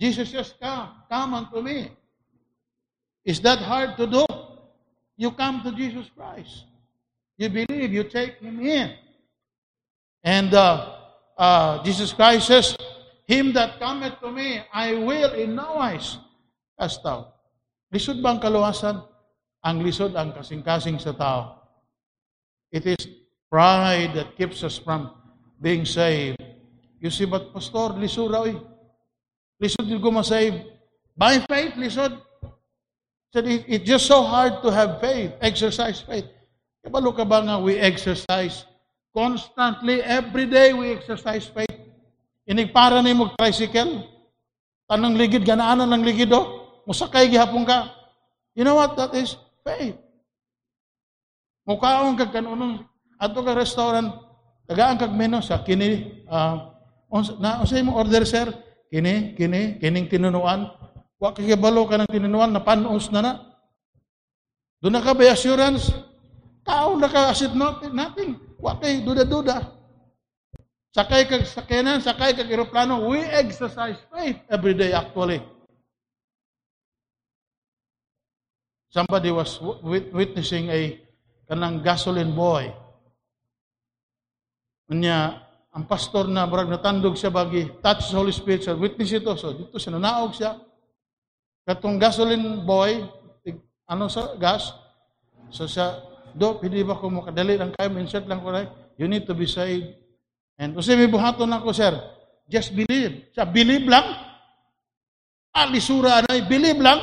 Jesus 0.00 0.32
says, 0.32 0.52
come, 0.60 1.04
come 1.08 1.30
unto 1.36 1.60
me. 1.60 1.92
Is 3.26 3.42
that 3.42 3.58
hard 3.58 3.98
to 3.98 4.06
do? 4.06 4.24
You 5.18 5.34
come 5.34 5.66
to 5.66 5.74
Jesus 5.74 6.06
Christ. 6.14 6.70
You 7.34 7.50
believe, 7.50 7.90
you 7.90 8.06
take 8.06 8.38
Him 8.38 8.62
in. 8.62 8.94
And 10.22 10.54
uh, 10.54 10.94
uh, 11.36 11.82
Jesus 11.82 12.14
Christ 12.14 12.46
says, 12.46 12.78
Him 13.26 13.52
that 13.58 13.82
cometh 13.82 14.22
to 14.22 14.30
me, 14.30 14.62
I 14.72 14.94
will 14.94 15.34
in 15.34 15.58
no 15.58 15.82
wise 15.82 16.22
cast 16.78 17.02
out. 17.02 17.34
Lisod 17.90 18.22
ba 18.22 18.38
ang 18.38 18.40
kaluwasan? 18.40 19.02
Ang 19.66 19.82
lisod 19.82 20.14
ang 20.14 20.30
kasing-kasing 20.30 21.02
sa 21.02 21.10
tao. 21.10 21.66
It 22.70 22.86
is 22.86 23.02
pride 23.50 24.14
that 24.14 24.38
keeps 24.38 24.62
us 24.62 24.78
from 24.78 25.10
being 25.58 25.82
saved. 25.82 26.38
You 27.02 27.10
see, 27.10 27.26
but 27.26 27.50
Pastor, 27.50 27.98
lisod 27.98 28.30
raw 28.30 28.46
eh. 28.46 28.54
Lisod 29.58 29.90
yung 29.90 29.98
gumasave. 29.98 30.62
By 31.18 31.42
faith, 31.50 31.74
lisod. 31.74 32.25
So 33.34 33.40
it, 33.42 33.64
it's 33.66 33.86
just 33.86 34.06
so 34.06 34.22
hard 34.22 34.62
to 34.62 34.70
have 34.70 35.00
faith, 35.00 35.34
exercise 35.42 36.00
faith. 36.00 36.26
Kabalo 36.84 37.10
ka 37.10 37.26
ba 37.26 37.42
nga 37.42 37.58
we 37.58 37.74
exercise 37.78 38.62
constantly, 39.10 40.04
every 40.04 40.46
day 40.46 40.76
we 40.76 40.92
exercise 40.92 41.48
faith. 41.48 41.72
Inig 42.46 42.70
para 42.70 43.02
ni 43.02 43.10
mo 43.10 43.32
tricycle. 43.34 44.06
Tanang 44.86 45.18
ligid, 45.18 45.42
ganaanan 45.42 45.90
ng 45.98 46.04
ligid 46.06 46.30
do. 46.30 46.38
Musakay 46.86 47.26
gihapon 47.26 47.66
ka. 47.66 47.90
You 48.54 48.62
know 48.62 48.78
what 48.78 48.94
that 48.94 49.10
is? 49.18 49.34
Faith. 49.66 49.98
Mukaon 51.66 52.14
kag 52.14 52.30
kanunong 52.30 52.86
ato 53.18 53.42
ka 53.42 53.52
restaurant, 53.58 54.14
tagaan 54.70 54.94
kag 54.94 55.10
menu 55.10 55.42
sa 55.42 55.66
kini 55.66 56.22
uh, 56.30 56.70
na 57.42 57.58
unsay 57.66 57.82
mo 57.82 57.98
order 57.98 58.22
sir? 58.22 58.46
Kini, 58.86 59.34
kini, 59.34 59.82
kining 59.82 60.06
tinunuan. 60.06 60.70
Wa 61.16 61.32
kay 61.32 61.56
balo 61.56 61.88
ka 61.88 61.96
ng 61.96 62.12
tinunuan 62.12 62.52
na 62.52 62.60
panos 62.60 63.08
na 63.08 63.20
na. 63.24 63.32
Doon 64.84 65.00
na 65.00 65.04
ka 65.04 65.16
ba 65.16 65.32
assurance? 65.32 65.88
Tao 66.60 66.92
na 67.00 67.08
ka 67.08 67.32
asset 67.32 67.56
nothing. 67.56 67.96
nothing. 67.96 68.30
Wa 68.60 68.76
kay 68.76 69.00
duda-duda. 69.00 69.76
Sakay 70.96 71.28
kag 71.28 71.44
sakyanan, 71.44 72.00
sakay 72.00 72.32
kag 72.32 72.48
eroplano, 72.48 73.04
we 73.12 73.20
exercise 73.20 74.00
faith 74.08 74.40
every 74.48 74.72
day 74.72 74.96
actually. 74.96 75.44
Somebody 78.88 79.28
was 79.28 79.60
witnessing 79.84 80.72
a 80.72 80.96
kanang 81.44 81.84
gasoline 81.84 82.32
boy. 82.32 82.72
Unya, 84.88 85.36
ang 85.68 85.84
pastor 85.84 86.32
na 86.32 86.48
brag 86.48 86.72
natandog 86.72 87.20
siya 87.20 87.28
bagi 87.28 87.68
touch 87.84 88.08
the 88.08 88.16
Holy 88.16 88.32
Spirit 88.32 88.64
siya, 88.64 88.72
witness 88.72 89.12
ito. 89.12 89.36
So 89.36 89.52
dito 89.52 89.76
siya 89.76 90.00
nanaog 90.00 90.32
siya. 90.32 90.56
Katong 91.66 91.98
gasoline 91.98 92.62
boy, 92.62 93.02
ano 93.90 94.06
sa 94.06 94.38
gas, 94.38 94.70
so 95.50 95.66
siya, 95.66 95.98
do, 96.30 96.62
pwede 96.62 96.86
ba 96.86 96.94
ko 96.94 97.10
makadali 97.10 97.58
lang 97.58 97.74
kayo, 97.74 97.90
insert 97.98 98.30
lang 98.30 98.38
ko 98.38 98.54
na, 98.54 98.70
you 98.94 99.10
need 99.10 99.26
to 99.26 99.34
be 99.34 99.50
saved. 99.50 99.90
And 100.62 100.78
kasi 100.78 100.94
may 100.94 101.10
buhaton 101.10 101.50
ako, 101.50 101.74
sir, 101.74 101.90
just 102.46 102.70
believe. 102.70 103.34
Siya, 103.34 103.50
believe 103.50 103.82
lang. 103.90 104.06
Alisura 105.50 106.22
na, 106.22 106.38
believe 106.46 106.78
lang. 106.78 107.02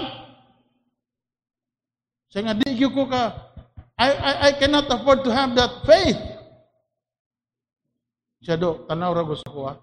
Siya 2.32 2.48
nga, 2.48 2.56
di 2.56 2.80
ko 2.88 3.04
ka, 3.04 3.52
I, 4.00 4.10
I, 4.10 4.34
I 4.48 4.52
cannot 4.58 4.88
afford 4.90 5.28
to 5.28 5.32
have 5.36 5.52
that 5.60 5.84
faith. 5.84 6.18
Siya 8.44 8.56
do, 8.56 8.88
tanaw 8.88 9.12
ra 9.12 9.24
sa 9.36 9.52
kuha. 9.52 9.74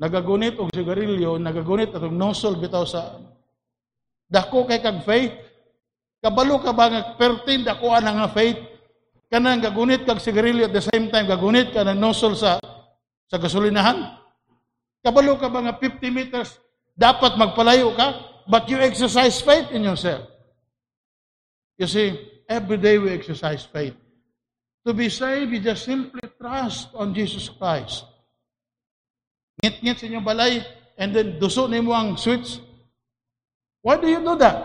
Nagagunit 0.00 0.56
og 0.56 0.72
sigarilyo, 0.72 1.36
nagagunit 1.36 1.92
atong 1.92 2.16
nosol 2.16 2.56
bitaw 2.56 2.84
sa 2.88 3.20
dako 4.30 4.64
kay 4.70 4.78
kag 4.78 5.02
faith. 5.02 5.34
Kabalo 6.22 6.62
ka 6.62 6.70
ba 6.70 6.86
nga 6.86 7.00
pertin 7.18 7.66
dako 7.66 7.90
ana 7.90 8.14
nga 8.14 8.28
faith? 8.30 8.62
Kanang 9.26 9.58
gagunit 9.58 10.06
kag 10.06 10.22
sigarilyo 10.22 10.70
at 10.70 10.74
the 10.74 10.84
same 10.86 11.10
time 11.10 11.26
gagunit 11.26 11.74
ka 11.74 11.82
ng 11.82 11.98
nosol 11.98 12.38
sa 12.38 12.62
sa 13.26 13.36
gasolinahan. 13.36 14.16
Kabalo 15.02 15.34
ka 15.34 15.50
ba 15.50 15.66
nga 15.66 15.74
50 15.74 16.06
meters 16.14 16.62
dapat 16.94 17.34
magpalayo 17.34 17.90
ka 17.98 18.14
but 18.46 18.70
you 18.70 18.78
exercise 18.78 19.42
faith 19.42 19.68
in 19.74 19.82
yourself. 19.82 20.30
You 21.80 21.88
see, 21.88 22.12
every 22.44 22.76
day 22.76 22.98
we 22.98 23.10
exercise 23.10 23.64
faith. 23.64 23.96
To 24.84 24.92
be 24.92 25.08
saved, 25.08 25.52
you 25.52 25.60
just 25.60 25.84
simply 25.84 26.20
trust 26.40 26.92
on 26.92 27.12
Jesus 27.12 27.48
Christ. 27.48 28.04
Ngit-ngit 29.60 29.96
sa 29.96 30.04
inyong 30.08 30.24
balay, 30.24 30.60
and 30.96 31.12
then 31.12 31.36
duso 31.36 31.68
ni 31.68 31.80
mo 31.80 31.92
ang 31.92 32.16
switch. 32.16 32.60
Why 33.80 33.96
do 33.96 34.06
you 34.08 34.20
do 34.20 34.36
that? 34.36 34.56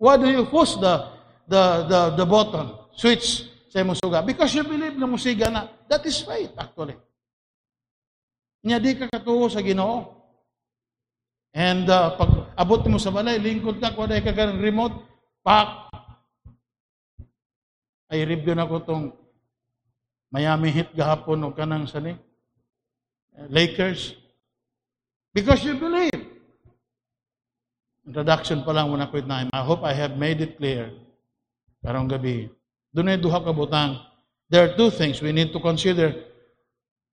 Why 0.00 0.16
do 0.16 0.28
you 0.28 0.48
push 0.48 0.76
the, 0.80 1.12
the, 1.44 1.62
the, 1.84 2.00
the 2.16 2.26
button, 2.26 2.72
switch 2.96 3.44
sa 3.68 3.84
imong 3.84 4.00
suga? 4.00 4.24
Because 4.24 4.54
you 4.56 4.64
believe 4.64 4.96
na 4.96 5.04
musiga 5.04 5.52
na. 5.52 5.68
That 5.88 6.04
is 6.08 6.24
faith, 6.24 6.56
actually. 6.56 6.96
Nya 8.64 8.80
di 8.80 8.96
ka 8.96 9.08
katuo 9.08 9.48
sa 9.52 9.60
ginoo. 9.60 10.16
And 11.52 11.84
uh, 11.90 12.16
pag 12.16 12.54
abot 12.56 12.86
mo 12.88 12.96
sa 12.96 13.12
balay, 13.12 13.36
lingkod 13.36 13.82
ka, 13.82 13.92
kung 13.92 14.08
ka 14.08 14.32
ka 14.32 14.54
remote, 14.56 15.04
pak, 15.44 15.90
ay 18.10 18.26
review 18.26 18.58
na 18.58 18.66
ko 18.66 18.82
tong 18.82 19.14
Miami 20.34 20.74
Heat 20.74 20.90
gahapon 20.94 21.46
o 21.46 21.54
kanang 21.54 21.86
sani 21.86 22.18
Lakers 23.46 24.18
because 25.30 25.62
you 25.62 25.78
believe 25.78 26.19
introduction 28.06 28.62
pa 28.64 28.72
lang 28.72 28.88
muna 28.88 29.10
ko 29.10 29.20
na 29.24 29.48
I 29.52 29.62
hope 29.64 29.84
I 29.84 29.92
have 29.92 30.16
made 30.16 30.40
it 30.40 30.56
clear 30.56 30.92
karong 31.84 32.08
gabi 32.08 32.48
dunay 32.94 33.20
duha 33.20 33.40
ka 33.40 33.52
butang 33.52 34.00
there 34.48 34.64
are 34.64 34.72
two 34.76 34.90
things 34.92 35.20
we 35.20 35.32
need 35.32 35.52
to 35.52 35.60
consider 35.60 36.14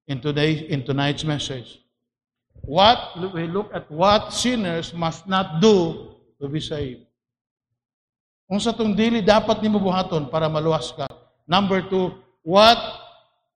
in 0.07 0.23
today 0.23 0.67
in 0.71 0.83
tonight's 0.83 1.27
message 1.27 1.83
what 2.65 3.15
we 3.35 3.45
look 3.47 3.69
at 3.75 3.85
what 3.91 4.31
sinners 4.33 4.95
must 4.95 5.27
not 5.27 5.59
do 5.59 6.11
to 6.39 6.47
be 6.47 6.63
saved 6.63 7.07
kung 8.47 8.63
sa 8.63 8.71
tong 8.71 8.95
dili 8.95 9.19
dapat 9.19 9.59
nimo 9.59 9.75
buhaton 9.75 10.31
para 10.31 10.47
maluwas 10.47 10.95
ka. 10.95 11.03
Number 11.43 11.83
two, 11.83 12.15
what 12.47 12.79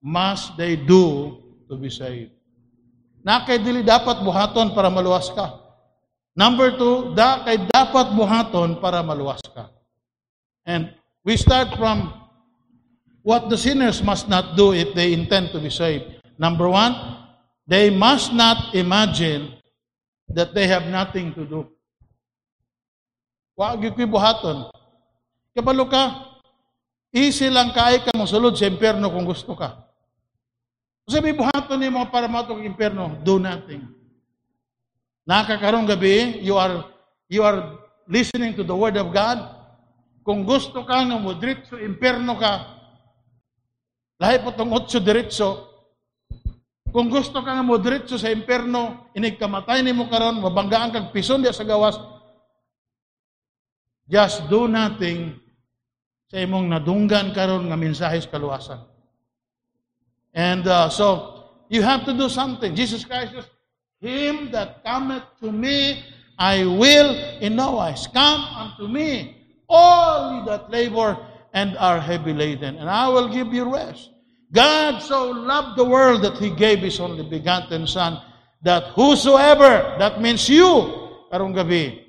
must 0.04 0.60
they 0.60 0.76
do 0.76 1.40
to 1.72 1.80
be 1.80 1.88
saved? 1.88 2.36
Na 3.24 3.48
kay 3.48 3.64
dili 3.64 3.88
dapat 3.88 4.20
buhaton 4.20 4.76
para 4.76 4.92
maluwas 4.92 5.32
ka. 5.32 5.61
Number 6.32 6.72
two, 6.80 7.12
da 7.12 7.44
kay 7.44 7.60
dapat 7.68 8.16
buhaton 8.16 8.80
para 8.80 9.04
maluwas 9.04 9.44
ka. 9.52 9.68
And 10.64 10.96
we 11.28 11.36
start 11.36 11.76
from 11.76 12.08
what 13.22 13.52
the 13.52 13.60
sinners 13.60 14.00
must 14.00 14.32
not 14.32 14.56
do 14.56 14.72
if 14.72 14.96
they 14.96 15.12
intend 15.12 15.52
to 15.52 15.60
be 15.60 15.70
saved. 15.70 16.24
Number 16.40 16.72
one, 16.72 16.96
they 17.68 17.92
must 17.92 18.32
not 18.32 18.72
imagine 18.72 19.60
that 20.32 20.56
they 20.56 20.72
have 20.72 20.88
nothing 20.88 21.36
to 21.36 21.44
do. 21.44 21.62
Wag 23.60 23.84
yung 23.84 24.10
buhaton. 24.10 24.72
Kabalo 25.52 25.84
ka, 25.92 26.32
easy 27.12 27.52
lang 27.52 27.76
kay 27.76 28.00
ka 28.00 28.16
mosulod 28.16 28.56
sa 28.56 28.72
impyerno 28.72 29.12
kung 29.12 29.28
gusto 29.28 29.52
ka. 29.52 29.84
Sabi 31.12 31.36
buhaton 31.36 31.76
ni 31.76 31.92
mo 31.92 32.08
para 32.08 32.32
matong 32.32 32.64
impyerno, 32.64 33.20
do 33.20 33.36
nothing. 33.36 33.84
Nakakarong 35.26 35.86
gabi, 35.86 36.42
you 36.42 36.58
are 36.58 36.86
you 37.30 37.46
are 37.46 37.78
listening 38.10 38.58
to 38.58 38.66
the 38.66 38.74
word 38.74 38.98
of 38.98 39.14
God. 39.14 39.40
Kung 40.22 40.46
gusto 40.46 40.86
ka 40.86 41.06
nga 41.06 41.18
mo 41.18 41.34
diretso 41.38 41.78
impyerno 41.78 42.38
ka, 42.38 42.54
lahi 44.22 44.38
po 44.42 44.54
tong 44.54 44.74
otso 44.74 45.02
diretso, 45.02 45.72
kung 46.92 47.10
gusto 47.10 47.42
ka 47.42 47.58
nga 47.58 47.66
mo 47.66 47.80
diretso 47.80 48.20
sa 48.20 48.30
impyerno, 48.30 49.10
inig 49.18 49.40
kamatay 49.40 49.82
nimo 49.82 50.12
karon, 50.12 50.44
mabanggaan 50.44 50.94
kag 50.94 51.10
pison 51.10 51.42
diya 51.42 51.56
sa 51.56 51.66
gawas, 51.66 51.98
just 54.06 54.46
do 54.52 54.68
nothing 54.68 55.40
sa 56.28 56.44
imong 56.44 56.68
nadunggan 56.68 57.32
karon 57.32 57.72
nga 57.72 57.80
mensahe 57.80 58.20
sa 58.20 58.30
kaluwasan. 58.30 58.82
And 60.32 60.64
uh, 60.68 60.88
so, 60.88 61.40
you 61.68 61.84
have 61.84 62.08
to 62.08 62.14
do 62.16 62.28
something. 62.32 62.76
Jesus 62.76 63.04
Christ 63.04 63.36
says, 63.36 63.51
Him 64.02 64.52
that 64.52 64.84
cometh 64.84 65.24
to 65.42 65.52
me, 65.52 66.04
I 66.38 66.66
will 66.66 67.14
in 67.40 67.56
no 67.56 67.78
wise. 67.78 68.08
Come 68.08 68.42
unto 68.42 68.88
me, 68.88 69.38
all 69.70 70.40
ye 70.40 70.46
that 70.50 70.72
labor 70.72 71.18
and 71.54 71.78
are 71.78 72.00
heavy 72.00 72.34
laden, 72.34 72.78
and 72.78 72.90
I 72.90 73.08
will 73.08 73.30
give 73.30 73.54
you 73.54 73.72
rest. 73.72 74.10
God 74.52 75.00
so 75.00 75.30
loved 75.30 75.78
the 75.78 75.86
world 75.86 76.24
that 76.24 76.38
He 76.38 76.50
gave 76.50 76.80
His 76.80 77.00
only 77.00 77.24
begotten 77.24 77.86
Son, 77.86 78.20
that 78.64 78.92
whosoever, 78.98 79.96
that 80.00 80.20
means 80.20 80.50
you, 80.50 81.22
karong 81.32 81.54
gabi, 81.54 82.02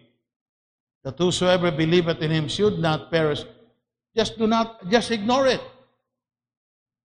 that 1.04 1.18
whosoever 1.18 1.70
believeth 1.70 2.22
in 2.22 2.30
Him 2.30 2.48
should 2.48 2.78
not 2.78 3.10
perish. 3.10 3.44
Just 4.16 4.38
do 4.38 4.46
not, 4.46 4.88
just 4.88 5.10
ignore 5.10 5.46
it. 5.46 5.60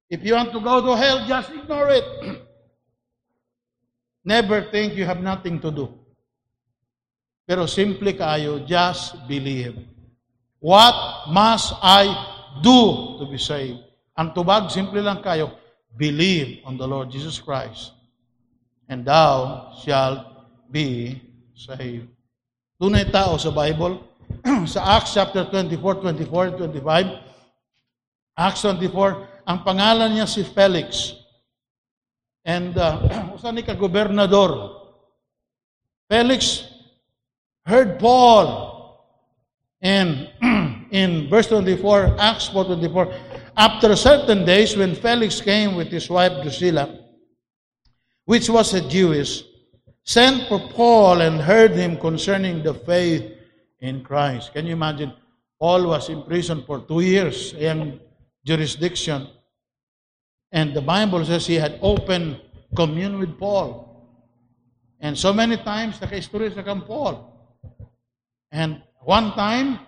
If 0.09 0.23
you 0.23 0.33
want 0.35 0.53
to 0.53 0.61
go 0.61 0.79
to 0.79 0.95
hell, 0.95 1.27
just 1.27 1.51
ignore 1.51 1.89
it. 1.89 2.43
Never 4.27 4.67
think 4.67 4.99
you 4.99 5.07
have 5.07 5.23
nothing 5.23 5.55
to 5.63 5.71
do. 5.71 5.87
Pero 7.47 7.63
simple 7.63 8.11
kayo, 8.11 8.59
just 8.67 9.15
believe. 9.23 9.79
What 10.59 11.31
must 11.31 11.71
I 11.79 12.11
do 12.59 13.15
to 13.19 13.31
be 13.31 13.39
saved? 13.39 13.87
Ang 14.19 14.35
tubag, 14.35 14.67
simple 14.67 14.99
lang 14.99 15.23
kayo, 15.23 15.55
believe 15.95 16.59
on 16.67 16.75
the 16.75 16.83
Lord 16.83 17.07
Jesus 17.07 17.39
Christ, 17.39 17.95
and 18.91 19.07
thou 19.07 19.71
shalt 19.79 20.27
be 20.67 21.23
saved. 21.55 22.11
Tunay 22.77 23.07
tao 23.07 23.39
sa 23.39 23.49
Bible, 23.55 24.03
sa 24.73 24.99
Acts 24.99 25.15
chapter 25.15 25.47
24, 25.47 26.03
24, 26.03 26.59
25, 26.67 26.83
Acts 28.35 28.59
24, 28.59 29.47
ang 29.47 29.63
pangalan 29.63 30.19
niya 30.19 30.27
si 30.27 30.43
Felix. 30.43 31.16
And 32.47 32.77
uh, 32.77 33.35
usa 33.37 33.75
gobernador. 33.75 34.87
Felix 36.09 36.63
heard 37.65 37.99
Paul 37.99 38.73
in 39.81 40.27
in 40.91 41.29
verse 41.29 41.47
24, 41.47 42.15
Acts 42.17 42.49
4:24, 42.49 43.13
after 43.57 43.95
certain 43.95 44.45
days 44.45 44.75
when 44.77 44.95
Felix 44.95 45.41
came 45.41 45.75
with 45.75 45.89
his 45.89 46.09
wife 46.09 46.41
Drusilla, 46.41 46.87
which 48.25 48.49
was 48.49 48.73
a 48.73 48.81
Jewess, 48.87 49.43
sent 50.03 50.47
for 50.47 50.59
Paul 50.71 51.21
and 51.21 51.41
heard 51.41 51.71
him 51.71 51.97
concerning 51.97 52.63
the 52.63 52.73
faith 52.73 53.23
in 53.79 54.03
Christ. 54.03 54.53
Can 54.53 54.65
you 54.65 54.73
imagine? 54.73 55.13
Paul 55.59 55.87
was 55.87 56.09
in 56.09 56.23
prison 56.23 56.63
for 56.65 56.79
two 56.79 57.01
years, 57.01 57.53
in 57.53 57.99
jurisdiction. 58.45 59.27
And 60.51 60.73
the 60.73 60.81
Bible 60.81 61.25
says 61.25 61.45
he 61.45 61.55
had 61.55 61.79
open 61.81 62.39
commune 62.75 63.19
with 63.19 63.37
Paul. 63.37 63.87
And 64.99 65.17
so 65.17 65.33
many 65.33 65.57
times, 65.57 66.01
naka-story 66.01 66.53
sa 66.55 66.63
kang 66.63 66.81
Paul. 66.81 67.21
And 68.51 68.81
one 69.03 69.33
time, 69.33 69.79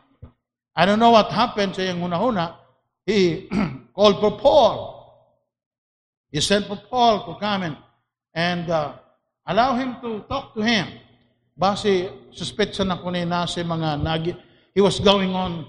I 0.76 0.86
don't 0.86 1.00
know 1.00 1.12
what 1.12 1.32
happened 1.32 1.76
sa 1.76 1.82
yung 1.82 2.04
una-una, 2.04 2.56
he 3.06 3.50
called 3.96 4.20
for 4.22 4.38
Paul. 4.38 5.00
He 6.32 6.42
sent 6.42 6.68
for 6.68 6.78
Paul 6.78 7.26
to 7.26 7.40
come 7.40 7.64
and, 7.64 7.78
and 8.36 8.70
uh, 8.70 8.94
allow 9.48 9.74
him 9.76 9.98
to 10.02 10.22
talk 10.30 10.54
to 10.54 10.62
him. 10.62 10.88
Base, 11.58 12.14
suspetsa 12.32 12.86
na 12.86 13.02
ko 13.02 13.10
ni 13.10 13.26
nasa 13.26 13.66
mga 13.66 14.00
nagi, 14.00 14.38
he 14.76 14.80
was 14.80 15.02
going 15.02 15.34
on, 15.34 15.66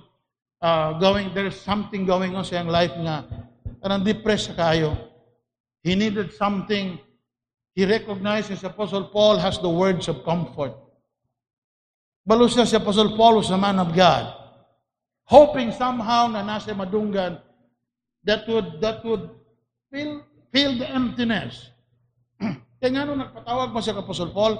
uh, 0.61 0.93
going, 1.01 1.33
there's 1.33 1.59
something 1.59 2.05
going 2.05 2.37
on 2.37 2.45
sa 2.45 2.61
yung 2.61 2.69
life 2.69 2.93
nga, 2.95 3.25
kanang 3.81 4.05
depressed 4.05 4.55
kayo. 4.55 4.97
He 5.83 5.97
needed 5.97 6.33
something. 6.37 7.01
He 7.73 7.89
recognizes 7.89 8.63
Apostle 8.63 9.09
Paul 9.09 9.41
has 9.41 9.57
the 9.59 9.71
words 9.71 10.09
of 10.09 10.23
comfort. 10.25 10.77
Balus 12.29 12.55
na 12.55 12.69
si 12.69 12.77
Apostle 12.77 13.17
Paul 13.17 13.41
was 13.41 13.49
a 13.49 13.57
man 13.57 13.81
of 13.81 13.97
God. 13.97 14.29
Hoping 15.25 15.73
somehow 15.73 16.29
na 16.29 16.45
nasa 16.45 16.77
madunggan 16.77 17.41
that 18.25 18.45
would, 18.45 18.81
that 18.85 19.01
would 19.05 19.31
fill, 19.89 20.23
fill 20.53 20.77
the 20.77 20.89
emptiness. 20.91 21.71
Kaya 22.81 22.91
nga 22.93 23.05
nung 23.09 23.21
nagpatawag 23.25 23.73
mo 23.73 23.81
si 23.81 23.89
Apostle 23.95 24.35
Paul, 24.35 24.55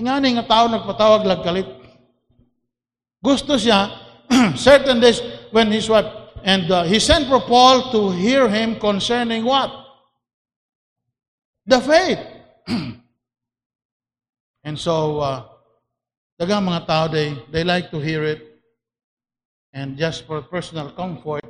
nga 0.00 0.18
nga 0.18 0.46
tao 0.48 0.64
nagpatawag 0.66 1.22
lagkalit. 1.28 1.68
Gusto 3.20 3.60
siya, 3.60 3.92
certain 4.56 4.98
days 4.98 5.20
when 5.52 5.68
his 5.68 5.86
wife, 5.86 6.08
and 6.44 6.70
uh, 6.70 6.82
he 6.84 6.98
sent 6.98 7.28
for 7.28 7.40
Paul 7.40 7.92
to 7.92 8.10
hear 8.10 8.48
him 8.48 8.78
concerning 8.78 9.44
what? 9.44 9.70
The 11.66 11.80
faith. 11.80 12.22
and 14.64 14.78
so, 14.78 15.20
uh, 15.20 15.44
dagang 16.40 16.64
mga 16.64 16.86
tao, 16.86 17.08
they, 17.08 17.36
they 17.52 17.64
like 17.64 17.90
to 17.90 17.98
hear 18.00 18.24
it. 18.24 18.46
And 19.72 19.96
just 19.96 20.26
for 20.26 20.42
personal 20.42 20.90
comfort, 20.90 21.46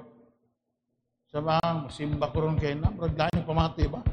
sabang, 1.32 1.88
simba 1.88 2.28
ko 2.28 2.44
ron 2.44 2.60
kayo 2.60 2.76
na, 2.76 2.92
murag 2.92 3.16
lain 3.16 3.46
pamati 3.46 3.88
ba? 3.88 4.04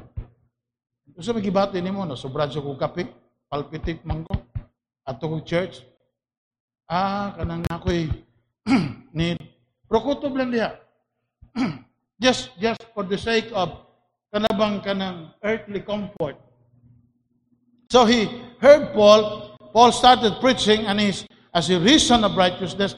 Ito 1.11 1.19
sa 1.19 1.35
magibati 1.35 1.81
ni 1.81 1.91
mo, 1.91 2.05
na 2.05 2.15
sobrang 2.15 2.47
sa 2.47 2.63
kong 2.63 2.79
kape, 2.79 3.09
palpitit 3.49 4.05
man 4.07 4.23
ko, 4.23 4.37
at 5.07 5.19
church. 5.43 5.83
Ah, 6.87 7.35
kanang 7.35 7.67
ako'y 7.67 8.07
need. 9.17 9.56
Prokutob 9.87 10.35
lang 10.35 10.51
just, 12.21 12.51
just 12.59 12.83
for 12.93 13.03
the 13.03 13.17
sake 13.17 13.47
of 13.55 13.87
kanabang 14.35 14.83
kanang 14.83 15.31
earthly 15.43 15.79
comfort. 15.79 16.35
So 17.89 18.05
he 18.05 18.27
heard 18.59 18.91
Paul. 18.93 19.55
Paul 19.71 19.91
started 19.91 20.39
preaching, 20.41 20.85
and 20.87 20.99
he's, 20.99 21.25
as 21.53 21.69
a 21.69 21.79
reason 21.79 22.23
of 22.23 22.35
righteousness, 22.35 22.95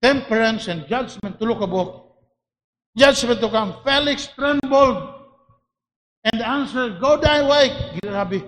temperance, 0.00 0.68
and 0.68 0.86
judgment 0.88 1.38
to 1.38 1.44
look 1.44 1.60
about. 1.60 2.06
Judgment 2.96 3.40
to 3.40 3.48
come. 3.48 3.76
Felix 3.84 4.28
trembled 4.34 5.20
and 6.24 6.42
answered, 6.42 7.00
Go 7.00 7.16
thy 7.16 7.42
way. 7.44 7.98
Grabe. 8.02 8.42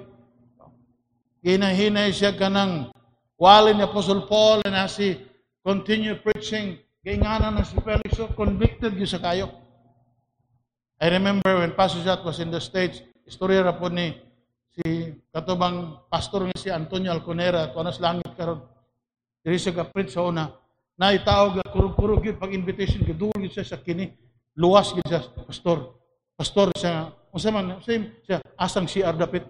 Ginahinay 1.43 2.15
siya 2.15 2.39
kanang 2.39 2.95
wali 3.35 3.75
ni 3.75 3.83
Apostle 3.83 4.31
Paul 4.31 4.63
and 4.65 4.79
as 4.79 4.95
he 4.97 5.19
continue 5.67 6.15
preaching, 6.15 6.79
gingana 7.03 7.51
na 7.51 7.67
si 7.67 7.75
Felix, 7.83 8.15
so 8.15 8.31
convicted 8.31 8.95
yun 8.95 9.11
sa 9.11 9.19
kayo. 9.19 9.51
I 11.03 11.11
remember 11.11 11.59
when 11.59 11.75
Pastor 11.75 12.07
Jat 12.07 12.23
was 12.23 12.39
in 12.39 12.55
the 12.55 12.63
States, 12.63 13.03
istorya 13.27 13.67
ra 13.67 13.75
po 13.75 13.91
ni 13.91 14.15
si 14.71 15.11
katubang 15.35 16.07
pastor 16.07 16.47
nga 16.47 16.55
si 16.55 16.71
Antonio 16.71 17.11
Alconera, 17.11 17.75
tuanas 17.75 17.99
langit 17.99 18.31
karon. 18.39 18.63
Diri 19.43 19.59
siya 19.59 19.75
ka-preach 19.75 20.15
sa 20.15 20.23
una, 20.23 20.47
na 20.95 21.11
itawag 21.11 21.59
kurug-kurug 21.75 22.23
yun 22.23 22.39
pag 22.39 22.55
invitation, 22.55 23.03
gadul 23.03 23.35
yun 23.35 23.51
siya 23.51 23.67
sa 23.67 23.83
kini, 23.83 24.15
luwas 24.55 24.95
yun 24.95 25.03
siya, 25.03 25.27
pastor. 25.43 25.99
Pastor 26.39 26.71
siya, 26.79 27.11
unsa 27.35 27.51
man, 27.51 27.83
same 27.83 28.23
siya, 28.23 28.39
asang 28.55 28.87
si 28.87 29.03
dapit. 29.03 29.43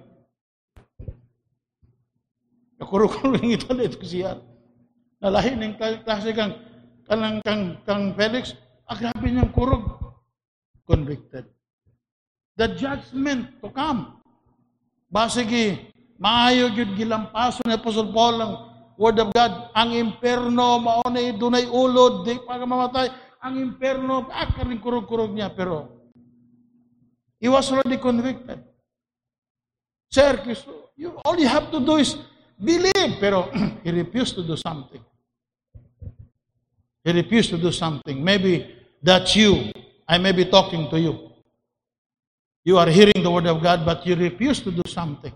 Nakurukul 2.80 3.36
ng 3.36 3.52
ito 3.60 3.68
dito 3.76 4.00
siya. 4.00 4.40
Nalahin 5.20 5.60
ng 5.60 5.76
klase 5.78 6.32
kang 6.32 6.71
kanang 7.12 7.44
kang, 7.44 7.76
kang 7.84 8.16
Felix, 8.16 8.56
ah, 8.88 8.96
grabe 8.96 9.28
niyang 9.28 9.52
kurog. 9.52 10.00
Convicted. 10.88 11.44
The 12.56 12.72
judgment 12.72 13.60
to 13.60 13.68
come. 13.68 14.16
Basigi, 15.12 15.92
maayo 16.16 16.72
gyud 16.72 16.96
gilampason 16.96 17.68
ni 17.68 17.76
Apostle 17.76 18.08
Paul 18.16 18.36
ang 18.40 18.52
Word 18.96 19.20
of 19.20 19.28
God. 19.36 19.68
Ang 19.76 19.92
imperno, 19.92 20.80
maunay, 20.80 21.36
dunay 21.36 21.68
ulod, 21.68 22.24
di 22.24 22.40
pa 22.40 22.56
mamatay. 22.56 23.12
Ang 23.44 23.60
imperno, 23.60 24.32
akaring 24.32 24.80
kurog-kurog 24.80 25.36
niya. 25.36 25.52
Pero, 25.52 25.92
he 27.36 27.48
was 27.52 27.68
already 27.68 28.00
convicted. 28.00 28.64
Sir, 30.08 30.40
Kristo, 30.40 30.92
you, 30.96 31.12
all 31.24 31.36
you 31.36 31.48
have 31.48 31.68
to 31.72 31.80
do 31.80 32.00
is 32.00 32.16
believe. 32.56 33.20
Pero, 33.20 33.52
he 33.84 33.92
refused 33.92 34.36
to 34.40 34.44
do 34.44 34.56
something. 34.56 35.00
He 37.04 37.10
refused 37.10 37.50
to 37.50 37.58
do 37.58 37.72
something. 37.74 38.22
Maybe 38.22 38.70
that's 39.02 39.34
you. 39.34 39.70
I 40.06 40.18
may 40.18 40.32
be 40.32 40.46
talking 40.46 40.88
to 40.90 40.98
you. 40.98 41.30
You 42.62 42.78
are 42.78 42.86
hearing 42.86 43.22
the 43.22 43.30
word 43.30 43.46
of 43.50 43.58
God, 43.58 43.82
but 43.82 44.06
you 44.06 44.14
refuse 44.14 44.62
to 44.62 44.70
do 44.70 44.86
something. 44.86 45.34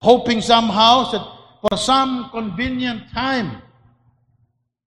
Hoping 0.00 0.40
somehow 0.40 1.10
that 1.12 1.24
for 1.60 1.76
some 1.76 2.32
convenient 2.32 3.12
time, 3.12 3.60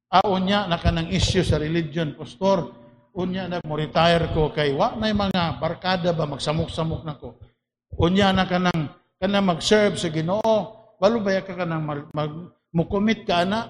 ah, 0.09 0.25
unya 0.25 0.65
na 0.65 0.81
ka 0.81 0.89
ng 0.89 1.13
issue 1.13 1.45
sa 1.45 1.61
religion, 1.61 2.17
pastor, 2.17 2.73
unya 3.13 3.45
na 3.45 3.61
mo 3.61 3.77
retire 3.77 4.33
ko 4.33 4.49
kay 4.49 4.73
wa 4.73 4.97
na 4.97 5.13
mga 5.13 5.61
barkada 5.61 6.09
ba 6.15 6.25
magsamok-samok 6.25 7.01
na 7.05 7.13
ko. 7.19 7.37
Unya 8.01 8.33
na 8.33 8.49
ka 8.49 8.57
ng 8.57 8.81
kana 9.21 9.45
mag-serve 9.45 10.01
sa 10.01 10.09
Ginoo, 10.09 10.73
balo 10.97 11.21
ba 11.21 11.37
ka 11.45 11.53
ka 11.53 11.69
nang 11.69 11.85
mag, 11.85 12.09
mag 12.17 12.31
mo 12.73 12.89
commit 12.89 13.27
ka 13.27 13.45
na, 13.45 13.69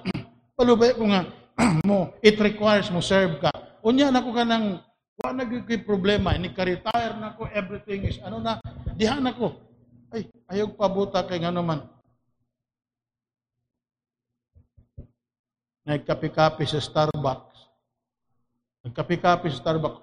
balo 0.55 0.79
ba 0.79 0.95
ko 0.95 1.03
nga 1.09 1.40
mo 1.87 2.13
it 2.23 2.39
requires 2.39 2.87
mo 2.89 3.03
serve 3.03 3.41
ka. 3.41 3.51
Unya 3.81 4.13
na 4.13 4.23
ko 4.23 4.31
ka 4.31 4.45
nang 4.45 4.79
wa 5.21 5.29
na 5.33 5.45
problema, 5.85 6.33
ni 6.33 6.49
ka-retire 6.49 7.13
na 7.21 7.37
ko, 7.37 7.45
everything 7.53 8.09
is 8.09 8.17
ano 8.25 8.41
na, 8.41 8.57
diha 8.97 9.21
na 9.21 9.37
ko. 9.37 9.53
Ay, 10.09 10.27
ayog 10.49 10.75
pabuta 10.75 11.21
kay 11.23 11.39
ngano 11.39 11.61
man. 11.61 11.81
Nagkapi-kapi 15.85 16.65
sa 16.65 16.81
Starbucks. 16.81 17.57
Nagkapi-kapi 18.85 19.47
sa 19.49 19.61
Starbucks. 19.61 20.01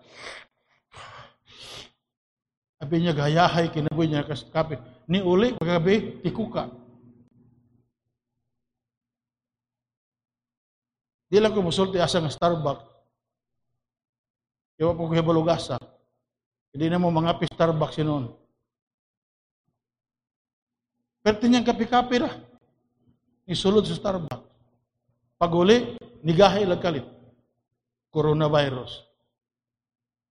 Sabi 2.78 3.02
niya, 3.02 3.14
gayahay, 3.14 3.74
kinaboy 3.74 4.06
niya 4.06 4.22
kasi 4.22 4.46
kape. 4.54 4.78
Ni 5.10 5.18
uli, 5.18 5.50
paggabi, 5.58 6.22
tikuka. 6.22 6.70
Di 11.28 11.36
lang 11.36 11.52
ko 11.52 11.60
musulti 11.60 12.00
asa 12.00 12.24
ng 12.24 12.32
Starbucks. 12.32 12.88
Iwa 14.80 14.96
po 14.96 15.08
ko 15.08 15.12
hibalugasa. 15.12 15.76
Hindi 16.72 16.86
na 16.88 16.96
mo 16.96 17.12
mga 17.12 17.36
pi 17.36 17.44
Starbucks 17.52 18.00
yun. 18.00 18.32
Pero 21.20 21.36
niyang 21.44 21.68
kapi-kapi 21.68 22.16
ra. 22.24 22.32
Isulod 23.44 23.84
sa 23.84 23.96
Starbucks. 23.96 24.48
Paguli, 25.36 26.00
nigahay 26.24 26.64
lang 26.64 26.80
kalit. 26.80 27.04
Coronavirus. 28.08 29.04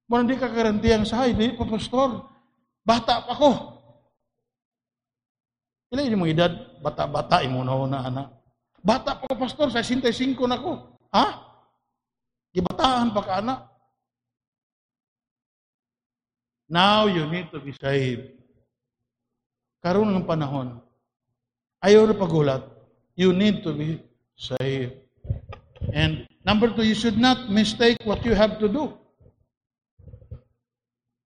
Mo 0.07 0.17
hindi 0.17 0.39
ka 0.39 0.49
karantiyang 0.49 1.05
sahay, 1.05 1.35
di 1.35 1.53
pa 1.53 1.67
pastor. 1.67 2.25
Bata 2.81 3.27
pa 3.27 3.33
ko. 3.35 3.51
Ilan 5.91 6.11
yung 6.11 6.23
mga 6.23 6.33
edad? 6.33 6.53
Bata-bata, 6.79 7.43
imo 7.43 7.63
na 7.63 8.07
anak. 8.07 8.36
Bata 8.81 9.17
pa 9.17 9.25
ko, 9.25 9.33
pastor, 9.35 9.73
sa 9.73 9.81
65 9.81 10.37
na 10.45 10.57
ko. 10.61 10.97
Ha? 11.11 11.25
Gibataan 12.53 13.13
pa 13.13 13.21
ka 13.21 13.33
anak. 13.41 13.59
Now 16.67 17.07
you 17.07 17.23
need 17.31 17.47
to 17.55 17.63
be 17.63 17.71
saved. 17.71 18.35
Karoon 19.79 20.11
ng 20.11 20.27
panahon, 20.27 20.83
ayaw 21.79 22.03
na 22.03 22.17
pagulat, 22.17 22.65
you 23.15 23.31
need 23.31 23.63
to 23.63 23.71
be 23.71 24.03
saved. 24.35 24.99
And 25.95 26.27
number 26.43 26.67
two, 26.75 26.83
you 26.83 26.97
should 26.97 27.15
not 27.15 27.47
mistake 27.47 27.95
what 28.03 28.25
you 28.27 28.35
have 28.35 28.59
to 28.59 28.67
do. 28.67 28.91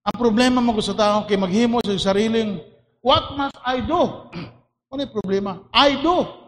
Ang 0.01 0.17
problema 0.17 0.61
mo 0.61 0.77
sa 0.81 0.93
tao 0.93 1.25
kay 1.25 1.37
maghimo 1.37 1.81
sa 1.81 2.13
sariling, 2.13 2.61
what 3.01 3.33
must 3.33 3.57
I 3.65 3.81
do? 3.81 4.29
ano 4.93 4.99
yung 5.01 5.15
problema? 5.15 5.65
I 5.73 5.97
do. 6.01 6.40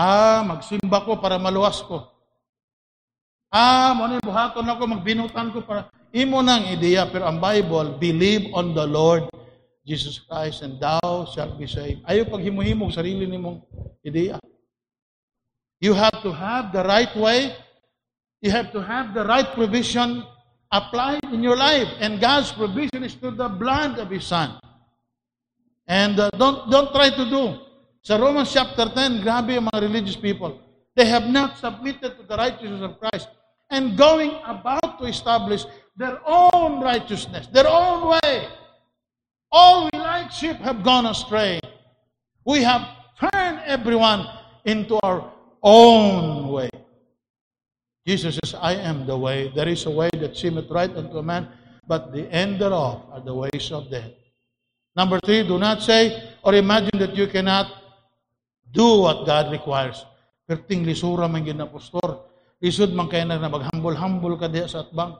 Ah, 0.00 0.40
magsimba 0.40 1.04
ko 1.04 1.20
para 1.20 1.36
maluwas 1.36 1.84
ko. 1.84 2.08
Ah, 3.52 3.92
mo 3.92 4.08
ni 4.08 4.16
buhaton 4.24 4.64
ako, 4.64 4.88
magbinutan 4.88 5.52
ko 5.52 5.60
para 5.60 5.92
imo 6.16 6.40
nang 6.40 6.64
ideya 6.72 7.04
pero 7.04 7.28
ang 7.28 7.36
Bible, 7.36 8.00
believe 8.00 8.48
on 8.56 8.72
the 8.72 8.86
Lord 8.88 9.28
Jesus 9.84 10.16
Christ 10.24 10.64
and 10.64 10.80
thou 10.80 11.28
shalt 11.28 11.60
be 11.60 11.68
saved. 11.68 12.00
Ayaw 12.08 12.32
paghimo-himo 12.32 12.88
sarili 12.88 13.28
nimong 13.28 13.60
ideya. 14.00 14.40
You 15.84 15.92
have 15.92 16.24
to 16.24 16.32
have 16.32 16.72
the 16.72 16.80
right 16.80 17.12
way. 17.12 17.52
You 18.40 18.56
have 18.56 18.72
to 18.72 18.80
have 18.80 19.12
the 19.12 19.28
right 19.28 19.52
provision 19.52 20.24
applied 20.72 21.28
in 21.28 21.44
your 21.44 21.60
life. 21.60 21.92
And 22.00 22.16
God's 22.16 22.56
provision 22.56 23.04
is 23.04 23.12
through 23.20 23.36
the 23.36 23.52
blood 23.52 24.00
of 24.00 24.08
His 24.08 24.24
Son. 24.24 24.56
And 25.84 26.16
uh, 26.16 26.32
don't, 26.40 26.72
don't 26.72 26.88
try 26.88 27.12
to 27.12 27.24
do. 27.28 27.44
Sa 28.00 28.16
Romans 28.16 28.48
chapter 28.48 28.88
10, 28.88 29.20
grabe 29.20 29.60
yung 29.60 29.68
mga 29.68 29.80
religious 29.84 30.16
people. 30.16 30.56
They 30.96 31.04
have 31.04 31.28
not 31.28 31.60
submitted 31.60 32.16
to 32.16 32.24
the 32.24 32.36
righteousness 32.36 32.80
of 32.80 32.96
Christ 32.96 33.28
and 33.68 33.96
going 33.96 34.40
about 34.48 34.98
to 34.98 35.04
establish 35.04 35.64
their 35.96 36.18
own 36.24 36.80
righteousness, 36.80 37.46
their 37.52 37.68
own 37.68 38.08
way. 38.16 38.48
All 39.52 39.88
we 39.92 39.98
like 39.98 40.32
sheep 40.32 40.56
have 40.64 40.82
gone 40.82 41.06
astray. 41.06 41.60
We 42.44 42.62
have 42.64 42.88
turned 43.20 43.60
everyone 43.68 44.24
into 44.64 44.96
our 45.04 45.28
own 45.62 46.48
way. 46.48 46.70
Jesus 48.06 48.38
says, 48.42 48.56
I 48.56 48.74
am 48.80 49.04
the 49.06 49.16
way. 49.16 49.52
There 49.54 49.68
is 49.68 49.84
a 49.84 49.90
way 49.90 50.08
that 50.18 50.36
seemeth 50.36 50.70
right 50.70 50.90
unto 50.90 51.18
a 51.18 51.22
man, 51.22 51.48
but 51.86 52.12
the 52.12 52.26
end 52.32 52.60
thereof 52.60 53.04
are 53.12 53.20
the 53.20 53.34
ways 53.34 53.70
of 53.70 53.90
death. 53.90 54.10
Number 54.96 55.20
three, 55.20 55.46
do 55.46 55.58
not 55.58 55.82
say 55.82 56.32
or 56.42 56.54
imagine 56.54 56.98
that 56.98 57.14
you 57.14 57.26
cannot 57.28 57.79
do 58.70 59.02
what 59.02 59.26
God 59.26 59.50
requires. 59.50 60.06
Perting 60.46 60.86
lisura 60.86 61.30
man 61.30 61.44
gina 61.44 61.66
pastor. 61.66 62.26
Lisod 62.62 62.94
man 62.94 63.08
kaya 63.08 63.24
na 63.26 63.38
maghambol-hambol 63.38 64.38
ka 64.38 64.46
diya 64.46 64.70
sa 64.70 64.86
atbang. 64.86 65.18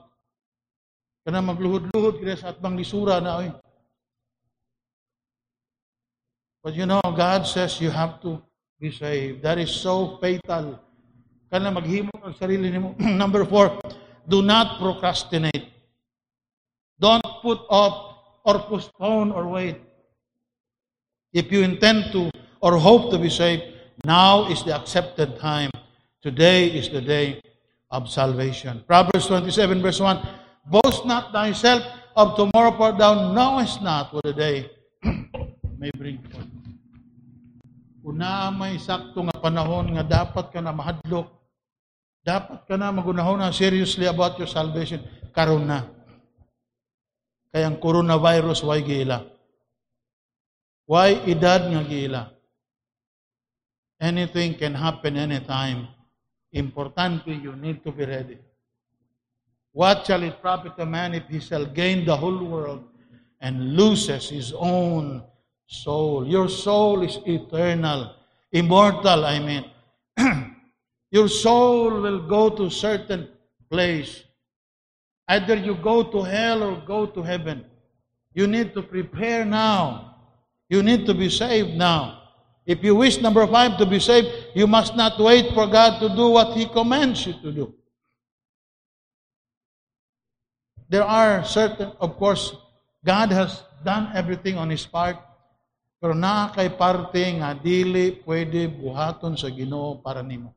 Kana 1.23 1.43
magluhod-luhod 1.43 2.19
ka 2.23 2.35
sa 2.35 2.51
atbang 2.55 2.79
lisura 2.79 3.19
na 3.19 3.39
oy. 3.39 3.49
But 6.63 6.77
you 6.77 6.85
know, 6.85 7.01
God 7.01 7.49
says 7.49 7.81
you 7.81 7.89
have 7.89 8.21
to 8.21 8.37
be 8.79 8.93
saved. 8.93 9.41
That 9.41 9.57
is 9.57 9.73
so 9.73 10.21
fatal 10.21 10.77
Kana 11.51 11.67
maghimo 11.67 12.15
ang 12.23 12.31
sarili 12.39 12.71
nimo. 12.71 12.95
Number 13.21 13.43
four, 13.43 13.75
do 14.23 14.39
not 14.39 14.79
procrastinate. 14.79 15.67
Don't 16.95 17.27
put 17.43 17.59
off 17.67 18.15
or 18.47 18.63
postpone 18.71 19.35
or 19.35 19.51
wait. 19.51 19.75
If 21.35 21.51
you 21.51 21.67
intend 21.67 22.15
to 22.15 22.31
or 22.61 22.77
hope 22.77 23.11
to 23.11 23.17
be 23.17 23.29
saved, 23.29 23.63
now 24.05 24.47
is 24.47 24.63
the 24.63 24.73
accepted 24.73 25.37
time. 25.37 25.69
Today 26.21 26.69
is 26.69 26.89
the 26.89 27.01
day 27.01 27.41
of 27.89 28.09
salvation. 28.09 28.85
Proverbs 28.85 29.27
27 29.27 29.81
verse 29.81 29.99
1, 29.99 30.69
Boast 30.69 31.05
not 31.05 31.33
thyself 31.33 31.81
of 32.15 32.37
tomorrow, 32.37 32.71
for 32.77 32.93
thou 32.93 33.33
knowest 33.33 33.81
not 33.81 34.13
what 34.13 34.23
the 34.23 34.33
day 34.33 34.69
may 35.81 35.89
bring 35.97 36.21
forth. 36.29 36.45
Una 38.05 38.49
may 38.53 38.77
sakto 38.77 39.25
nga 39.25 39.37
panahon 39.41 39.97
nga 39.97 40.05
dapat 40.23 40.53
ka 40.53 40.61
na 40.61 40.73
mahadlok 40.73 41.41
dapat 42.21 42.69
ka 42.69 42.77
na 42.77 42.93
magunahon 42.93 43.41
na 43.41 43.49
seriously 43.49 44.05
about 44.05 44.37
your 44.37 44.49
salvation. 44.49 45.01
Karon 45.33 45.65
na. 45.65 45.89
Kaya 47.51 47.67
ang 47.67 47.81
coronavirus, 47.81 48.63
why 48.63 48.79
gila? 48.79 49.25
Why 50.87 51.17
edad 51.27 51.67
nga 51.67 51.81
gila? 51.83 52.21
Anything 54.01 54.55
can 54.55 54.73
happen 54.73 55.15
anytime. 55.15 55.87
Importante, 56.55 57.27
you 57.27 57.55
need 57.55 57.83
to 57.83 57.91
be 57.91 58.03
ready. 58.03 58.39
What 59.73 60.05
shall 60.07 60.23
it 60.23 60.41
profit 60.41 60.73
a 60.79 60.85
man 60.85 61.13
if 61.13 61.27
he 61.29 61.39
shall 61.39 61.65
gain 61.65 62.03
the 62.03 62.17
whole 62.17 62.43
world 62.43 62.83
and 63.39 63.75
loses 63.77 64.27
his 64.29 64.53
own 64.53 65.23
soul? 65.67 66.27
Your 66.27 66.49
soul 66.49 67.03
is 67.03 67.19
eternal, 67.27 68.15
immortal, 68.51 69.23
I 69.23 69.39
mean. 69.39 69.65
Your 71.11 71.27
soul 71.27 72.01
will 72.01 72.27
go 72.27 72.49
to 72.49 72.69
certain 72.71 73.29
place. 73.69 74.23
Either 75.27 75.55
you 75.55 75.75
go 75.75 76.03
to 76.03 76.23
hell 76.23 76.63
or 76.63 76.81
go 76.87 77.05
to 77.05 77.21
heaven. 77.21 77.65
You 78.33 78.47
need 78.47 78.73
to 78.73 78.81
prepare 78.81 79.45
now. 79.45 80.15
You 80.69 80.81
need 80.81 81.05
to 81.05 81.13
be 81.13 81.29
saved 81.29 81.77
now. 81.77 82.20
If 82.71 82.79
you 82.87 82.95
wish, 82.95 83.19
number 83.19 83.43
five, 83.51 83.75
to 83.83 83.85
be 83.85 83.99
saved, 83.99 84.31
you 84.55 84.63
must 84.63 84.95
not 84.95 85.19
wait 85.19 85.51
for 85.51 85.67
God 85.67 85.99
to 85.99 86.07
do 86.15 86.31
what 86.31 86.55
He 86.55 86.71
commands 86.71 87.27
you 87.27 87.35
to 87.43 87.51
do. 87.51 87.65
There 90.87 91.03
are 91.03 91.43
certain, 91.43 91.91
of 91.99 92.15
course, 92.15 92.55
God 93.03 93.35
has 93.35 93.59
done 93.83 94.15
everything 94.15 94.55
on 94.55 94.71
His 94.71 94.87
part. 94.87 95.19
Pero 95.99 96.15
naa 96.15 96.49
kay 96.49 96.71
parte 96.71 97.21
nga 97.37 97.53
dili 97.53 98.23
pwede 98.23 98.71
buhaton 98.71 99.35
sa 99.35 99.51
Ginoo 99.51 99.99
para 99.99 100.23
nimo. 100.23 100.55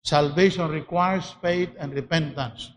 Salvation 0.00 0.66
requires 0.72 1.36
faith 1.44 1.76
and 1.76 1.92
repentance. 1.92 2.72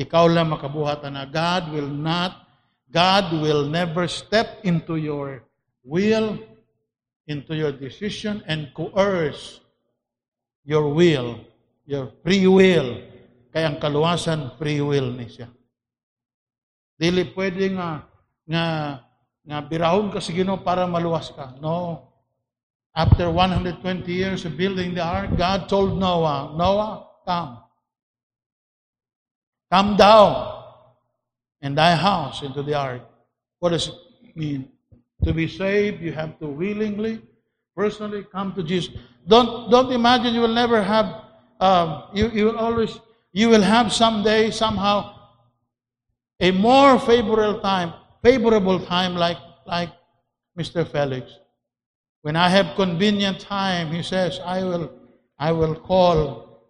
Ikaw 0.00 0.24
lang 0.32 0.48
makabuhat 0.48 1.04
na 1.12 1.28
God 1.28 1.70
will 1.76 1.92
not 1.92 2.48
God 2.88 3.36
will 3.38 3.68
never 3.68 4.08
step 4.08 4.64
into 4.64 4.96
your 4.96 5.44
will, 5.84 6.38
into 7.26 7.58
your 7.58 7.74
decision 7.74 8.42
and 8.46 8.70
coerce 8.74 9.60
your 10.66 10.90
will, 10.94 11.42
your 11.86 12.10
free 12.22 12.46
will. 12.46 13.02
Kaya 13.50 13.74
ang 13.74 13.78
kaluwasan 13.78 14.54
free 14.58 14.82
will 14.82 15.14
ni 15.14 15.26
siya. 15.30 15.50
Dili 16.96 17.28
pwede 17.34 17.76
nga 17.76 18.06
nga 18.46 18.64
nga 19.46 19.58
birahon 19.62 20.10
ka 20.10 20.18
sa 20.18 20.34
Ginoo 20.34 20.58
para 20.58 20.90
maluwas 20.90 21.30
ka. 21.30 21.54
No. 21.62 22.02
After 22.96 23.30
120 23.30 24.08
years 24.08 24.42
of 24.48 24.56
building 24.56 24.96
the 24.96 25.04
ark, 25.04 25.36
God 25.36 25.68
told 25.68 26.00
Noah, 26.00 26.56
Noah, 26.56 27.06
come. 27.22 27.62
Come 29.70 29.94
down 29.94 30.32
and 31.60 31.76
thy 31.76 31.94
house 31.94 32.42
into 32.42 32.64
the 32.64 32.74
ark. 32.74 33.04
What 33.60 33.76
does 33.76 33.92
it 33.92 33.98
mean? 34.34 34.72
To 35.24 35.32
be 35.32 35.48
saved, 35.48 36.02
you 36.02 36.12
have 36.12 36.38
to 36.38 36.46
willingly, 36.46 37.22
personally 37.74 38.24
come 38.30 38.54
to 38.54 38.62
Jesus. 38.62 38.94
Don't 39.26 39.70
don't 39.70 39.90
imagine 39.92 40.34
you 40.34 40.40
will 40.40 40.54
never 40.54 40.82
have. 40.82 41.24
Um, 41.58 42.04
you 42.14 42.30
you 42.30 42.44
will 42.46 42.58
always 42.58 43.00
you 43.32 43.48
will 43.48 43.62
have 43.62 43.92
someday 43.92 44.50
somehow 44.50 45.16
a 46.40 46.50
more 46.50 46.98
favorable 47.00 47.60
time, 47.60 47.94
favorable 48.22 48.78
time 48.80 49.14
like 49.14 49.38
like 49.66 49.90
Mr. 50.58 50.86
Felix. 50.86 51.32
When 52.22 52.36
I 52.36 52.48
have 52.48 52.74
convenient 52.76 53.40
time, 53.40 53.92
he 53.92 54.02
says, 54.02 54.40
I 54.44 54.62
will 54.64 54.90
I 55.38 55.52
will 55.52 55.74
call 55.74 56.60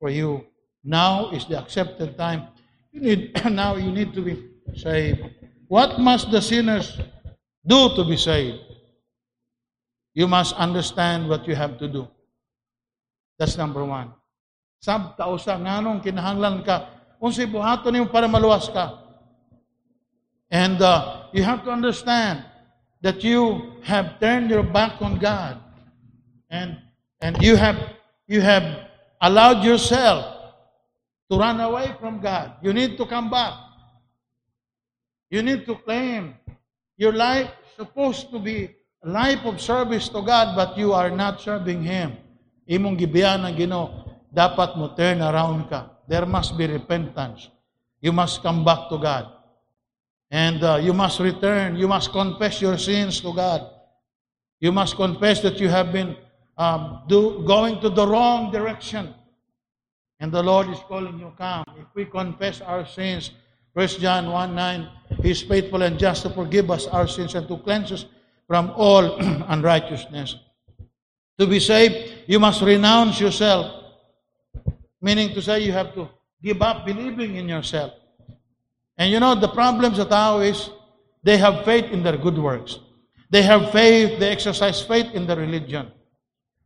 for 0.00 0.10
you. 0.10 0.44
Now 0.82 1.30
is 1.30 1.46
the 1.46 1.58
accepted 1.58 2.18
time. 2.18 2.48
You 2.92 3.00
need 3.00 3.44
now 3.50 3.76
you 3.76 3.90
need 3.90 4.12
to 4.14 4.22
be 4.22 4.50
saved. 4.74 5.22
What 5.68 5.98
must 6.00 6.30
the 6.30 6.40
sinners 6.40 6.98
do 7.66 7.96
to 7.96 8.04
be 8.04 8.16
saved? 8.16 8.60
You 10.14 10.28
must 10.28 10.54
understand 10.54 11.28
what 11.28 11.48
you 11.48 11.56
have 11.56 11.78
to 11.78 11.88
do. 11.88 12.06
That's 13.38 13.56
number 13.56 13.84
one. 13.84 14.14
Sab 14.78 15.16
tausa 15.16 15.58
nganong 15.58 16.04
kinahanglan 16.04 16.62
ka 16.62 16.92
unsay 17.18 17.48
buhaton 17.48 17.96
nimo 17.96 18.06
para 18.12 18.28
maluwas 18.28 18.68
ka. 18.70 19.00
And 20.52 20.78
uh, 20.78 21.32
you 21.32 21.42
have 21.42 21.64
to 21.64 21.70
understand 21.72 22.44
that 23.02 23.24
you 23.24 23.74
have 23.82 24.20
turned 24.20 24.52
your 24.52 24.62
back 24.62 25.02
on 25.02 25.18
God. 25.18 25.58
And 26.52 26.78
and 27.18 27.40
you 27.42 27.56
have 27.56 27.80
you 28.28 28.38
have 28.44 28.86
allowed 29.18 29.64
yourself 29.64 30.54
to 31.32 31.38
run 31.40 31.58
away 31.58 31.90
from 31.98 32.20
God. 32.20 32.60
You 32.62 32.72
need 32.72 33.00
to 33.00 33.04
come 33.08 33.32
back. 33.32 33.56
You 35.32 35.42
need 35.42 35.66
to 35.66 35.74
claim 35.82 36.36
your 36.96 37.12
life 37.12 37.50
supposed 37.76 38.30
to 38.30 38.38
be 38.38 38.70
a 39.02 39.08
life 39.08 39.44
of 39.44 39.60
service 39.60 40.08
to 40.08 40.22
God, 40.22 40.56
but 40.56 40.78
you 40.78 40.92
are 40.92 41.10
not 41.10 41.40
serving 41.40 41.82
Him. 41.82 42.16
Imong 42.64 42.96
gibiyan 42.96 43.44
ng 43.44 43.54
Ginoo, 43.58 43.86
dapat 44.32 44.78
mo 44.80 44.96
turn 44.96 45.20
around 45.20 45.68
ka. 45.68 46.00
There 46.08 46.24
must 46.24 46.56
be 46.56 46.66
repentance. 46.66 47.50
You 48.00 48.12
must 48.12 48.40
come 48.40 48.64
back 48.64 48.88
to 48.88 48.96
God. 48.96 49.28
And 50.30 50.62
uh, 50.64 50.76
you 50.80 50.92
must 50.92 51.20
return. 51.20 51.76
You 51.76 51.88
must 51.88 52.12
confess 52.12 52.60
your 52.60 52.76
sins 52.76 53.20
to 53.20 53.32
God. 53.32 53.64
You 54.60 54.72
must 54.72 54.96
confess 54.96 55.40
that 55.40 55.60
you 55.60 55.68
have 55.68 55.92
been 55.92 56.16
um, 56.56 57.04
do, 57.08 57.44
going 57.46 57.80
to 57.80 57.88
the 57.90 58.06
wrong 58.06 58.50
direction. 58.50 59.14
And 60.20 60.32
the 60.32 60.42
Lord 60.42 60.68
is 60.68 60.78
calling 60.88 61.18
you, 61.18 61.32
come. 61.36 61.64
If 61.76 61.86
we 61.94 62.04
confess 62.06 62.60
our 62.60 62.86
sins, 62.86 63.30
1 63.74 63.88
John 63.98 64.30
1 64.30 64.54
9, 64.54 64.88
He 65.22 65.30
is 65.30 65.42
faithful 65.42 65.82
and 65.82 65.98
just 65.98 66.22
to 66.22 66.30
forgive 66.30 66.70
us 66.70 66.86
our 66.86 67.06
sins 67.06 67.34
and 67.34 67.46
to 67.48 67.58
cleanse 67.58 67.90
us 67.90 68.06
from 68.46 68.70
all 68.76 69.18
unrighteousness. 69.50 70.36
To 71.38 71.46
be 71.46 71.58
saved, 71.58 72.24
you 72.26 72.38
must 72.38 72.62
renounce 72.62 73.18
yourself. 73.18 73.82
Meaning 75.02 75.34
to 75.34 75.42
say, 75.42 75.60
you 75.60 75.72
have 75.72 75.92
to 75.94 76.08
give 76.40 76.62
up 76.62 76.86
believing 76.86 77.36
in 77.36 77.48
yourself. 77.48 77.92
And 78.96 79.10
you 79.10 79.18
know, 79.18 79.34
the 79.34 79.50
problem 79.50 79.94
sa 79.94 80.04
tao 80.04 80.38
is, 80.38 80.70
they 81.24 81.36
have 81.36 81.64
faith 81.64 81.90
in 81.90 82.02
their 82.04 82.16
good 82.16 82.38
works. 82.38 82.78
They 83.28 83.42
have 83.42 83.72
faith, 83.72 84.20
they 84.20 84.30
exercise 84.30 84.80
faith 84.82 85.10
in 85.12 85.26
their 85.26 85.36
religion. 85.36 85.90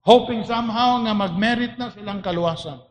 Hoping 0.05 0.45
somehow 0.45 1.01
na 1.01 1.17
mag-merit 1.17 1.81
na 1.81 1.89
silang 1.89 2.21
kaluwasan. 2.21 2.85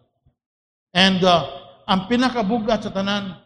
And 0.98 1.22
uh, 1.22 1.46
ang 1.86 2.10
pinakabugat 2.10 2.82
sa 2.82 2.90
tanan, 2.90 3.38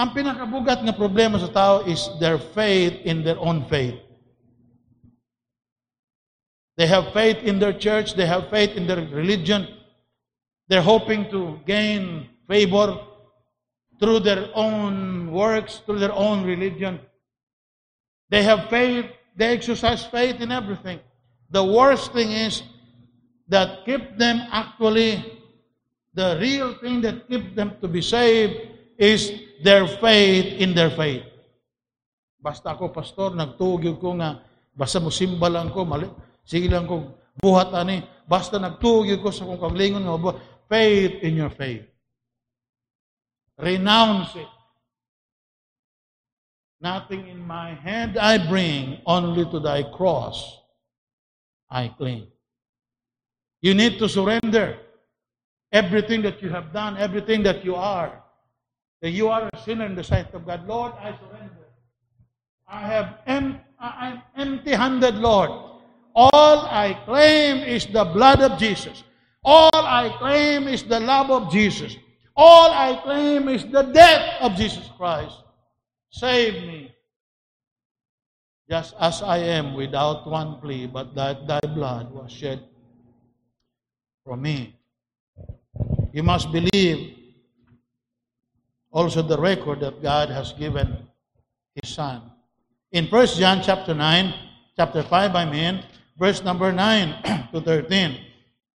ang 0.00 0.16
pinakabugat 0.16 0.80
nga 0.80 0.96
problema 0.96 1.36
sa 1.36 1.52
tao 1.52 1.84
is 1.84 2.08
their 2.16 2.40
faith 2.40 2.96
in 3.04 3.20
their 3.20 3.36
own 3.36 3.68
faith. 3.68 4.00
They 6.80 6.88
have 6.88 7.12
faith 7.12 7.44
in 7.44 7.60
their 7.60 7.76
church, 7.76 8.16
they 8.16 8.24
have 8.24 8.48
faith 8.48 8.72
in 8.80 8.88
their 8.88 9.04
religion. 9.12 9.68
They're 10.72 10.80
hoping 10.80 11.28
to 11.28 11.60
gain 11.68 12.32
favor 12.48 12.96
through 14.00 14.24
their 14.24 14.48
own 14.56 15.28
works, 15.28 15.84
through 15.84 16.00
their 16.00 16.16
own 16.16 16.48
religion. 16.48 17.04
They 18.32 18.40
have 18.40 18.72
faith, 18.72 19.04
they 19.36 19.52
exercise 19.52 20.08
faith 20.08 20.40
in 20.40 20.48
everything. 20.48 21.04
The 21.52 21.60
worst 21.60 22.16
thing 22.16 22.32
is 22.32 22.62
that 23.52 23.84
keep 23.84 24.16
them 24.16 24.48
actually, 24.48 25.20
the 26.14 26.38
real 26.40 26.72
thing 26.80 27.02
that 27.04 27.28
keep 27.28 27.52
them 27.52 27.76
to 27.82 27.88
be 27.88 28.00
saved 28.00 28.56
is 28.96 29.49
their 29.62 29.86
faith 29.86 30.60
in 30.60 30.74
their 30.74 30.90
faith. 30.90 31.24
Basta 32.40 32.72
ako, 32.72 32.88
pastor, 32.88 33.36
nagtugyo 33.36 34.00
ko 34.00 34.16
nga, 34.16 34.40
basta 34.72 34.96
mo 34.96 35.12
simba 35.12 35.52
lang 35.52 35.68
ko, 35.68 35.84
mali, 35.84 36.08
sige 36.40 36.72
lang 36.72 36.88
ko, 36.88 37.20
buhat 37.36 37.68
ani, 37.76 38.00
basta 38.24 38.56
nagtugyo 38.56 39.20
ko 39.20 39.28
sa 39.28 39.44
kong 39.44 39.60
kaglingon 39.60 40.04
nga, 40.04 40.40
faith 40.64 41.20
in 41.20 41.36
your 41.36 41.52
faith. 41.52 41.84
Renounce 43.60 44.32
it. 44.40 44.48
Nothing 46.80 47.28
in 47.28 47.44
my 47.44 47.76
hand 47.76 48.16
I 48.16 48.40
bring, 48.40 49.04
only 49.04 49.44
to 49.52 49.60
thy 49.60 49.84
cross 49.84 50.64
I 51.68 51.92
cling. 51.92 52.32
You 53.60 53.76
need 53.76 54.00
to 54.00 54.08
surrender 54.08 54.80
everything 55.70 56.22
that 56.22 56.40
you 56.40 56.48
have 56.48 56.72
done, 56.72 56.96
everything 56.96 57.44
that 57.44 57.64
you 57.64 57.76
are. 57.76 58.24
That 59.02 59.10
you 59.10 59.28
are 59.28 59.48
a 59.52 59.58
sinner 59.64 59.86
in 59.86 59.94
the 59.94 60.04
sight 60.04 60.32
of 60.34 60.46
God. 60.46 60.66
Lord, 60.66 60.92
I 60.92 61.16
surrender. 61.16 61.66
I 62.68 62.80
have 62.80 63.18
em- 63.26 63.60
I'm 63.78 64.22
empty-handed, 64.36 65.16
Lord. 65.16 65.50
All 66.14 66.66
I 66.66 66.94
claim 67.04 67.64
is 67.64 67.86
the 67.86 68.04
blood 68.04 68.42
of 68.42 68.58
Jesus. 68.58 69.02
All 69.42 69.70
I 69.72 70.14
claim 70.18 70.68
is 70.68 70.82
the 70.82 71.00
love 71.00 71.30
of 71.30 71.50
Jesus. 71.50 71.96
All 72.36 72.70
I 72.70 73.00
claim 73.02 73.48
is 73.48 73.64
the 73.64 73.82
death 73.82 74.36
of 74.40 74.54
Jesus 74.54 74.88
Christ. 74.96 75.36
Save 76.10 76.54
me. 76.66 76.92
Just 78.68 78.94
as 79.00 79.22
I 79.22 79.38
am 79.38 79.74
without 79.74 80.28
one 80.28 80.60
plea, 80.60 80.86
but 80.86 81.14
that 81.14 81.46
thy 81.46 81.60
blood 81.60 82.12
was 82.12 82.30
shed 82.30 82.62
for 84.24 84.36
me. 84.36 84.76
You 86.12 86.22
must 86.22 86.52
believe 86.52 87.16
also 88.92 89.22
the 89.22 89.38
record 89.38 89.80
that 89.80 90.02
God 90.02 90.30
has 90.30 90.52
given 90.52 91.06
His 91.74 91.90
Son. 91.90 92.22
In 92.92 93.06
1 93.06 93.26
John 93.38 93.62
chapter 93.62 93.94
9, 93.94 94.34
chapter 94.76 95.02
5, 95.02 95.34
I 95.34 95.44
mean, 95.44 95.84
verse 96.18 96.42
number 96.42 96.72
9 96.72 97.48
to 97.52 97.60
13, 97.60 98.18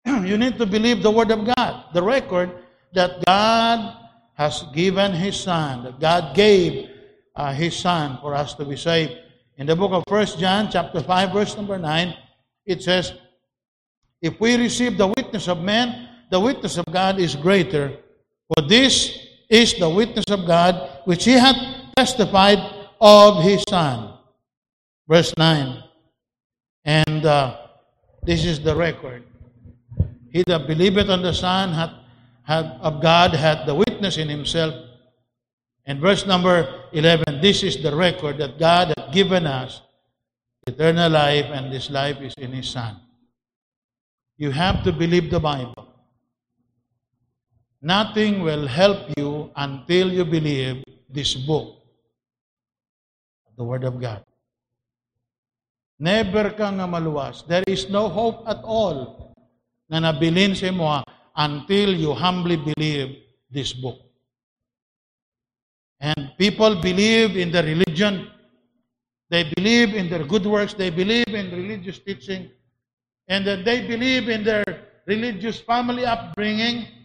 you 0.24 0.38
need 0.38 0.58
to 0.58 0.66
believe 0.66 1.02
the 1.02 1.10
Word 1.10 1.30
of 1.30 1.44
God, 1.56 1.84
the 1.92 2.02
record 2.02 2.50
that 2.94 3.24
God 3.24 3.96
has 4.34 4.64
given 4.74 5.12
His 5.12 5.38
Son, 5.38 5.84
that 5.84 6.00
God 6.00 6.34
gave 6.36 6.90
uh, 7.34 7.52
His 7.52 7.76
Son 7.76 8.18
for 8.20 8.34
us 8.34 8.54
to 8.54 8.64
be 8.64 8.76
saved. 8.76 9.18
In 9.56 9.66
the 9.66 9.76
book 9.76 9.92
of 9.92 10.04
1 10.08 10.38
John 10.38 10.68
chapter 10.70 11.00
5, 11.00 11.32
verse 11.32 11.56
number 11.56 11.78
9, 11.78 12.14
it 12.66 12.82
says, 12.82 13.14
If 14.22 14.40
we 14.40 14.56
receive 14.56 14.96
the 14.96 15.08
witness 15.08 15.48
of 15.48 15.62
men, 15.62 16.08
the 16.30 16.40
witness 16.40 16.78
of 16.78 16.86
God 16.86 17.18
is 17.18 17.36
greater. 17.36 17.96
For 18.48 18.66
this 18.66 19.23
is 19.48 19.74
the 19.74 19.88
witness 19.88 20.24
of 20.28 20.46
God 20.46 21.00
which 21.04 21.24
he 21.24 21.32
hath 21.32 21.56
testified 21.96 22.58
of 23.00 23.42
his 23.42 23.64
Son. 23.68 24.14
Verse 25.08 25.32
9. 25.36 25.82
And 26.84 27.24
uh, 27.26 27.56
this 28.22 28.44
is 28.44 28.60
the 28.60 28.74
record. 28.74 29.24
He 30.30 30.42
that 30.46 30.66
believeth 30.66 31.08
on 31.08 31.22
the 31.22 31.32
Son 31.32 31.72
hath, 31.72 31.92
hath, 32.42 32.66
of 32.80 33.00
God 33.00 33.34
hath 33.34 33.66
the 33.66 33.74
witness 33.74 34.16
in 34.16 34.28
himself. 34.28 34.74
And 35.86 36.00
verse 36.00 36.26
number 36.26 36.88
11. 36.92 37.40
This 37.40 37.62
is 37.62 37.82
the 37.82 37.94
record 37.94 38.38
that 38.38 38.58
God 38.58 38.94
hath 38.96 39.12
given 39.12 39.46
us 39.46 39.82
eternal 40.66 41.10
life, 41.10 41.46
and 41.52 41.72
this 41.72 41.90
life 41.90 42.20
is 42.20 42.34
in 42.38 42.52
His 42.52 42.68
Son. 42.68 42.96
You 44.36 44.50
have 44.50 44.82
to 44.84 44.92
believe 44.92 45.30
the 45.30 45.40
Bible. 45.40 45.83
Nothing 47.84 48.40
will 48.40 48.64
help 48.64 49.12
you 49.12 49.52
until 49.52 50.08
you 50.08 50.24
believe 50.24 50.80
this 51.12 51.36
book, 51.36 51.84
the 53.60 53.64
Word 53.64 53.84
of 53.84 54.00
God. 54.00 54.24
Never 56.00 56.56
ka 56.56 56.72
nga 56.72 56.88
maluwas. 56.88 57.44
There 57.44 57.62
is 57.68 57.92
no 57.92 58.08
hope 58.08 58.48
at 58.48 58.64
all 58.64 59.36
na 59.92 60.00
nabilin 60.00 60.56
sa 60.56 60.72
mo 60.72 61.04
until 61.36 61.92
you 61.92 62.16
humbly 62.16 62.56
believe 62.56 63.20
this 63.52 63.76
book. 63.76 64.00
And 66.00 66.32
people 66.40 66.80
believe 66.80 67.36
in 67.36 67.52
the 67.52 67.68
religion. 67.68 68.32
They 69.28 69.52
believe 69.60 69.92
in 69.92 70.08
their 70.08 70.24
good 70.24 70.48
works. 70.48 70.72
They 70.72 70.88
believe 70.88 71.28
in 71.28 71.52
religious 71.52 72.00
teaching. 72.00 72.48
And 73.28 73.44
they 73.44 73.84
believe 73.84 74.32
in 74.32 74.40
their 74.40 74.64
religious 75.04 75.60
family 75.60 76.08
upbringing. 76.08 77.03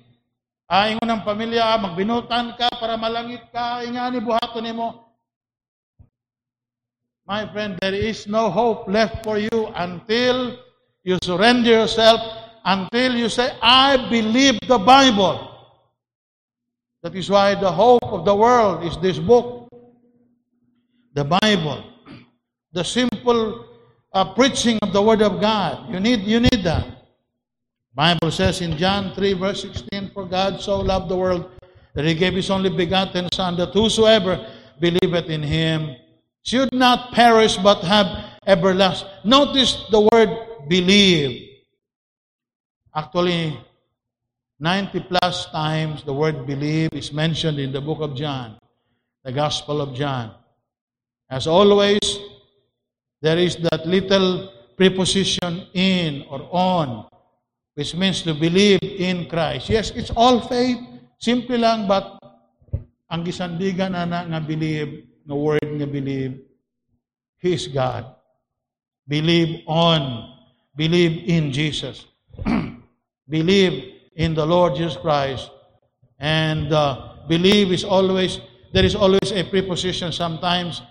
Ah, 0.69 0.85
ingon 0.85 1.09
ng 1.09 1.25
pamilya, 1.25 1.81
magbinutan 1.81 2.53
ka 2.53 2.69
para 2.77 2.93
malangit 2.93 3.41
ka, 3.49 3.81
ingani 3.81 4.21
buhaton 4.21 4.61
nimo. 4.61 5.17
My 7.25 7.49
friend, 7.49 7.73
there 7.81 7.97
is 7.97 8.29
no 8.29 8.53
hope 8.53 8.85
left 8.85 9.25
for 9.25 9.41
you 9.41 9.73
until 9.73 10.61
you 11.01 11.17
surrender 11.25 11.73
yourself, 11.73 12.21
until 12.65 13.17
you 13.17 13.33
say, 13.33 13.49
I 13.65 13.97
believe 14.13 14.61
the 14.69 14.77
Bible. 14.77 15.41
That 17.01 17.17
is 17.17 17.33
why 17.33 17.57
the 17.57 17.71
hope 17.71 18.05
of 18.05 18.25
the 18.25 18.35
world 18.37 18.85
is 18.85 18.93
this 19.01 19.17
book, 19.17 19.73
the 21.17 21.25
Bible, 21.25 21.81
the 22.73 22.85
simple 22.85 23.65
uh, 24.13 24.33
preaching 24.37 24.77
of 24.85 24.93
the 24.93 25.01
Word 25.01 25.25
of 25.25 25.41
God. 25.41 25.89
You 25.89 25.99
need, 25.99 26.29
you 26.29 26.39
need 26.39 26.61
that. 26.61 26.98
Bible 27.93 28.31
says 28.31 28.61
in 28.61 28.77
John 28.77 29.13
3, 29.13 29.33
verse 29.33 29.61
16, 29.63 30.11
For 30.13 30.25
God 30.25 30.61
so 30.61 30.79
loved 30.79 31.09
the 31.09 31.17
world 31.17 31.49
that 31.93 32.05
he 32.05 32.13
gave 32.13 32.33
his 32.33 32.49
only 32.49 32.69
begotten 32.69 33.27
Son, 33.33 33.57
that 33.57 33.73
whosoever 33.73 34.47
believeth 34.79 35.25
in 35.25 35.43
him 35.43 35.95
should 36.43 36.71
not 36.73 37.11
perish 37.11 37.57
but 37.57 37.81
have 37.83 38.39
everlasting. 38.45 39.09
Notice 39.25 39.85
the 39.91 40.07
word 40.11 40.29
believe. 40.67 41.49
Actually, 42.95 43.57
90 44.59 44.99
plus 45.01 45.45
times 45.47 46.03
the 46.03 46.13
word 46.13 46.45
believe 46.45 46.89
is 46.93 47.13
mentioned 47.13 47.59
in 47.59 47.71
the 47.71 47.81
book 47.81 47.99
of 48.01 48.15
John, 48.15 48.59
the 49.23 49.31
Gospel 49.31 49.81
of 49.81 49.95
John. 49.95 50.33
As 51.29 51.47
always, 51.47 51.99
there 53.21 53.37
is 53.37 53.57
that 53.57 53.85
little 53.85 54.51
preposition 54.75 55.67
in 55.73 56.25
or 56.29 56.47
on, 56.51 57.07
which 57.79 57.95
means 57.95 58.19
to 58.27 58.35
believe 58.35 58.83
in 58.83 59.23
Christ. 59.31 59.71
Yes, 59.71 59.95
it's 59.95 60.11
all 60.11 60.43
faith, 60.43 60.75
simple 61.15 61.55
lang, 61.55 61.87
but 61.87 62.19
ang 63.07 63.23
gisandigan 63.23 63.95
na 63.95 64.03
na 64.03 64.27
nga 64.27 64.43
believe, 64.43 65.07
nga 65.23 65.31
word 65.31 65.63
nga 65.63 65.87
believe, 65.87 66.43
He 67.39 67.55
is 67.55 67.71
God. 67.71 68.03
Believe 69.07 69.63
on, 69.63 70.27
believe 70.75 71.23
in 71.23 71.55
Jesus. 71.55 72.03
believe 73.31 74.11
in 74.19 74.35
the 74.35 74.43
Lord 74.43 74.75
Jesus 74.75 74.99
Christ. 74.99 75.47
And 76.19 76.75
uh, 76.75 77.23
believe 77.31 77.71
is 77.71 77.87
always, 77.87 78.43
there 78.75 78.83
is 78.83 78.91
always 78.91 79.31
a 79.31 79.47
preposition 79.47 80.11
sometimes. 80.11 80.83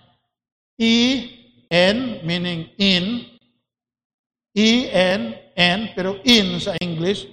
E, 0.81 1.69
N, 1.69 2.24
meaning 2.24 2.73
in. 2.81 3.36
E, 4.56 4.89
N, 4.89 5.36
N, 5.59 5.90
pero 5.98 6.22
in 6.22 6.62
sa 6.62 6.78
English. 6.78 7.26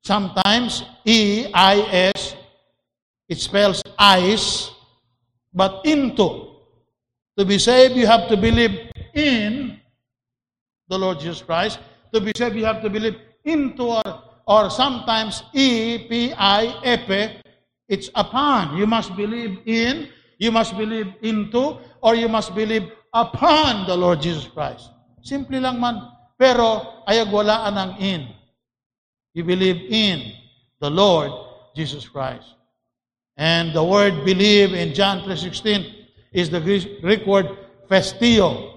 Sometimes 0.00 0.82
E, 1.04 1.46
I, 1.52 2.10
S, 2.16 2.34
it 3.28 3.38
spells 3.38 3.84
eyes, 4.00 4.72
but 5.52 5.84
into. 5.84 6.58
To 7.38 7.44
be 7.44 7.60
saved, 7.60 7.94
you 7.94 8.08
have 8.08 8.26
to 8.28 8.36
believe 8.36 8.90
in 9.14 9.78
the 10.88 10.98
Lord 10.98 11.20
Jesus 11.20 11.40
Christ. 11.44 11.78
To 12.12 12.20
be 12.20 12.32
saved, 12.34 12.56
you 12.56 12.64
have 12.64 12.82
to 12.82 12.90
believe 12.90 13.16
into 13.44 13.84
or, 13.84 14.02
or 14.48 14.70
sometimes 14.70 15.44
E, 15.52 16.08
P, 16.08 16.32
I, 16.32 16.72
epe, 16.84 17.40
it's 17.88 18.10
upon. 18.14 18.76
You 18.76 18.86
must 18.86 19.14
believe 19.14 19.60
in, 19.66 20.08
you 20.38 20.50
must 20.50 20.76
believe 20.76 21.14
into, 21.22 21.78
or 22.00 22.16
you 22.16 22.28
must 22.28 22.54
believe 22.54 22.90
upon 23.12 23.86
the 23.86 23.96
Lord 23.96 24.20
Jesus 24.20 24.48
Christ. 24.48 24.90
Simple 25.22 25.60
lang 25.60 25.78
man. 25.78 26.00
Pero 26.42 26.98
ayag 27.06 27.30
walaan 27.30 27.78
ang 27.78 27.92
in. 28.02 28.26
You 29.30 29.46
believe 29.46 29.78
in 29.94 30.34
the 30.82 30.90
Lord 30.90 31.30
Jesus 31.78 32.10
Christ. 32.10 32.58
And 33.38 33.70
the 33.70 33.86
word 33.86 34.26
believe 34.26 34.74
in 34.74 34.90
John 34.90 35.22
3.16 35.22 35.86
is 36.34 36.50
the 36.50 36.58
Greek 36.98 37.22
word 37.30 37.46
pisteuo. 37.86 38.74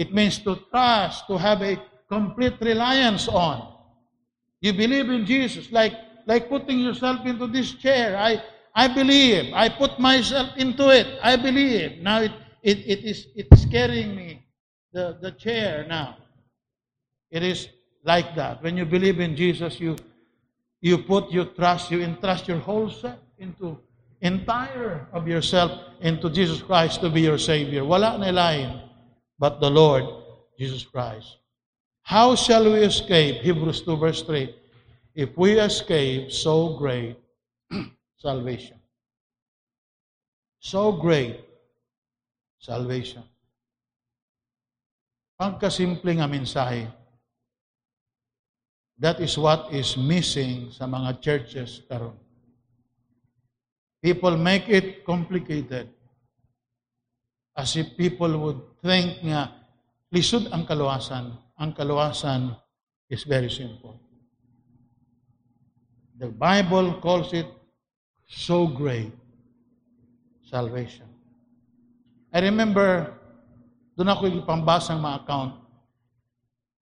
It 0.00 0.16
means 0.16 0.40
to 0.48 0.56
trust, 0.72 1.28
to 1.28 1.36
have 1.36 1.60
a 1.60 1.76
complete 2.08 2.56
reliance 2.64 3.28
on. 3.28 3.76
You 4.64 4.72
believe 4.72 5.12
in 5.12 5.28
Jesus, 5.28 5.68
like, 5.68 5.92
like 6.24 6.48
putting 6.48 6.80
yourself 6.80 7.28
into 7.28 7.44
this 7.46 7.76
chair. 7.76 8.16
I, 8.16 8.40
I 8.72 8.88
believe. 8.88 9.52
I 9.52 9.68
put 9.68 10.00
myself 10.00 10.56
into 10.56 10.88
it. 10.88 11.20
I 11.20 11.36
believe. 11.36 12.00
Now 12.00 12.24
it, 12.24 12.32
it, 12.64 12.78
it 12.88 13.00
is 13.04 13.28
it's 13.36 13.68
carrying 13.68 14.16
me, 14.16 14.48
the, 14.96 15.20
the 15.20 15.32
chair 15.32 15.84
now. 15.86 16.21
It 17.32 17.42
is 17.42 17.68
like 18.04 18.36
that. 18.36 18.62
When 18.62 18.76
you 18.76 18.84
believe 18.84 19.18
in 19.18 19.34
Jesus, 19.34 19.80
you 19.80 19.96
you 20.84 20.98
put 20.98 21.32
your 21.32 21.46
trust, 21.46 21.90
you 21.90 22.02
entrust 22.04 22.46
your 22.46 22.58
whole 22.58 22.90
self 22.90 23.16
into 23.38 23.80
entire 24.20 25.08
of 25.12 25.26
yourself 25.26 25.72
into 26.00 26.28
Jesus 26.28 26.60
Christ 26.60 27.00
to 27.00 27.08
be 27.08 27.22
your 27.22 27.38
Savior. 27.38 27.84
Wala 27.88 28.18
na 28.20 28.30
lain 28.30 28.84
but 29.40 29.58
the 29.58 29.70
Lord 29.70 30.04
Jesus 30.58 30.84
Christ. 30.84 31.40
How 32.02 32.36
shall 32.36 32.68
we 32.68 32.84
escape? 32.84 33.40
Hebrews 33.40 33.82
2 33.82 33.96
verse 33.96 34.22
3. 34.22 34.54
If 35.14 35.36
we 35.36 35.58
escape 35.58 36.30
so 36.30 36.76
great 36.76 37.16
salvation. 38.18 38.76
So 40.60 40.92
great 40.92 41.40
salvation. 42.60 43.24
Pagkasimple 45.40 46.22
nga 46.22 46.30
mensahe. 46.30 47.01
That 49.02 49.18
is 49.18 49.34
what 49.34 49.74
is 49.74 49.98
missing 49.98 50.70
sa 50.70 50.86
mga 50.86 51.18
churches 51.18 51.82
karon. 51.90 52.14
People 53.98 54.38
make 54.38 54.70
it 54.70 55.02
complicated. 55.02 55.90
As 57.58 57.74
if 57.74 57.98
people 57.98 58.30
would 58.38 58.62
think 58.78 59.26
nga, 59.26 59.50
lisod 60.14 60.54
ang 60.54 60.62
kaluwasan. 60.62 61.34
Ang 61.58 61.74
kaluwasan 61.74 62.54
is 63.10 63.26
very 63.26 63.50
simple. 63.50 63.98
The 66.22 66.30
Bible 66.30 67.02
calls 67.02 67.34
it 67.34 67.50
so 68.30 68.70
great 68.70 69.10
salvation. 70.46 71.10
I 72.30 72.38
remember, 72.38 73.18
doon 73.98 74.14
ako 74.14 74.30
ipambasang 74.30 75.02
mga 75.02 75.26
account 75.26 75.52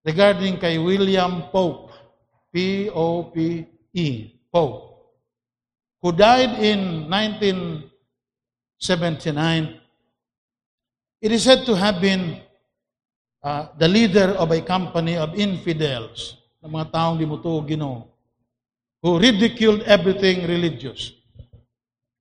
regarding 0.05 0.61
kay 0.61 0.77
William 0.77 1.49
Pope, 1.49 1.90
P-O-P-E, 2.53 4.35
Pope 4.53 4.91
who 6.03 6.13
died 6.13 6.59
in 6.59 7.09
1979, 7.11 9.81
it 11.21 11.33
is 11.33 11.43
said 11.45 11.67
to 11.67 11.77
have 11.77 12.01
been 12.01 12.41
uh, 13.43 13.67
the 13.79 13.89
leader 13.89 14.35
of 14.41 14.51
a 14.51 14.63
company 14.63 15.17
of 15.17 15.35
infidels, 15.37 16.37
ng 16.65 16.73
mga 16.73 16.93
taong 16.93 17.19
di 17.21 17.25
mo 17.25 17.37
who 19.01 19.19
ridiculed 19.19 19.81
everything 19.85 20.47
religious. 20.49 21.13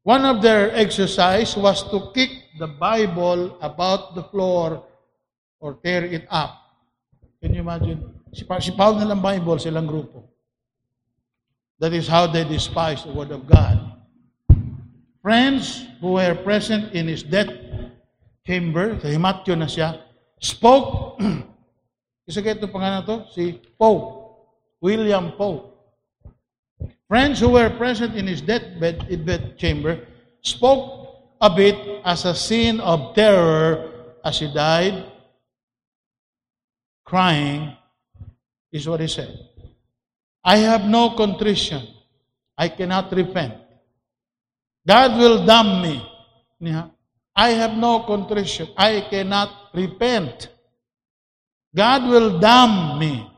One 0.04 0.24
of 0.24 0.42
their 0.42 0.74
exercise 0.76 1.58
was 1.60 1.84
to 1.92 2.12
kick 2.16 2.32
the 2.58 2.68
Bible 2.68 3.58
about 3.60 4.16
the 4.16 4.24
floor 4.24 4.84
or 5.60 5.74
tear 5.84 6.06
it 6.08 6.24
up. 6.32 6.56
Can 7.44 7.54
you 7.54 7.60
imagine? 7.62 8.19
Si, 8.34 8.46
si 8.46 8.72
Paul 8.72 9.02
na 9.02 9.10
lang 9.10 9.22
Bible, 9.22 9.58
silang 9.58 9.88
grupo. 9.88 10.30
That 11.80 11.94
is 11.94 12.08
how 12.08 12.28
they 12.28 12.44
despise 12.44 13.04
the 13.04 13.14
Word 13.14 13.32
of 13.32 13.48
God. 13.48 13.80
Friends 15.22 15.88
who 16.02 16.20
were 16.20 16.36
present 16.36 16.92
in 16.94 17.08
his 17.08 17.24
death 17.24 17.52
chamber, 18.46 19.00
sa 19.00 19.08
himatyo 19.08 19.56
na 19.56 19.68
siya, 19.68 20.00
spoke, 20.40 21.20
isa 22.30 22.44
kayo 22.44 22.60
itong 22.60 22.76
pangalan 22.76 23.04
to, 23.08 23.18
si 23.32 23.60
Pope, 23.80 24.36
William 24.84 25.32
Pope. 25.36 25.76
Friends 27.10 27.42
who 27.42 27.56
were 27.58 27.74
present 27.74 28.14
in 28.14 28.28
his 28.28 28.40
deathbed 28.40 29.10
bed 29.26 29.58
chamber 29.58 30.06
spoke 30.46 31.10
of 31.42 31.58
it 31.58 31.76
as 32.06 32.24
a 32.24 32.38
scene 32.38 32.78
of 32.80 33.18
terror 33.18 33.90
as 34.22 34.38
he 34.40 34.48
died. 34.54 35.10
crying, 37.10 37.76
is 38.72 38.88
what 38.88 39.00
he 39.00 39.08
said. 39.08 39.38
I 40.44 40.58
have 40.58 40.86
no 40.86 41.12
contrition. 41.12 41.88
I 42.58 42.70
cannot 42.70 43.12
repent. 43.12 43.54
God 44.88 45.18
will 45.18 45.46
damn 45.46 45.82
me. 45.82 46.06
I 47.36 47.50
have 47.50 47.78
no 47.78 48.02
contrition. 48.02 48.68
I 48.78 49.08
cannot 49.10 49.74
repent. 49.74 50.50
God 51.76 52.10
will 52.10 52.40
damn 52.40 53.00
me. 53.00 53.30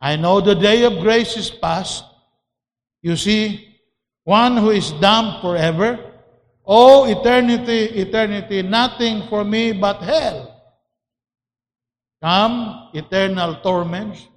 I 0.00 0.16
know 0.16 0.40
the 0.40 0.54
day 0.54 0.84
of 0.84 1.00
grace 1.00 1.36
is 1.36 1.50
past. 1.50 2.04
You 3.02 3.16
see, 3.16 3.78
one 4.24 4.56
who 4.56 4.70
is 4.70 4.92
damned 5.00 5.40
forever. 5.40 5.98
Oh, 6.66 7.04
eternity, 7.04 8.00
eternity, 8.00 8.62
nothing 8.62 9.26
for 9.28 9.44
me 9.44 9.72
but 9.72 10.00
hell. 10.02 10.62
Come, 12.22 12.90
eternal 12.94 13.56
torments. 13.56 14.28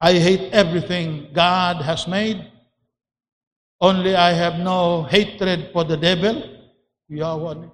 I 0.00 0.14
hate 0.14 0.52
everything 0.52 1.30
God 1.34 1.82
has 1.82 2.06
made. 2.06 2.46
Only 3.80 4.14
I 4.14 4.30
have 4.32 4.58
no 4.58 5.02
hatred 5.02 5.70
for 5.72 5.84
the 5.84 5.96
devil. 5.96 6.42
Yawan. 7.10 7.70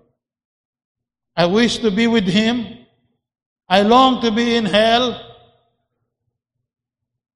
I 1.37 1.47
wish 1.47 1.79
to 1.79 1.91
be 1.91 2.07
with 2.07 2.25
him. 2.25 2.87
I 3.69 3.83
long 3.83 4.23
to 4.23 4.31
be 4.31 4.57
in 4.57 4.65
hell. 4.65 5.21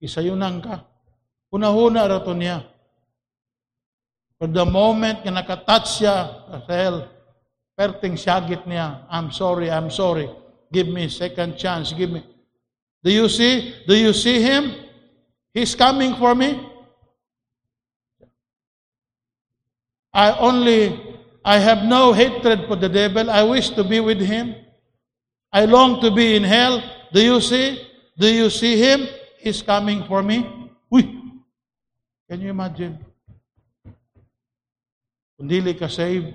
Isayunan 0.01 0.63
ka. 0.63 0.85
Una-huna 1.53 2.09
rato 2.09 2.33
niya. 2.33 2.65
For 4.39 4.47
the 4.47 4.65
moment 4.65 5.27
nga 5.27 5.33
nakatouch 5.35 5.99
siya 5.99 6.17
sa 6.47 6.59
hell, 6.71 7.11
perting 7.75 8.15
syagit 8.15 8.63
niya, 8.65 9.03
I'm 9.11 9.35
sorry, 9.35 9.67
I'm 9.69 9.91
sorry. 9.91 10.31
Give 10.71 10.87
me 10.87 11.09
second 11.09 11.59
chance. 11.59 11.91
Give 11.93 12.13
me. 12.13 12.23
Do 13.05 13.11
you 13.13 13.29
see? 13.29 13.75
Do 13.87 13.95
you 13.97 14.13
see 14.13 14.43
him? 14.43 14.75
He's 15.55 15.75
coming 15.75 16.17
for 16.17 16.35
me. 16.35 16.67
I 20.13 20.33
only, 20.39 20.99
I 21.45 21.59
have 21.59 21.85
no 21.85 22.13
hatred 22.13 22.67
for 22.67 22.77
the 22.77 22.89
devil. 22.89 23.31
I 23.31 23.43
wish 23.43 23.71
to 23.71 23.85
be 23.85 24.01
with 24.01 24.21
him. 24.21 24.55
I 25.53 25.65
long 25.65 26.01
to 26.01 26.11
be 26.11 26.35
in 26.37 26.43
hell. 26.43 26.83
Do 27.13 27.23
you 27.23 27.41
see? 27.41 27.87
Do 28.19 28.27
you 28.27 28.51
see 28.51 28.77
him? 28.77 29.07
He's 29.39 29.63
coming 29.63 30.05
for 30.05 30.23
me. 30.23 30.45
Uy! 30.93 31.07
Can 32.29 32.41
you 32.41 32.51
imagine? 32.51 32.99
Kung 35.39 35.47
dili 35.47 35.79
ka 35.79 35.87
si 35.87 36.35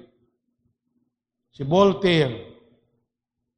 Voltaire, 1.59 2.52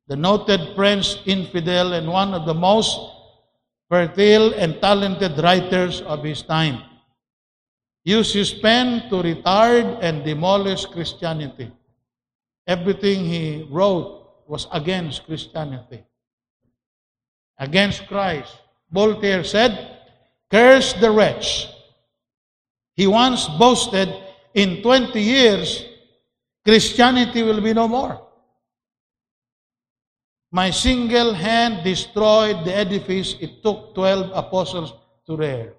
the 0.08 0.16
noted 0.16 0.76
French 0.76 1.18
infidel 1.26 1.94
and 1.94 2.08
one 2.08 2.34
of 2.34 2.46
the 2.46 2.54
most 2.54 3.00
fertile 3.90 4.54
and 4.54 4.80
talented 4.82 5.38
writers 5.44 6.02
of 6.02 6.24
his 6.24 6.42
time, 6.42 6.82
used 8.04 8.34
his 8.34 8.54
pen 8.54 9.10
to 9.10 9.16
retard 9.16 9.98
and 10.02 10.24
demolish 10.24 10.86
Christianity. 10.86 11.72
Everything 12.68 13.26
he 13.26 13.68
wrote 13.70 14.46
was 14.48 14.68
against 14.72 15.26
Christianity, 15.26 16.04
against 17.60 18.08
Christ. 18.08 18.58
Voltaire 18.92 19.44
said, 19.44 20.00
Curse 20.50 20.94
the 20.94 21.12
wretch. 21.12 21.68
He 22.96 23.08
once 23.08 23.48
boasted, 23.60 24.10
in 24.54 24.82
20 24.82 25.20
years, 25.20 25.84
Christianity 26.64 27.44
will 27.44 27.60
be 27.60 27.74
no 27.74 27.88
more. 27.88 28.25
My 30.56 30.72
single 30.72 31.34
hand 31.36 31.84
destroyed 31.84 32.64
the 32.64 32.72
edifice 32.72 33.36
it 33.44 33.60
took 33.60 33.92
12 33.94 34.32
apostles 34.32 34.94
to 35.28 35.36
rear. 35.36 35.76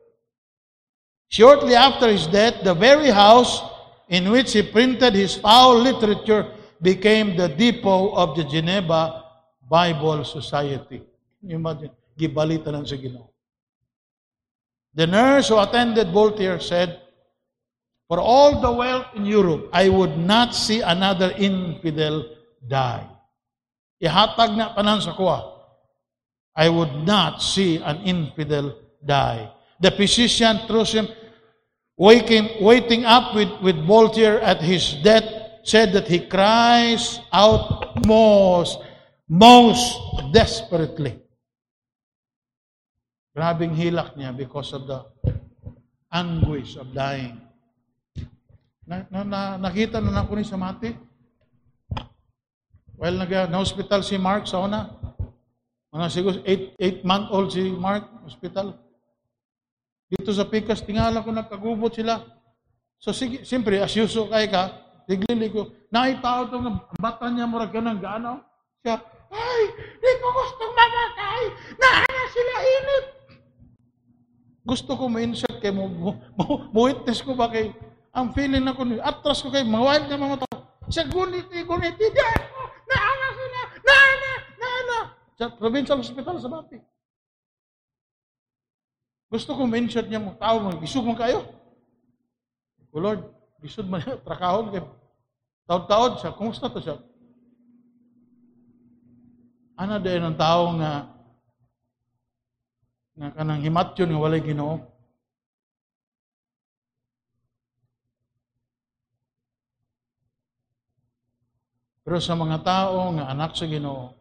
Shortly 1.33 1.75
after 1.75 2.13
his 2.13 2.27
death, 2.27 2.61
the 2.63 2.75
very 2.75 3.09
house 3.09 3.65
in 4.11 4.29
which 4.29 4.53
he 4.53 4.61
printed 4.61 5.15
his 5.15 5.41
foul 5.41 5.81
literature 5.81 6.53
became 6.83 7.41
the 7.41 7.49
depot 7.49 8.13
of 8.13 8.37
the 8.37 8.45
Geneva 8.45 9.25
Bible 9.65 10.29
Society. 10.29 11.01
Imagine? 11.49 11.97
Gibalita 12.13 12.69
ng 12.69 12.85
sa 12.85 13.01
Ginoo. 13.01 13.33
The 14.93 15.09
nurse 15.09 15.49
who 15.49 15.57
attended 15.57 16.13
Voltaire 16.13 16.61
said, 16.61 17.01
For 18.13 18.21
all 18.21 18.61
the 18.61 18.73
wealth 18.77 19.09
in 19.17 19.25
Europe, 19.25 19.73
I 19.73 19.89
would 19.89 20.21
not 20.21 20.53
see 20.53 20.85
another 20.85 21.33
infidel 21.41 22.29
die. 22.69 23.16
Ihatag 24.03 24.53
na 24.57 24.77
tanan 24.77 25.01
sa 25.01 25.17
kuha. 25.17 25.57
I 26.57 26.69
would 26.73 27.05
not 27.05 27.45
see 27.45 27.77
an 27.81 28.01
infidel 28.05 28.77
die. 29.05 29.53
The 29.81 29.93
physician 29.93 30.65
throws 30.65 30.93
him, 30.93 31.09
waking, 31.97 32.65
waiting 32.65 33.05
up 33.05 33.37
with, 33.37 33.53
with 33.61 33.77
Voltaire 33.85 34.41
at 34.41 34.65
his 34.65 34.97
death, 35.05 35.25
said 35.65 35.93
that 35.93 36.09
he 36.09 36.25
cries 36.25 37.21
out 37.33 38.01
most, 38.07 38.81
most 39.29 40.01
desperately. 40.33 41.21
Grabing 43.37 43.77
hilak 43.77 44.17
niya 44.17 44.33
because 44.33 44.73
of 44.73 44.89
the 44.89 45.05
anguish 46.09 46.81
of 46.81 46.89
dying. 46.97 47.37
Na, 48.89 49.05
na, 49.13 49.21
na, 49.27 49.41
nakita 49.61 50.01
na 50.01 50.25
ako 50.25 50.41
ni 50.41 50.45
sa 50.47 50.57
mati. 52.97 53.01
Well, 53.01 53.17
nag, 53.21 53.53
na-hospital 53.53 54.01
si 54.03 54.17
Mark 54.17 54.49
sa 54.49 54.65
una. 54.65 54.89
Mga 55.93 56.07
siguro 56.13 56.37
8-month-old 56.45 57.49
si 57.53 57.73
Mark, 57.73 58.09
hospital. 58.25 58.77
Dito 60.07 60.31
sa 60.33 60.45
Pikas, 60.45 60.85
tingala 60.85 61.25
ko 61.25 61.33
nagkagubot 61.33 61.93
sila. 61.95 62.21
So, 63.01 63.13
sige, 63.13 63.45
siyempre, 63.45 63.81
as 63.81 63.97
usual 63.97 64.29
ka, 64.29 64.63
tiglili 65.09 65.53
ko, 65.53 65.73
naitaw 65.93 66.49
ito 66.49 66.59
ng 66.61 66.79
bata 67.01 67.29
niya, 67.29 67.49
murag 67.49 67.73
ka 67.73 67.81
ng 67.81 68.01
gaano. 68.01 68.41
Siya, 68.85 68.97
ay, 69.33 69.63
di 69.99 70.11
ko 70.23 70.29
gustong 70.31 70.75
mamatay. 70.75 71.43
Naana 71.81 72.23
sila 72.31 72.55
init. 72.63 73.07
Gusto 74.67 74.91
ko 74.99 75.05
ma-insert 75.07 75.59
kay 75.63 75.71
mo, 75.71 75.87
mo, 75.87 76.11
mo, 76.75 76.81
witness 76.91 77.23
ko 77.23 77.39
ba 77.39 77.47
kay, 77.51 77.71
ang 78.11 78.35
feeling 78.35 78.67
na 78.67 78.75
ko, 78.75 78.83
atras 78.99 79.43
ko 79.43 79.51
kay, 79.51 79.63
wild 79.63 80.07
na 80.11 80.19
mga 80.19 80.43
tao. 80.43 80.59
Siya, 80.91 81.07
gunit, 81.07 81.51
gunit, 81.51 81.95
hindi 81.99 82.23
ako, 82.23 82.61
naana 82.87 83.29
sila, 83.35 83.61
naana, 83.83 84.33
naana. 84.59 84.99
Sa 85.37 85.53
provincial 85.53 86.01
hospital 86.01 86.41
sa 86.41 86.49
Bati. 86.49 86.81
Gusto 89.29 89.53
ko 89.53 89.69
ma-insert 89.69 90.09
niya 90.09 90.23
mo, 90.23 90.33
tao 90.41 90.57
mo, 90.65 90.81
isug 90.81 91.05
mo 91.05 91.13
kayo. 91.13 91.45
O 92.89 92.97
Lord, 92.97 93.29
isud 93.61 93.85
man 93.85 94.01
trakahon 94.01 94.73
kay 94.73 94.81
taon-taon 95.69 96.17
siya. 96.17 96.33
Kumusta 96.33 96.73
to 96.73 96.81
siya? 96.81 96.97
Ana 99.77 100.01
din 100.01 100.25
ang 100.25 100.39
tao 100.41 100.73
nga 100.81 101.13
nga 103.17 103.29
kanang 103.33 103.65
himatyon 103.65 104.09
nga 104.13 104.23
walay 104.25 104.41
Ginoo. 104.41 104.81
Pero 112.05 112.21
sa 112.25 112.33
mga 112.39 112.61
tao 112.65 113.13
nga 113.17 113.29
anak 113.33 113.53
sa 113.53 113.69
Ginoo, 113.69 114.17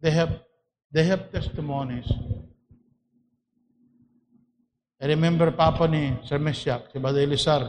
they 0.00 0.10
have 0.10 0.40
they 0.92 1.04
have 1.04 1.30
testimonies. 1.30 2.08
I 5.00 5.08
remember 5.08 5.48
papa 5.52 5.88
ni 5.88 6.12
Sir 6.28 6.36
Mesyak, 6.36 6.92
si 6.92 7.00
Bada 7.00 7.16
Elisar 7.20 7.64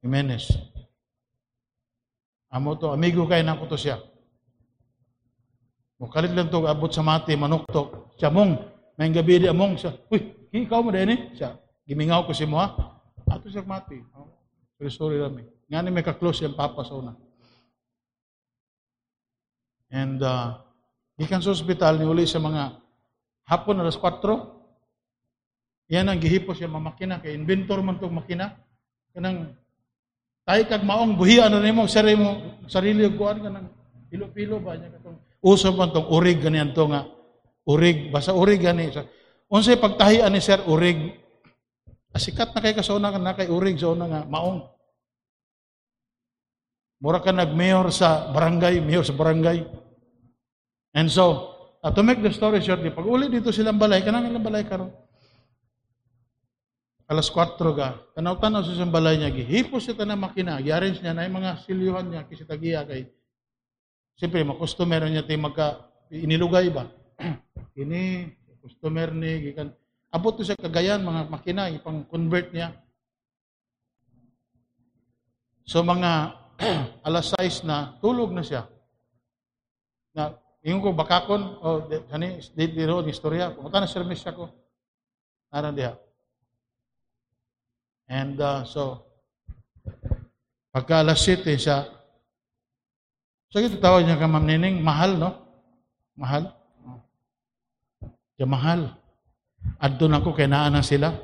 Jimenez. 0.00 0.48
Amo 2.48 2.72
to, 2.80 2.88
amigo 2.88 3.28
kay 3.28 3.44
na 3.44 3.60
to 3.60 3.76
siya. 3.76 4.00
Mukalit 6.00 6.32
lang 6.32 6.48
to, 6.48 6.64
abot 6.64 6.92
sa 6.92 7.04
mati, 7.04 7.36
manok 7.36 7.68
to. 7.68 8.12
Siya 8.16 8.32
mong, 8.32 8.56
may 8.96 9.12
gabi 9.12 9.44
di 9.44 9.48
among 9.48 9.76
siya. 9.76 9.96
Uy, 10.08 10.48
ikaw 10.52 10.80
mo 10.80 10.92
din 10.92 11.12
eh. 11.12 11.20
Siya, 11.36 11.56
gimingaw 11.84 12.24
ko 12.24 12.32
si 12.32 12.48
mo 12.48 12.56
ha. 12.56 12.72
Ato 13.28 13.48
siya 13.48 13.64
mati. 13.64 14.00
Sorry, 14.76 14.92
sorry 14.92 15.16
lang 15.20 15.36
eh. 15.40 15.48
Nga 15.68 15.80
ni 15.84 15.90
may 15.92 16.04
kaklose 16.04 16.44
yung 16.44 16.56
papa 16.56 16.84
sa 16.84 16.96
una. 16.96 17.12
And, 19.92 20.20
uh, 20.20 20.65
gikan 21.16 21.40
sa 21.40 21.52
ospital, 21.52 21.96
niuli 21.96 22.28
sa 22.28 22.40
mga 22.40 22.76
hapon 23.48 23.80
alas 23.80 23.96
4, 23.96 24.56
yan 25.86 26.10
ang 26.10 26.18
gihipos 26.18 26.58
yung 26.58 26.76
mamakina 26.76 27.22
kay 27.22 27.38
inventor 27.38 27.78
man 27.78 27.96
tong 28.02 28.14
makina. 28.14 28.58
Kanang 29.14 29.54
tay 30.42 30.66
kag 30.66 30.82
maong 30.82 31.14
buhian 31.14 31.50
na 31.50 31.62
nimo 31.62 31.86
sarili 31.86 32.18
mo 32.18 32.60
sarili 32.66 33.06
og 33.06 33.14
kuan 33.14 33.38
kanang 33.38 33.70
pilo-pilo 34.10 34.58
ba 34.58 34.74
nya 34.74 34.90
katong 34.90 35.18
uso 35.42 35.70
man 35.74 35.94
tong 35.94 36.10
urig 36.10 36.42
ganiyan 36.42 36.74
to 36.74 36.90
nga 36.90 37.06
urig 37.70 38.10
basta 38.10 38.34
urig 38.34 38.66
gani. 38.66 38.90
Sa 38.90 39.06
unsay 39.46 39.78
pagtahian 39.78 40.30
ni 40.34 40.42
sir 40.42 40.58
urig? 40.66 41.22
Asikat 42.10 42.50
na 42.50 42.64
kay 42.64 42.74
kasona 42.74 43.14
kan 43.14 43.22
na 43.22 43.38
kay 43.38 43.46
urig 43.46 43.78
sa 43.78 43.94
una 43.94 44.10
nga 44.10 44.22
maong. 44.26 44.66
Mura 46.98 47.22
ka 47.22 47.30
nag-mayor 47.30 47.92
sa 47.94 48.32
barangay 48.34 48.82
mayor 48.82 49.06
sa 49.06 49.14
barangay 49.14 49.85
And 50.96 51.12
so, 51.12 51.52
uh, 51.84 51.92
to 51.92 52.00
make 52.00 52.24
the 52.24 52.32
story 52.32 52.64
short, 52.64 52.80
pag 52.80 53.04
uli 53.04 53.28
dito 53.28 53.52
silang 53.52 53.76
balay, 53.76 54.00
kanang 54.00 54.32
ilang 54.32 54.40
balay 54.40 54.64
karon. 54.64 54.88
Alas 57.04 57.28
4 57.28 57.60
ga, 57.76 58.00
tanaw-tanaw 58.16 58.64
sa 58.64 58.72
siyang 58.72 58.90
balay 58.90 59.20
niya, 59.20 59.30
gihipos 59.30 59.84
siya 59.84 60.08
na 60.08 60.16
makina, 60.16 60.58
i-arrange 60.58 61.04
niya 61.04 61.12
na 61.12 61.28
yung 61.28 61.38
mga 61.38 61.62
silyuhan 61.68 62.06
niya, 62.08 62.24
kasi 62.24 62.42
tagiya 62.48 62.82
kay, 62.82 63.06
siyempre, 64.16 64.42
mga 64.42 64.58
customer 64.58 65.04
niya 65.06 65.22
tayo 65.22 65.38
magka, 65.38 65.86
inilugay 66.10 66.72
ba? 66.72 66.88
Ini, 67.78 68.32
customer 68.64 69.12
ni, 69.12 69.52
gikan, 69.52 69.70
abot 70.10 70.32
to 70.32 70.42
siya 70.42 70.58
kagayan, 70.58 71.04
mga 71.04 71.28
makina, 71.28 71.70
ipang 71.70 72.08
convert 72.08 72.50
niya. 72.56 72.72
So 75.68 75.84
mga 75.84 76.40
alas 77.06 77.36
6 77.36 77.68
na, 77.68 78.00
tulog 78.00 78.32
na 78.32 78.42
siya. 78.42 78.64
Na, 80.16 80.34
yung 80.66 80.82
ko 80.82 80.90
bakakon, 80.90 81.62
o, 81.62 81.78
oh, 81.78 81.80
kani, 82.10 82.42
dito 82.42 82.74
dito, 82.74 82.98
ni 83.06 83.14
istorya, 83.14 83.54
pumunta 83.54 83.78
na 83.78 83.86
service 83.86 84.26
ako. 84.26 84.50
Naran 85.54 85.78
diha. 85.78 85.94
And 88.10 88.34
uh, 88.42 88.66
so, 88.66 89.06
pagka 90.74 91.06
alas 91.06 91.22
7 91.22 91.46
siya, 91.54 91.86
so 93.46 93.62
ito 93.62 93.78
tawag 93.78 94.02
niya 94.02 94.18
ka 94.18 94.26
Ma'am 94.26 94.42
Nining, 94.42 94.82
mahal, 94.82 95.14
no? 95.14 95.30
Mahal. 96.18 96.50
Kaya 98.34 98.46
mahal. 98.50 98.80
Adto 99.78 100.10
na 100.10 100.18
ko, 100.18 100.34
kay 100.34 100.50
naa 100.50 100.66
na 100.66 100.82
sila. 100.82 101.14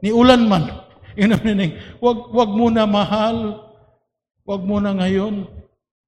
Ni 0.00 0.12
ulan 0.12 0.48
man. 0.48 0.64
Yun 1.18 1.32
ang 1.32 1.44
nining, 1.44 1.76
wag, 2.00 2.28
wag 2.28 2.50
muna 2.52 2.84
mahal. 2.84 3.68
Wag 4.44 4.62
muna 4.64 4.92
ngayon. 4.92 5.48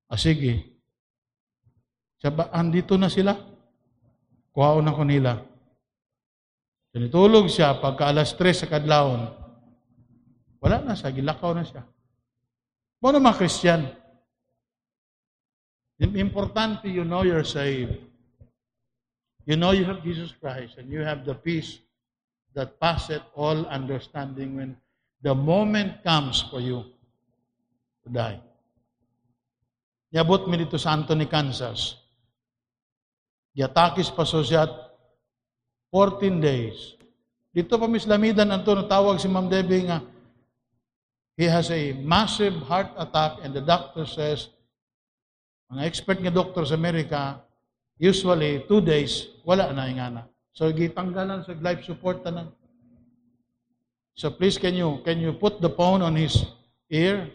Ah, 0.09 0.21
sige. 0.21 0.68
Saba, 2.19 2.51
andito 2.51 2.99
na 2.99 3.07
sila. 3.07 3.39
Kuhaon 4.51 4.83
na 4.83 4.95
ko 4.95 5.07
nila. 5.07 5.39
Sinitulog 6.91 7.47
siya 7.47 7.79
pagka 7.79 8.11
alas 8.11 8.35
3 8.35 8.61
sa 8.65 8.67
kadlawon. 8.67 9.31
Wala 10.59 10.83
na 10.83 10.99
siya, 10.99 11.15
gilakaw 11.15 11.55
na 11.55 11.63
siya. 11.63 11.87
Ano 12.99 13.23
mga 13.23 13.39
Christian? 13.39 13.87
Importante 15.99 16.91
you 16.91 17.07
know 17.07 17.23
you're 17.23 17.47
saved. 17.47 18.03
You 19.47 19.55
know 19.55 19.71
you 19.71 19.87
have 19.87 20.03
Jesus 20.03 20.35
Christ 20.35 20.77
and 20.77 20.91
you 20.91 21.07
have 21.07 21.23
the 21.23 21.39
peace 21.39 21.79
that 22.59 22.83
passeth 22.83 23.23
all 23.39 23.67
understanding 23.71 24.59
when 24.59 24.75
the 25.23 25.35
moment 25.35 26.03
comes 26.03 26.43
for 26.51 26.59
you 26.59 26.83
to 28.03 28.09
die. 28.11 28.43
Niabot 30.11 30.51
mi 30.51 30.59
dito 30.59 30.75
sa 30.75 30.99
Anthony, 30.99 31.31
Kansas. 31.31 32.08
Giatakis 33.53 34.13
pa 34.13 34.25
sosyat 34.27 34.69
14 35.93 36.41
days. 36.41 36.97
Dito 37.53 37.77
pa 37.81 37.89
mislamidan 37.89 38.49
ang 38.53 38.65
tawag 38.65 39.17
si 39.21 39.27
Ma'am 39.27 39.49
Debbie 39.49 39.89
nga, 39.89 40.05
he 41.39 41.47
has 41.47 41.71
a 41.71 41.95
massive 42.03 42.55
heart 42.67 42.93
attack 42.99 43.41
and 43.47 43.55
the 43.55 43.63
doctor 43.63 44.05
says, 44.05 44.51
mga 45.73 45.83
expert 45.85 46.19
nga 46.21 46.33
doctor 46.33 46.65
sa 46.65 46.77
Amerika, 46.77 47.49
Usually, 47.99 48.63
two 48.71 48.79
days, 48.79 49.27
wala 49.43 49.75
na 49.75 49.91
yung 49.91 49.99
ana. 49.99 50.23
So, 50.55 50.71
gitanggalan 50.71 51.43
sa 51.43 51.59
life 51.59 51.83
support 51.83 52.23
na. 52.31 52.47
So, 54.15 54.31
please, 54.31 54.55
can 54.55 54.79
you, 54.79 55.03
can 55.03 55.19
you 55.19 55.35
put 55.35 55.59
the 55.59 55.71
phone 55.75 55.99
on 56.03 56.15
his 56.15 56.47
ear? 56.95 57.27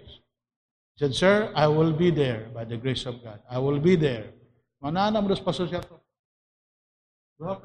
He 0.96 1.04
said, 1.04 1.12
Sir, 1.16 1.52
I 1.52 1.68
will 1.68 1.92
be 1.92 2.16
there 2.16 2.48
by 2.56 2.64
the 2.64 2.80
grace 2.80 3.04
of 3.04 3.20
God. 3.20 3.44
I 3.52 3.60
will 3.60 3.80
be 3.80 4.00
there. 4.00 4.32
Manana 4.80 5.20
mo 5.20 5.28
dos 5.28 5.44
paso 5.44 5.68
siya. 5.68 5.84
Mo. 7.40 7.58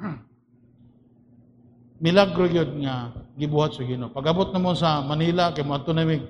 Milagro 2.04 2.44
yun 2.48 2.84
nga 2.84 3.12
gibuhat 3.36 3.76
sa 3.76 3.84
Ginoo. 3.84 4.12
Pagabot 4.12 4.52
na 4.52 4.60
mo 4.60 4.76
sa 4.76 5.00
Manila 5.04 5.52
kay 5.52 5.64
mo 5.64 5.76
namig 5.78 6.24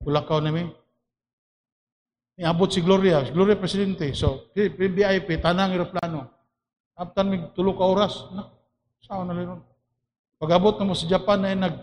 Kulakaw 0.00 0.40
namig 0.40 0.72
Niabot 2.40 2.72
si 2.72 2.80
Gloria, 2.80 3.20
si 3.20 3.36
Gloria 3.36 3.60
Presidente. 3.60 4.08
So, 4.16 4.48
VIP, 4.56 5.28
tanang 5.44 5.76
aeroplano. 5.76 6.24
After 6.96 7.20
mig 7.20 7.52
tulo 7.52 7.76
ka 7.76 7.84
oras, 7.84 8.32
na, 8.32 8.48
sao 9.04 9.28
na 9.28 9.36
lang. 9.36 9.60
Pag-abot 10.40 10.72
na 10.80 10.88
mo 10.88 10.96
sa 10.96 11.04
Japan 11.04 11.44
na 11.44 11.52
nag 11.52 11.76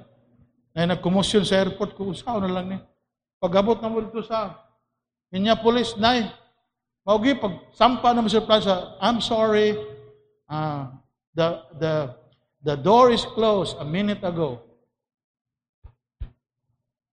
na 0.73 0.98
nag-commotion 0.98 1.45
sa 1.45 1.61
airport 1.61 1.94
ko, 1.94 2.10
sao 2.18 2.41
na 2.41 2.49
lang 2.49 2.73
ni. 2.73 2.77
Pag-abot 3.38 3.77
na 3.77 3.89
mo 3.89 4.02
dito 4.02 4.26
sa 4.26 4.57
Minneapolis, 5.30 5.94
nay, 6.02 6.26
maugi 7.08 7.40
pag 7.40 7.72
sampa 7.72 8.12
na 8.12 8.20
mo 8.20 8.28
sa 8.28 8.44
plaza, 8.44 9.00
I'm 9.00 9.24
sorry, 9.24 9.80
uh, 10.52 10.92
the 11.32 11.64
the 11.80 11.94
the 12.68 12.76
door 12.76 13.16
is 13.16 13.24
closed 13.24 13.80
a 13.80 13.88
minute 13.88 14.28
ago. 14.28 14.60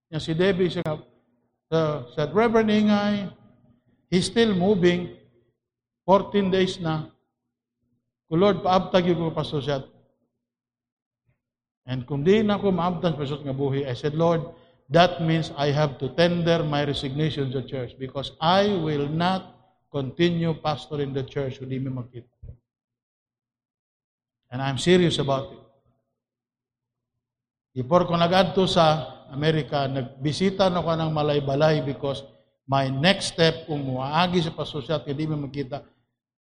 Yan 0.10 0.18
si 0.18 0.34
Debbie 0.34 0.74
siya 0.74 1.14
So, 1.74 2.06
said, 2.14 2.38
Reverend 2.38 2.70
Ingay, 2.70 3.34
he's 4.14 4.30
still 4.30 4.54
moving. 4.54 5.18
14 6.06 6.54
days 6.54 6.78
na. 6.78 7.10
Kung 8.30 8.46
Lord, 8.46 8.62
paabtag 8.62 9.10
yung 9.10 9.18
ko 9.18 9.34
pasosyat. 9.34 9.90
And 11.90 12.06
kung 12.06 12.22
di 12.22 12.46
na 12.46 12.62
ako 12.62 12.70
maabtan 12.70 13.18
pasot 13.18 13.42
nga 13.42 13.58
buhi, 13.58 13.90
I 13.90 13.98
said, 13.98 14.14
Lord, 14.14 14.54
that 14.94 15.26
means 15.26 15.50
I 15.58 15.74
have 15.74 15.98
to 15.98 16.14
tender 16.14 16.62
my 16.62 16.86
resignation 16.86 17.50
to 17.58 17.66
church 17.66 17.98
because 17.98 18.38
I 18.38 18.70
will 18.70 19.10
not 19.10 19.53
continue 19.94 20.58
pastoring 20.58 21.14
the 21.14 21.22
church 21.22 21.62
kung 21.62 21.70
di 21.70 21.78
mi 21.78 21.94
magkita. 21.94 22.34
And 24.50 24.62
I'm 24.62 24.82
serious 24.82 25.22
about 25.22 25.54
it. 25.54 25.64
Before 27.74 28.06
ko 28.06 28.14
nagadto 28.18 28.66
sa 28.70 28.86
Amerika, 29.34 29.90
nagbisita 29.90 30.70
na 30.70 30.82
ko 30.82 30.94
ng 30.94 31.10
malay-balay 31.10 31.82
because 31.82 32.22
my 32.70 32.90
next 32.90 33.34
step 33.34 33.66
kung 33.66 33.82
muagi 33.82 34.46
sa 34.46 34.54
pasosyat, 34.54 35.10
hindi 35.10 35.26
mo 35.26 35.50
makita 35.50 35.82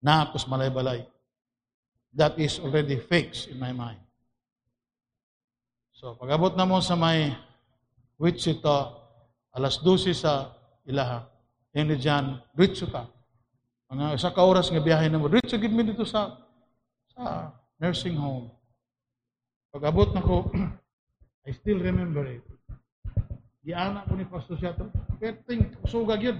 na 0.03 0.27
ako 0.27 0.35
sa 0.43 0.47
malay-balay. 0.51 1.07
That 2.11 2.35
is 2.35 2.59
already 2.59 2.99
fixed 2.99 3.47
in 3.47 3.55
my 3.59 3.71
mind. 3.71 4.03
So, 5.95 6.19
pagabot 6.19 6.51
na 6.59 6.67
mo 6.67 6.83
sa 6.83 6.99
may 6.99 7.31
Wichita, 8.19 8.91
alas 9.55 9.79
12 9.79 10.11
sa 10.11 10.51
Ilaha, 10.83 11.31
hindi 11.71 11.95
dyan, 11.95 12.43
Wichita. 12.59 13.20
Mga 13.91 14.15
isa 14.15 14.31
ka 14.31 14.47
oras 14.47 14.71
nga 14.71 14.79
biyahe 14.79 15.11
na 15.11 15.19
mo, 15.19 15.27
Wichita, 15.27 15.59
give 15.59 15.75
me 15.75 15.83
dito 15.83 16.07
sa, 16.07 16.39
sa 17.11 17.51
nursing 17.75 18.15
home. 18.15 18.47
Pagabot 19.67 20.15
na 20.15 20.23
ko, 20.23 20.47
I 21.47 21.51
still 21.51 21.83
remember 21.83 22.23
it. 22.23 22.39
Giana 23.67 24.07
ko 24.07 24.15
ni 24.15 24.23
Pastor 24.23 24.55
Siato. 24.55 24.87
Perting 25.19 25.75
sugag 25.91 26.23
yun. 26.23 26.39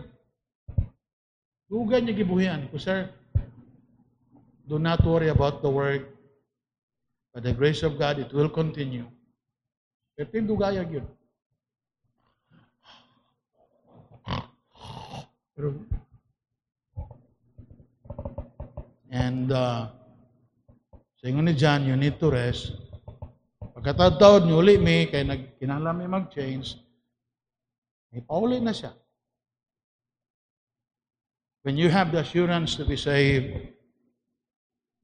Sugag 1.67 2.07
niya 2.07 2.23
gibuhian 2.23 2.71
ko, 2.71 2.79
sir. 2.79 3.11
Do 4.63 4.79
not 4.79 5.03
worry 5.03 5.27
about 5.27 5.59
the 5.59 5.67
work. 5.67 6.07
By 7.35 7.43
the 7.43 7.51
grace 7.51 7.83
of 7.83 7.99
God, 7.99 8.23
it 8.23 8.31
will 8.31 8.47
continue. 8.47 9.11
Perting 10.15 10.47
dugayag 10.47 10.87
yun. 10.87 11.07
Pero, 15.51 15.83
and 19.11 19.51
uh, 19.51 19.91
sa 21.19 21.27
ni 21.27 21.53
John, 21.53 21.85
you 21.85 21.99
need 21.99 22.17
to 22.17 22.31
rest. 22.31 22.73
Pagkatataod 23.75 24.47
niyo 24.47 24.63
uli 24.63 24.79
mi, 24.79 25.05
kay 25.05 25.27
nagkinalam 25.27 25.99
mi 25.99 26.07
mag-change, 26.07 26.79
may 28.09 28.23
pauli 28.23 28.57
na 28.63 28.71
siya. 28.71 28.95
When 31.61 31.77
you 31.77 31.93
have 31.93 32.09
the 32.09 32.25
assurance 32.25 32.73
to 32.79 32.87
be 32.87 32.97
saved, 32.97 33.69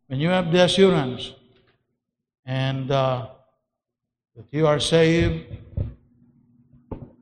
when 0.07 0.17
you 0.17 0.33
have 0.33 0.49
the 0.49 0.65
assurance 0.65 1.35
and 2.47 2.89
uh, 2.89 3.29
that 4.35 4.47
you 4.49 4.65
are 4.65 4.79
saved 4.79 5.53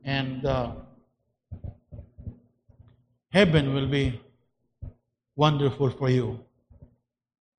and 0.06 0.46
uh, 0.46 0.72
heaven 3.32 3.74
will 3.74 3.88
be 3.88 4.22
wonderful 5.36 5.90
for 5.90 6.10
you. 6.10 6.45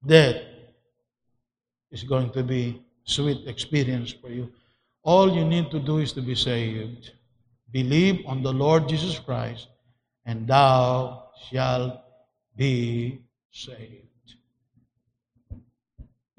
Death 0.07 0.43
is 1.91 2.05
going 2.05 2.31
to 2.31 2.43
be 2.43 2.83
sweet 3.05 3.47
experience 3.47 4.13
for 4.13 4.29
you. 4.29 4.51
All 5.03 5.33
you 5.33 5.45
need 5.45 5.71
to 5.71 5.81
do 5.81 5.99
is 5.99 6.13
to 6.13 6.23
be 6.23 6.35
saved. 6.35 7.13
Believe 7.71 8.25
on 8.27 8.43
the 8.43 8.53
Lord 8.53 8.89
Jesus 8.89 9.19
Christ, 9.19 9.69
and 10.25 10.47
thou 10.47 11.29
shalt 11.51 12.01
be 12.57 13.21
saved. 13.51 14.07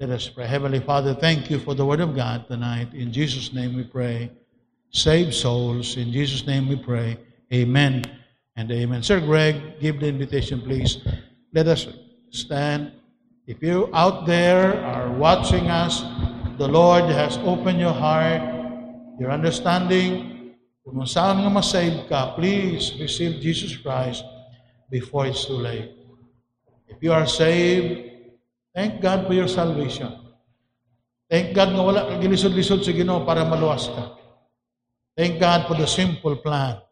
Let 0.00 0.10
us 0.10 0.28
pray. 0.28 0.46
Heavenly 0.46 0.80
Father, 0.80 1.14
thank 1.14 1.50
you 1.50 1.58
for 1.58 1.74
the 1.74 1.84
Word 1.84 2.00
of 2.00 2.14
God 2.14 2.46
tonight. 2.46 2.94
In 2.94 3.12
Jesus' 3.12 3.52
name 3.52 3.74
we 3.74 3.84
pray. 3.84 4.30
Save 4.90 5.34
souls. 5.34 5.96
In 5.96 6.12
Jesus' 6.12 6.46
name 6.46 6.68
we 6.68 6.76
pray. 6.76 7.18
Amen 7.52 8.04
and 8.56 8.70
amen. 8.70 9.02
Sir 9.02 9.20
Greg, 9.20 9.80
give 9.80 10.00
the 10.00 10.06
invitation, 10.06 10.60
please. 10.60 10.98
Let 11.52 11.66
us 11.66 11.86
stand. 12.30 12.92
If 13.48 13.64
you 13.64 13.88
out 13.96 14.28
there 14.28 14.76
are 14.84 15.08
watching 15.16 15.72
us, 15.72 16.04
the 16.60 16.68
Lord 16.68 17.08
has 17.08 17.40
opened 17.48 17.80
your 17.80 17.96
heart, 17.96 18.44
your 19.16 19.32
understanding. 19.32 20.52
Kung 20.84 21.00
saan 21.08 21.40
nga 21.40 21.48
masave 21.48 22.04
ka, 22.12 22.36
please 22.36 22.92
receive 23.00 23.40
Jesus 23.40 23.72
Christ 23.80 24.20
before 24.92 25.24
it's 25.24 25.48
too 25.48 25.56
late. 25.56 25.96
If 26.92 27.00
you 27.00 27.08
are 27.16 27.24
saved, 27.24 28.20
thank 28.76 29.00
God 29.00 29.24
for 29.24 29.32
your 29.32 29.48
salvation. 29.48 30.12
Thank 31.32 31.56
God 31.56 31.72
na 31.72 31.80
wala 31.80 32.04
kang 32.04 32.20
gilisod-lisod 32.20 32.84
sa 32.84 32.92
Ginoo 32.92 33.24
para 33.24 33.48
maluwas 33.48 33.88
ka. 33.88 34.12
Thank 35.16 35.40
God 35.40 35.64
for 35.64 35.76
the 35.80 35.88
simple 35.88 36.36
plan. 36.36 36.84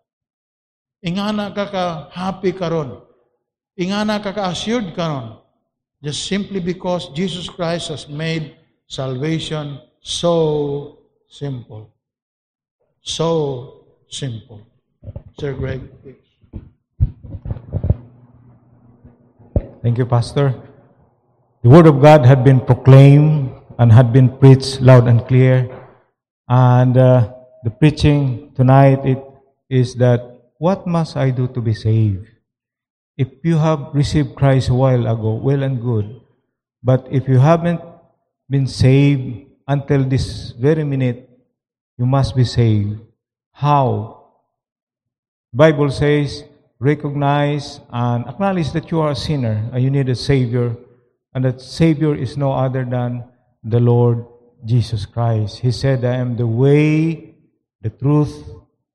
Ingana 1.04 1.52
ka 1.52 1.68
ka 1.68 1.84
happy 2.16 2.56
karon. 2.56 3.04
Ingana 3.76 4.24
ka 4.24 4.32
ka 4.32 4.48
assured 4.48 4.96
karon. 4.96 5.44
Just 6.02 6.27
simply 6.27 6.60
because 6.60 7.09
Jesus 7.10 7.48
Christ 7.48 7.89
has 7.89 8.09
made 8.09 8.56
salvation 8.86 9.81
so 10.01 10.98
simple. 11.28 11.94
So 13.02 13.86
simple. 14.09 14.66
Sir 15.39 15.55
Greg, 15.55 15.81
please. 16.02 16.16
Thank 19.82 19.98
you, 19.98 20.06
Pastor. 20.06 20.55
The 21.62 21.68
Word 21.68 21.86
of 21.86 22.02
God 22.02 22.27
had 22.27 22.44
been 22.44 22.60
proclaimed 22.60 23.55
and 23.78 23.93
had 23.93 24.12
been 24.12 24.28
preached 24.39 24.81
loud 24.81 25.09
and 25.09 25.27
clear. 25.27 25.70
And 26.48 26.97
uh, 26.97 27.32
the 27.64 27.70
preaching 27.70 28.52
tonight 28.55 29.05
it 29.05 29.23
is 29.68 29.94
that 29.97 30.52
what 30.59 30.86
must 30.86 31.16
I 31.16 31.31
do 31.31 31.48
to 31.48 31.60
be 31.60 31.74
saved? 31.74 32.35
If 33.16 33.28
you 33.43 33.56
have 33.56 33.94
received 33.94 34.36
Christ 34.36 34.68
a 34.68 34.74
while 34.74 35.06
ago, 35.06 35.34
well 35.34 35.62
and 35.62 35.80
good. 35.80 36.20
But 36.82 37.09
if 37.10 37.26
you 37.26 37.38
haven't 37.38 37.80
been 38.48 38.66
saved 38.66 39.48
until 39.66 40.05
this 40.05 40.52
very 40.52 40.84
minute, 40.84 41.28
you 41.97 42.05
must 42.05 42.36
be 42.36 42.44
saved. 42.44 43.01
How? 43.52 44.24
Bible 45.52 45.90
says, 45.90 46.44
recognize 46.78 47.80
and 47.88 48.26
acknowledge 48.28 48.72
that 48.72 48.90
you 48.90 49.01
are 49.01 49.12
a 49.12 49.16
sinner 49.16 49.70
and 49.72 49.82
you 49.82 49.90
need 49.90 50.10
a 50.10 50.14
Savior, 50.14 50.76
and 51.32 51.43
that 51.44 51.62
Savior 51.62 52.14
is 52.14 52.36
no 52.36 52.52
other 52.52 52.84
than 52.84 53.24
the 53.64 53.80
Lord 53.80 54.26
Jesus 54.66 55.06
Christ. 55.06 55.60
He 55.60 55.70
said, 55.70 56.05
I 56.05 56.16
am 56.16 56.36
the 56.36 56.47
way, 56.47 57.34
the 57.80 57.88
truth, 57.88 58.44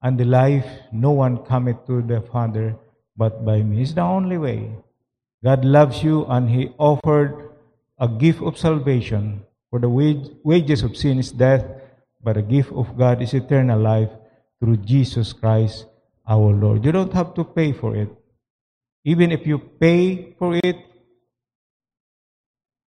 and 0.03 0.19
the 0.19 0.25
life. 0.25 0.65
No 0.91 1.09
one 1.09 1.43
cometh 1.43 1.87
to 1.87 2.03
the 2.03 2.21
Father 2.21 2.77
but 3.21 3.45
by 3.45 3.61
me. 3.61 3.85
is 3.85 3.93
the 3.93 4.01
only 4.01 4.41
way. 4.41 4.73
God 5.45 5.63
loves 5.63 6.01
you 6.01 6.25
and 6.25 6.49
He 6.49 6.73
offered 6.81 7.53
a 8.01 8.09
gift 8.09 8.41
of 8.41 8.57
salvation. 8.57 9.45
For 9.69 9.77
the 9.77 9.89
wage, 9.89 10.25
wages 10.43 10.81
of 10.81 10.97
sin 10.97 11.19
is 11.19 11.31
death, 11.31 11.63
but 12.23 12.33
the 12.33 12.41
gift 12.41 12.73
of 12.73 12.97
God 12.97 13.21
is 13.21 13.35
eternal 13.37 13.79
life 13.79 14.09
through 14.59 14.77
Jesus 14.77 15.33
Christ 15.33 15.85
our 16.27 16.49
Lord. 16.49 16.83
You 16.83 16.91
don't 16.91 17.13
have 17.13 17.35
to 17.35 17.43
pay 17.43 17.71
for 17.73 17.95
it. 17.95 18.09
Even 19.05 19.31
if 19.31 19.45
you 19.45 19.59
pay 19.59 20.33
for 20.39 20.57
it, 20.57 20.81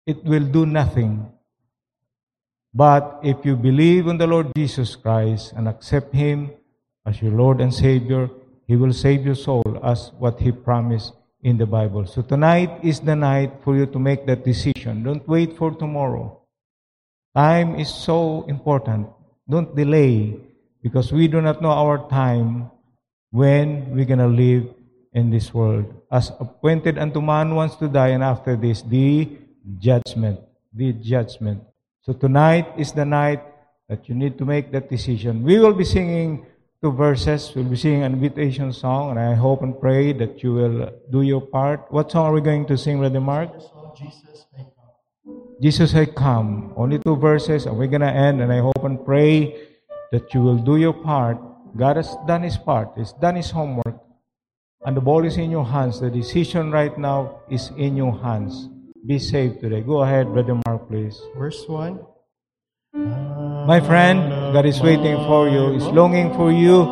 it 0.07 0.26
will 0.26 0.45
do 0.45 0.65
nothing. 0.65 1.30
But 2.73 3.19
if 3.22 3.45
you 3.45 3.55
believe 3.55 4.07
in 4.07 4.18
the 4.18 4.27
Lord 4.27 4.51
Jesus 4.57 4.95
Christ 4.95 5.53
and 5.55 5.68
accept 5.69 6.14
Him 6.14 6.51
as 7.05 7.22
your 7.22 7.34
Lord 7.34 7.61
and 7.61 7.73
Savior, 7.73 8.30
He 8.68 8.76
will 8.76 8.94
save 8.94 9.26
your 9.26 9.35
soul 9.35 9.64
as 9.84 10.11
what 10.18 10.40
He 10.40 10.52
promised 10.52 11.14
in 11.41 11.57
the 11.57 11.65
Bible. 11.65 12.06
So 12.06 12.22
tonight 12.22 12.72
is 12.84 12.99
the 12.99 13.15
night 13.15 13.52
for 13.64 13.76
you 13.76 13.85
to 13.88 13.99
make 13.99 14.26
that 14.27 14.45
decision. 14.45 15.03
Don't 15.03 15.27
wait 15.27 15.57
for 15.57 15.72
tomorrow. 15.72 16.40
Time 17.35 17.76
is 17.76 17.94
so 17.94 18.45
important. 18.48 19.07
Don't 19.49 19.76
delay 19.76 20.40
because 20.81 21.11
we 21.11 21.27
do 21.27 21.41
not 21.41 21.61
know 21.61 21.72
our 21.72 22.07
time 22.10 22.72
when 23.31 23.91
we're 23.91 24.06
going 24.06 24.23
to 24.23 24.27
live 24.27 24.69
in 25.11 25.30
this 25.30 25.53
world. 25.53 25.85
As 26.11 26.31
appointed 26.40 26.98
unto 26.98 27.22
man 27.22 27.56
wants 27.56 27.76
to 27.77 27.88
die, 27.88 28.10
and 28.10 28.23
after 28.23 28.56
this, 28.56 28.81
the 28.84 29.27
judgment. 29.80 30.40
The 30.73 30.94
judgment. 30.94 31.64
So 32.02 32.14
tonight 32.14 32.68
is 32.77 32.91
the 32.91 33.06
night 33.06 33.41
that 33.90 34.07
you 34.07 34.15
need 34.15 34.38
to 34.38 34.45
make 34.45 34.72
that 34.72 34.90
decision. 34.90 35.44
We 35.44 35.60
will 35.60 35.73
be 35.73 35.84
singing 35.84 36.45
two 36.84 36.91
verses. 36.91 37.53
We'll 37.55 37.64
be 37.64 37.77
singing 37.77 38.03
an 38.03 38.14
invitation 38.14 38.73
song, 38.73 39.11
and 39.11 39.19
I 39.19 39.35
hope 39.35 39.64
and 39.64 39.80
pray 39.80 40.11
that 40.11 40.43
you 40.43 40.53
will 40.53 40.91
do 41.10 41.22
your 41.22 41.39
part. 41.39 41.88
What 41.89 42.11
song 42.11 42.26
are 42.26 42.34
we 42.34 42.41
going 42.41 42.65
to 42.68 42.77
sing, 42.77 42.99
Brother 42.99 43.22
Mark? 43.22 43.51
Jesus, 43.95 44.45
I 44.53 44.64
come. 44.64 45.55
Jesus, 45.61 45.95
I 45.95 46.05
come. 46.05 46.73
Only 46.76 46.99
two 46.99 47.15
verses, 47.15 47.65
and 47.65 47.77
we're 47.77 47.88
going 47.88 48.01
to 48.01 48.11
end, 48.11 48.41
and 48.41 48.51
I 48.51 48.60
hope 48.60 48.84
and 48.84 48.99
pray 49.05 49.55
that 50.11 50.34
you 50.34 50.41
will 50.43 50.57
do 50.57 50.76
your 50.76 50.91
part. 50.91 51.39
God 51.77 51.95
has 51.95 52.14
done 52.27 52.43
his 52.43 52.57
part, 52.57 52.91
he's 52.97 53.14
done 53.14 53.38
his 53.38 53.49
homework, 53.49 53.95
and 54.85 54.97
the 54.97 55.01
ball 55.01 55.23
is 55.23 55.38
in 55.38 55.49
your 55.49 55.65
hands. 55.65 56.01
The 56.01 56.11
decision 56.11 56.69
right 56.69 56.95
now 56.97 57.39
is 57.49 57.72
in 57.77 57.95
your 57.95 58.11
hands. 58.19 58.68
Be 59.07 59.19
saved 59.19 59.61
today. 59.61 59.81
Go 59.81 60.03
ahead, 60.03 60.27
Brother 60.27 60.60
Mark, 60.68 60.89
please. 60.89 61.19
Verse 61.38 61.64
1. 61.65 62.12
My 62.95 63.79
friend, 63.79 64.29
God 64.53 64.67
is 64.67 64.79
waiting 64.79 65.17
for 65.25 65.49
you, 65.49 65.73
is 65.73 65.85
longing 65.85 66.31
for 66.35 66.51
you 66.51 66.85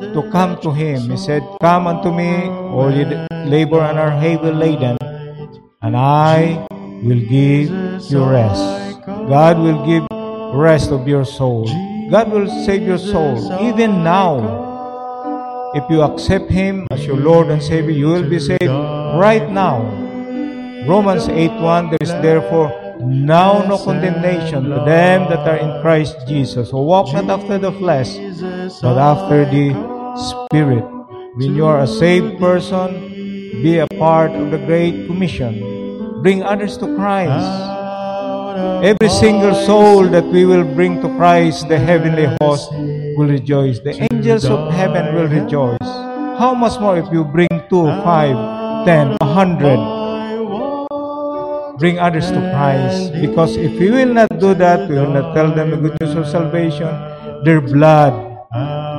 to 0.00 0.28
come 0.32 0.58
to 0.62 0.72
Him. 0.72 1.10
He 1.10 1.16
said, 1.16 1.46
Come 1.60 1.86
unto 1.86 2.10
me, 2.10 2.48
all 2.74 2.90
ye 2.90 3.04
labor 3.46 3.78
and 3.78 4.00
are 4.00 4.10
heavy 4.10 4.50
laden, 4.50 4.96
and 5.80 5.96
I 5.96 6.66
will 7.04 7.20
give 7.20 7.70
you 8.10 8.24
rest. 8.24 8.98
God 9.06 9.58
will 9.60 9.86
give 9.86 10.02
rest 10.58 10.90
of 10.90 11.06
your 11.06 11.24
soul. 11.24 11.70
God 12.10 12.32
will 12.32 12.48
save 12.64 12.82
your 12.82 12.98
soul 12.98 13.38
even 13.62 14.02
now. 14.02 14.42
If 15.76 15.84
you 15.88 16.02
accept 16.02 16.50
Him 16.50 16.88
as 16.90 17.06
your 17.06 17.16
Lord 17.16 17.46
and 17.46 17.62
Savior, 17.62 17.92
you 17.92 18.08
will 18.08 18.28
be 18.28 18.40
saved 18.40 18.74
right 19.22 19.46
now. 19.48 19.86
Romans 20.88 21.28
8 21.28 21.60
1 21.60 21.90
There 21.90 21.98
is 22.00 22.10
therefore 22.26 22.87
now 23.00 23.64
no 23.66 23.78
condemnation 23.78 24.64
to 24.64 24.82
them 24.84 25.28
that 25.30 25.46
are 25.46 25.56
in 25.56 25.82
Christ 25.82 26.16
Jesus, 26.26 26.70
who 26.70 26.82
walk 26.82 27.12
not 27.12 27.28
after 27.30 27.58
the 27.58 27.72
flesh, 27.72 28.16
but 28.82 28.98
after 28.98 29.44
the 29.44 29.72
Spirit. 30.16 30.84
When 31.36 31.54
you 31.54 31.66
are 31.66 31.80
a 31.80 31.86
saved 31.86 32.38
person, 32.38 33.10
be 33.62 33.78
a 33.78 33.86
part 33.98 34.32
of 34.32 34.50
the 34.50 34.58
Great 34.58 35.06
Commission. 35.06 36.22
Bring 36.22 36.42
others 36.42 36.76
to 36.78 36.86
Christ. 36.96 37.46
Every 38.82 39.08
single 39.08 39.54
soul 39.54 40.08
that 40.08 40.24
we 40.24 40.44
will 40.44 40.64
bring 40.74 41.00
to 41.02 41.08
Christ, 41.16 41.68
the 41.68 41.78
heavenly 41.78 42.26
host 42.40 42.72
will 42.72 43.28
rejoice. 43.28 43.78
The 43.78 44.06
angels 44.10 44.44
of 44.44 44.72
heaven 44.72 45.14
will 45.14 45.28
rejoice. 45.28 45.78
How 46.38 46.54
much 46.54 46.80
more 46.80 46.98
if 46.98 47.06
you 47.12 47.24
bring 47.24 47.48
two, 47.70 47.86
five, 48.02 48.34
ten, 48.86 49.16
a 49.20 49.24
hundred? 49.26 49.97
Bring 51.78 51.98
others 51.98 52.26
to 52.34 52.40
Christ. 52.50 53.14
Because 53.22 53.56
if 53.56 53.78
we 53.78 53.90
will 53.90 54.12
not 54.12 54.28
do 54.42 54.52
that, 54.54 54.90
we 54.90 54.98
will 54.98 55.14
not 55.14 55.34
tell 55.34 55.54
them 55.54 55.70
the 55.70 55.78
good 55.78 55.94
news 56.02 56.14
of 56.14 56.26
salvation. 56.26 56.90
Their 57.46 57.62
blood, 57.62 58.12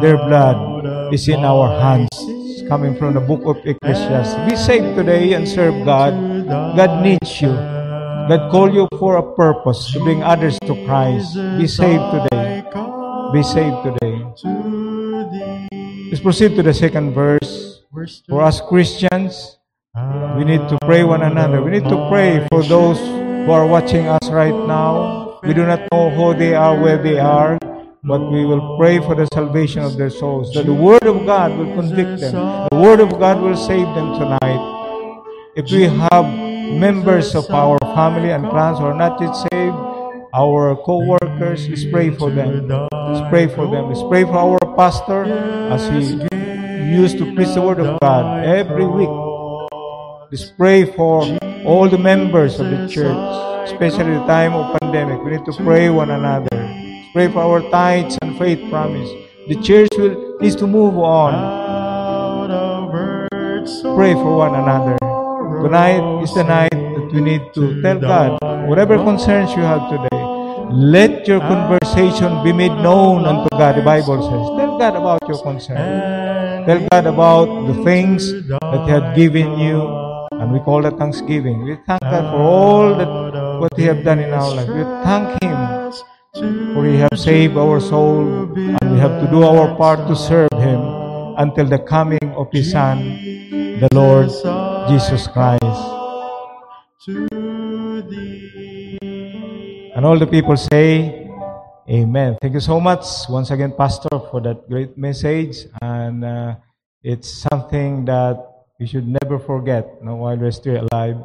their 0.02 0.16
blood 0.16 1.14
is 1.14 1.28
in 1.28 1.44
our 1.44 1.68
hands. 1.76 2.08
It's 2.16 2.64
coming 2.68 2.96
from 2.96 3.14
the 3.14 3.20
book 3.20 3.44
of 3.44 3.60
Ecclesiastes. 3.68 4.40
Be 4.48 4.56
saved 4.56 4.96
today 4.96 5.34
and 5.34 5.44
serve 5.44 5.84
God. 5.84 6.16
God 6.48 7.04
needs 7.04 7.42
you. 7.42 7.52
God 7.52 8.48
called 8.50 8.74
you 8.74 8.88
for 8.96 9.18
a 9.18 9.26
purpose 9.36 9.92
to 9.92 10.00
bring 10.00 10.24
others 10.24 10.58
to 10.64 10.74
Christ. 10.88 11.36
Be 11.60 11.68
saved 11.68 12.06
today. 12.16 12.64
Be 13.36 13.44
saved 13.44 13.84
today. 13.84 14.24
Let's 16.10 16.24
proceed 16.24 16.56
to 16.56 16.64
the 16.64 16.74
second 16.74 17.14
verse. 17.14 17.84
Verse 17.92 18.22
2. 18.26 18.32
For 18.32 18.42
us 18.42 18.62
Christians, 18.62 19.59
we 20.38 20.46
need 20.46 20.64
to 20.70 20.78
pray 20.86 21.04
one 21.04 21.22
another. 21.22 21.62
We 21.62 21.72
need 21.72 21.90
to 21.90 22.08
pray 22.10 22.46
for 22.52 22.64
those 22.64 23.00
who 23.00 23.52
are 23.52 23.66
watching 23.66 24.08
us 24.08 24.30
right 24.30 24.54
now. 24.54 25.40
We 25.44 25.54
do 25.54 25.66
not 25.66 25.82
know 25.92 26.10
who 26.12 26.38
they 26.38 26.54
are, 26.54 26.80
where 26.80 27.02
they 27.02 27.18
are, 27.18 27.58
but 28.04 28.32
we 28.32 28.46
will 28.46 28.78
pray 28.78 29.00
for 29.00 29.16
the 29.16 29.28
salvation 29.34 29.82
of 29.84 29.98
their 29.98 30.10
souls. 30.10 30.54
That 30.54 30.66
the 30.66 30.74
Word 30.74 31.04
of 31.04 31.26
God 31.26 31.58
will 31.58 31.74
convict 31.76 32.22
them. 32.22 32.34
The 32.72 32.78
Word 32.78 33.00
of 33.00 33.10
God 33.20 33.42
will 33.42 33.58
save 33.58 33.88
them 33.96 34.14
tonight. 34.20 34.62
If 35.56 35.72
we 35.72 35.84
have 35.84 36.26
members 36.78 37.36
of 37.36 37.50
our 37.50 37.80
family 37.96 38.32
and 38.32 38.48
clans 38.50 38.78
who 38.78 38.86
are 38.86 38.94
not 38.94 39.20
yet 39.20 39.34
saved, 39.52 39.76
our 40.32 40.76
co-workers, 40.86 41.68
let's 41.68 41.86
pray 41.86 42.12
for 42.12 42.30
them. 42.30 42.68
Let's 42.68 43.28
pray 43.30 43.48
for 43.48 43.66
them. 43.66 43.90
Let's 43.90 44.04
pray 44.08 44.24
for 44.24 44.38
our 44.38 44.60
pastor 44.78 45.26
as 45.74 45.90
he 45.90 46.16
used 46.96 47.18
to 47.18 47.34
preach 47.34 47.56
the 47.56 47.62
Word 47.62 47.80
of 47.80 48.00
God 48.00 48.46
every 48.46 48.86
week. 48.86 49.29
Let's 50.32 50.52
pray 50.52 50.86
for 50.86 51.26
all 51.66 51.90
the 51.90 51.98
members 51.98 52.60
of 52.60 52.70
the 52.70 52.86
church, 52.88 53.18
especially 53.66 54.14
the 54.14 54.26
time 54.30 54.54
of 54.54 54.78
pandemic. 54.78 55.24
We 55.26 55.32
need 55.32 55.46
to 55.46 55.54
pray 55.54 55.90
one 55.90 56.12
another. 56.12 56.46
Let's 56.54 57.10
pray 57.14 57.28
for 57.34 57.42
our 57.42 57.62
tithes 57.72 58.16
and 58.22 58.38
faith 58.38 58.62
promise. 58.70 59.10
The 59.48 59.58
church 59.66 59.90
will 59.98 60.38
needs 60.38 60.56
to 60.58 60.68
move 60.68 61.02
on. 61.02 61.34
pray 63.98 64.14
for 64.14 64.38
one 64.38 64.54
another. 64.54 64.98
Tonight 65.66 66.22
is 66.22 66.32
the 66.36 66.44
night 66.44 66.78
that 66.78 67.10
we 67.12 67.22
need 67.22 67.42
to 67.56 67.82
tell 67.82 67.98
God 67.98 68.38
whatever 68.70 69.02
concerns 69.02 69.50
you 69.58 69.66
have 69.66 69.90
today. 69.90 70.22
Let 70.70 71.28
your 71.28 71.40
conversation 71.40 72.44
be 72.44 72.54
made 72.54 72.78
known 72.86 73.26
unto 73.26 73.50
God, 73.58 73.78
the 73.78 73.82
Bible 73.82 74.22
says. 74.22 74.46
Tell 74.62 74.78
God 74.78 74.94
about 74.94 75.26
your 75.28 75.42
concern. 75.42 75.82
Tell 76.70 76.88
God 76.92 77.06
about 77.08 77.50
the 77.66 77.84
things 77.84 78.32
that 78.46 78.86
He 78.86 78.92
had 78.92 79.16
given 79.16 79.58
you, 79.58 80.09
and 80.40 80.54
we 80.54 80.60
call 80.60 80.82
that 80.82 80.98
thanksgiving. 80.98 81.64
We 81.64 81.76
thank 81.86 82.02
God 82.02 82.32
for 82.32 82.42
all 82.42 82.96
that 82.96 83.60
what 83.60 83.76
He 83.76 83.84
have 83.84 84.04
done 84.04 84.20
in 84.20 84.32
our 84.32 84.56
life. 84.56 84.70
We 84.70 84.84
thank 85.04 85.44
Him 85.44 85.60
for 86.74 86.86
He 86.86 86.96
have 86.98 87.20
saved 87.20 87.58
our 87.58 87.80
soul, 87.80 88.48
and 88.56 88.92
we 88.92 89.00
have 89.00 89.20
to 89.20 89.28
do 89.30 89.44
our 89.44 89.76
part 89.76 90.08
to 90.08 90.16
serve 90.16 90.56
Him 90.56 90.80
until 91.38 91.66
the 91.68 91.80
coming 91.80 92.24
of 92.36 92.48
His 92.52 92.72
Son, 92.72 93.04
the 93.80 93.90
Lord 93.94 94.30
Jesus 94.90 95.28
Christ. 95.28 96.00
And 99.96 100.06
all 100.06 100.18
the 100.18 100.28
people 100.28 100.56
say, 100.56 101.28
Amen. 101.90 102.38
Thank 102.40 102.54
you 102.54 102.60
so 102.60 102.80
much 102.80 103.04
once 103.28 103.50
again, 103.50 103.74
Pastor, 103.76 104.14
for 104.30 104.40
that 104.42 104.70
great 104.70 104.96
message. 104.96 105.66
And 105.82 106.24
uh, 106.24 106.56
it's 107.02 107.46
something 107.50 108.06
that 108.06 108.49
we 108.80 108.88
should 108.88 109.08
never 109.08 109.38
forget 109.38 110.02
know, 110.04 110.16
while 110.16 110.38
we're 110.38 110.52
still 110.52 110.88
alive. 110.92 111.18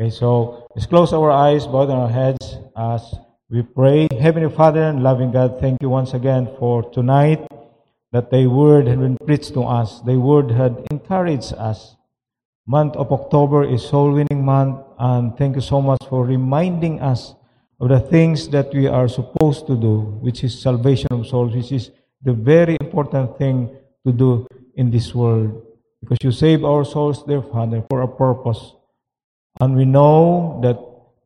Okay, 0.00 0.10
so 0.10 0.66
let's 0.74 0.86
close 0.86 1.12
our 1.12 1.30
eyes, 1.30 1.66
bow 1.66 1.84
down 1.86 1.98
our 1.98 2.08
heads 2.08 2.56
as 2.76 3.14
we 3.50 3.62
pray. 3.62 4.08
Heavenly 4.18 4.50
Father 4.50 4.82
and 4.82 5.02
loving 5.02 5.30
God, 5.30 5.60
thank 5.60 5.82
you 5.82 5.90
once 5.90 6.14
again 6.14 6.48
for 6.58 6.88
tonight 6.90 7.46
that 8.12 8.30
thy 8.30 8.46
word 8.46 8.86
had 8.86 9.00
been 9.00 9.18
preached 9.18 9.52
to 9.54 9.62
us. 9.62 10.00
Thy 10.00 10.16
word 10.16 10.50
had 10.50 10.86
encouraged 10.90 11.52
us. 11.54 11.96
Month 12.66 12.96
of 12.96 13.12
October 13.12 13.64
is 13.64 13.86
soul 13.86 14.12
winning 14.12 14.44
month, 14.44 14.80
and 14.98 15.36
thank 15.36 15.56
you 15.56 15.62
so 15.62 15.82
much 15.82 16.00
for 16.08 16.24
reminding 16.24 17.00
us 17.00 17.34
of 17.80 17.88
the 17.88 18.00
things 18.00 18.48
that 18.48 18.72
we 18.72 18.86
are 18.86 19.08
supposed 19.08 19.66
to 19.66 19.76
do, 19.76 20.00
which 20.20 20.42
is 20.42 20.60
salvation 20.60 21.08
of 21.10 21.26
souls, 21.26 21.54
which 21.54 21.72
is 21.72 21.90
the 22.22 22.32
very 22.32 22.76
important 22.80 23.36
thing 23.38 23.70
to 24.06 24.12
do 24.12 24.46
in 24.74 24.90
this 24.90 25.14
world. 25.14 25.67
Because 26.00 26.18
you 26.22 26.32
save 26.32 26.64
our 26.64 26.84
souls, 26.84 27.24
dear 27.24 27.42
Father, 27.42 27.82
for 27.90 28.02
a 28.02 28.08
purpose. 28.08 28.72
And 29.60 29.76
we 29.76 29.84
know 29.84 30.60
that 30.62 30.78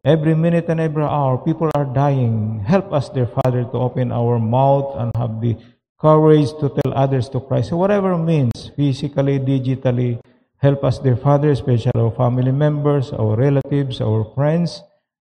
every 0.04 0.34
minute 0.34 0.66
and 0.68 0.80
every 0.80 1.02
hour, 1.02 1.38
people 1.38 1.70
are 1.74 1.84
dying. 1.84 2.64
Help 2.64 2.92
us, 2.92 3.08
dear 3.08 3.26
Father, 3.26 3.64
to 3.64 3.76
open 3.76 4.10
our 4.10 4.38
mouth 4.38 4.96
and 4.96 5.12
have 5.16 5.40
the 5.40 5.56
courage 6.00 6.50
to 6.58 6.68
tell 6.68 6.92
others 6.94 7.28
to 7.28 7.40
Christ. 7.40 7.68
So 7.68 7.76
whatever 7.76 8.16
means, 8.18 8.72
physically, 8.74 9.38
digitally, 9.38 10.20
help 10.56 10.82
us, 10.84 10.98
dear 10.98 11.16
Father, 11.16 11.50
especially 11.50 11.92
our 11.94 12.10
family 12.10 12.52
members, 12.52 13.12
our 13.12 13.36
relatives, 13.36 14.00
our 14.00 14.24
friends, 14.34 14.82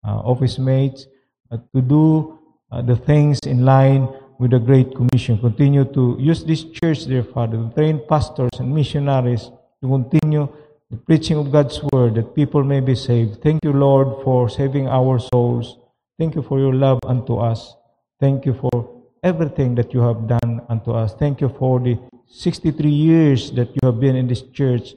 uh, 0.06 0.20
office 0.20 0.58
mates, 0.58 1.06
uh, 1.50 1.58
to 1.74 1.82
do 1.82 2.38
uh, 2.70 2.82
the 2.82 2.96
things 2.96 3.40
in 3.46 3.64
line 3.64 4.08
with 4.40 4.52
the 4.52 4.58
Great 4.58 4.96
Commission. 4.96 5.38
Continue 5.38 5.84
to 5.92 6.16
use 6.18 6.42
this 6.42 6.64
church, 6.64 7.04
dear 7.04 7.22
Father, 7.22 7.58
to 7.58 7.68
train 7.76 8.00
pastors 8.08 8.50
and 8.58 8.74
missionaries 8.74 9.52
to 9.82 9.86
continue 9.86 10.48
the 10.90 10.96
preaching 10.96 11.36
of 11.36 11.52
God's 11.52 11.78
Word 11.92 12.14
that 12.14 12.34
people 12.34 12.64
may 12.64 12.80
be 12.80 12.94
saved. 12.94 13.42
Thank 13.42 13.62
you, 13.62 13.72
Lord, 13.72 14.24
for 14.24 14.48
saving 14.48 14.88
our 14.88 15.18
souls. 15.18 15.76
Thank 16.18 16.34
you 16.34 16.42
for 16.42 16.58
your 16.58 16.72
love 16.72 17.00
unto 17.04 17.36
us. 17.36 17.76
Thank 18.18 18.46
you 18.46 18.54
for 18.54 19.04
everything 19.22 19.74
that 19.74 19.92
you 19.92 20.00
have 20.00 20.26
done 20.26 20.62
unto 20.70 20.92
us. 20.92 21.12
Thank 21.12 21.42
you 21.42 21.50
for 21.58 21.78
the 21.78 21.98
63 22.26 22.88
years 22.88 23.50
that 23.52 23.68
you 23.68 23.80
have 23.84 24.00
been 24.00 24.16
in 24.16 24.26
this 24.26 24.40
church 24.40 24.94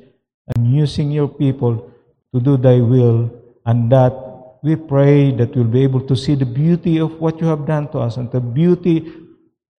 and 0.56 0.74
using 0.74 1.12
your 1.12 1.28
people 1.28 1.92
to 2.34 2.40
do 2.40 2.56
thy 2.56 2.80
will 2.80 3.30
and 3.66 3.92
that 3.92 4.14
we 4.64 4.78
pray 4.78 5.32
that 5.36 5.54
we'll 5.54 5.66
be 5.66 5.84
able 5.84 6.00
to 6.08 6.16
see 6.16 6.36
the 6.36 6.46
beauty 6.46 6.98
of 6.98 7.20
what 7.20 7.42
you 7.42 7.48
have 7.48 7.66
done 7.66 7.90
to 7.90 8.00
us 8.00 8.16
and 8.16 8.32
the 8.32 8.40
beauty 8.40 9.23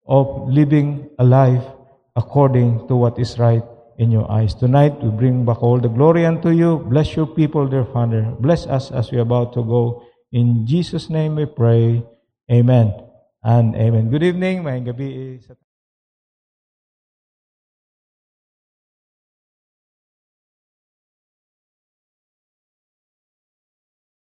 of 0.07 0.47
living 0.47 1.09
a 1.19 1.25
life 1.25 1.63
according 2.15 2.87
to 2.87 2.95
what 2.95 3.19
is 3.19 3.37
right 3.39 3.63
in 3.97 4.11
your 4.11 4.29
eyes. 4.29 4.53
Tonight, 4.53 5.01
we 5.01 5.09
bring 5.09 5.45
back 5.45 5.61
all 5.63 5.79
the 5.79 5.89
glory 5.89 6.25
unto 6.25 6.49
you. 6.49 6.79
Bless 6.85 7.15
your 7.15 7.27
people, 7.27 7.67
dear 7.67 7.85
Father. 7.85 8.23
Bless 8.39 8.67
us 8.67 8.91
as 8.91 9.11
we 9.11 9.17
are 9.17 9.27
about 9.27 9.53
to 9.53 9.63
go. 9.63 10.03
In 10.31 10.67
Jesus' 10.67 11.09
name 11.09 11.35
we 11.35 11.45
pray. 11.45 12.03
Amen 12.51 12.93
and 13.43 13.75
amen. 13.75 14.09
Good 14.11 14.23
evening. 14.23 14.63
May 14.63 14.81
gabi 14.85 15.41
sa 15.41 15.57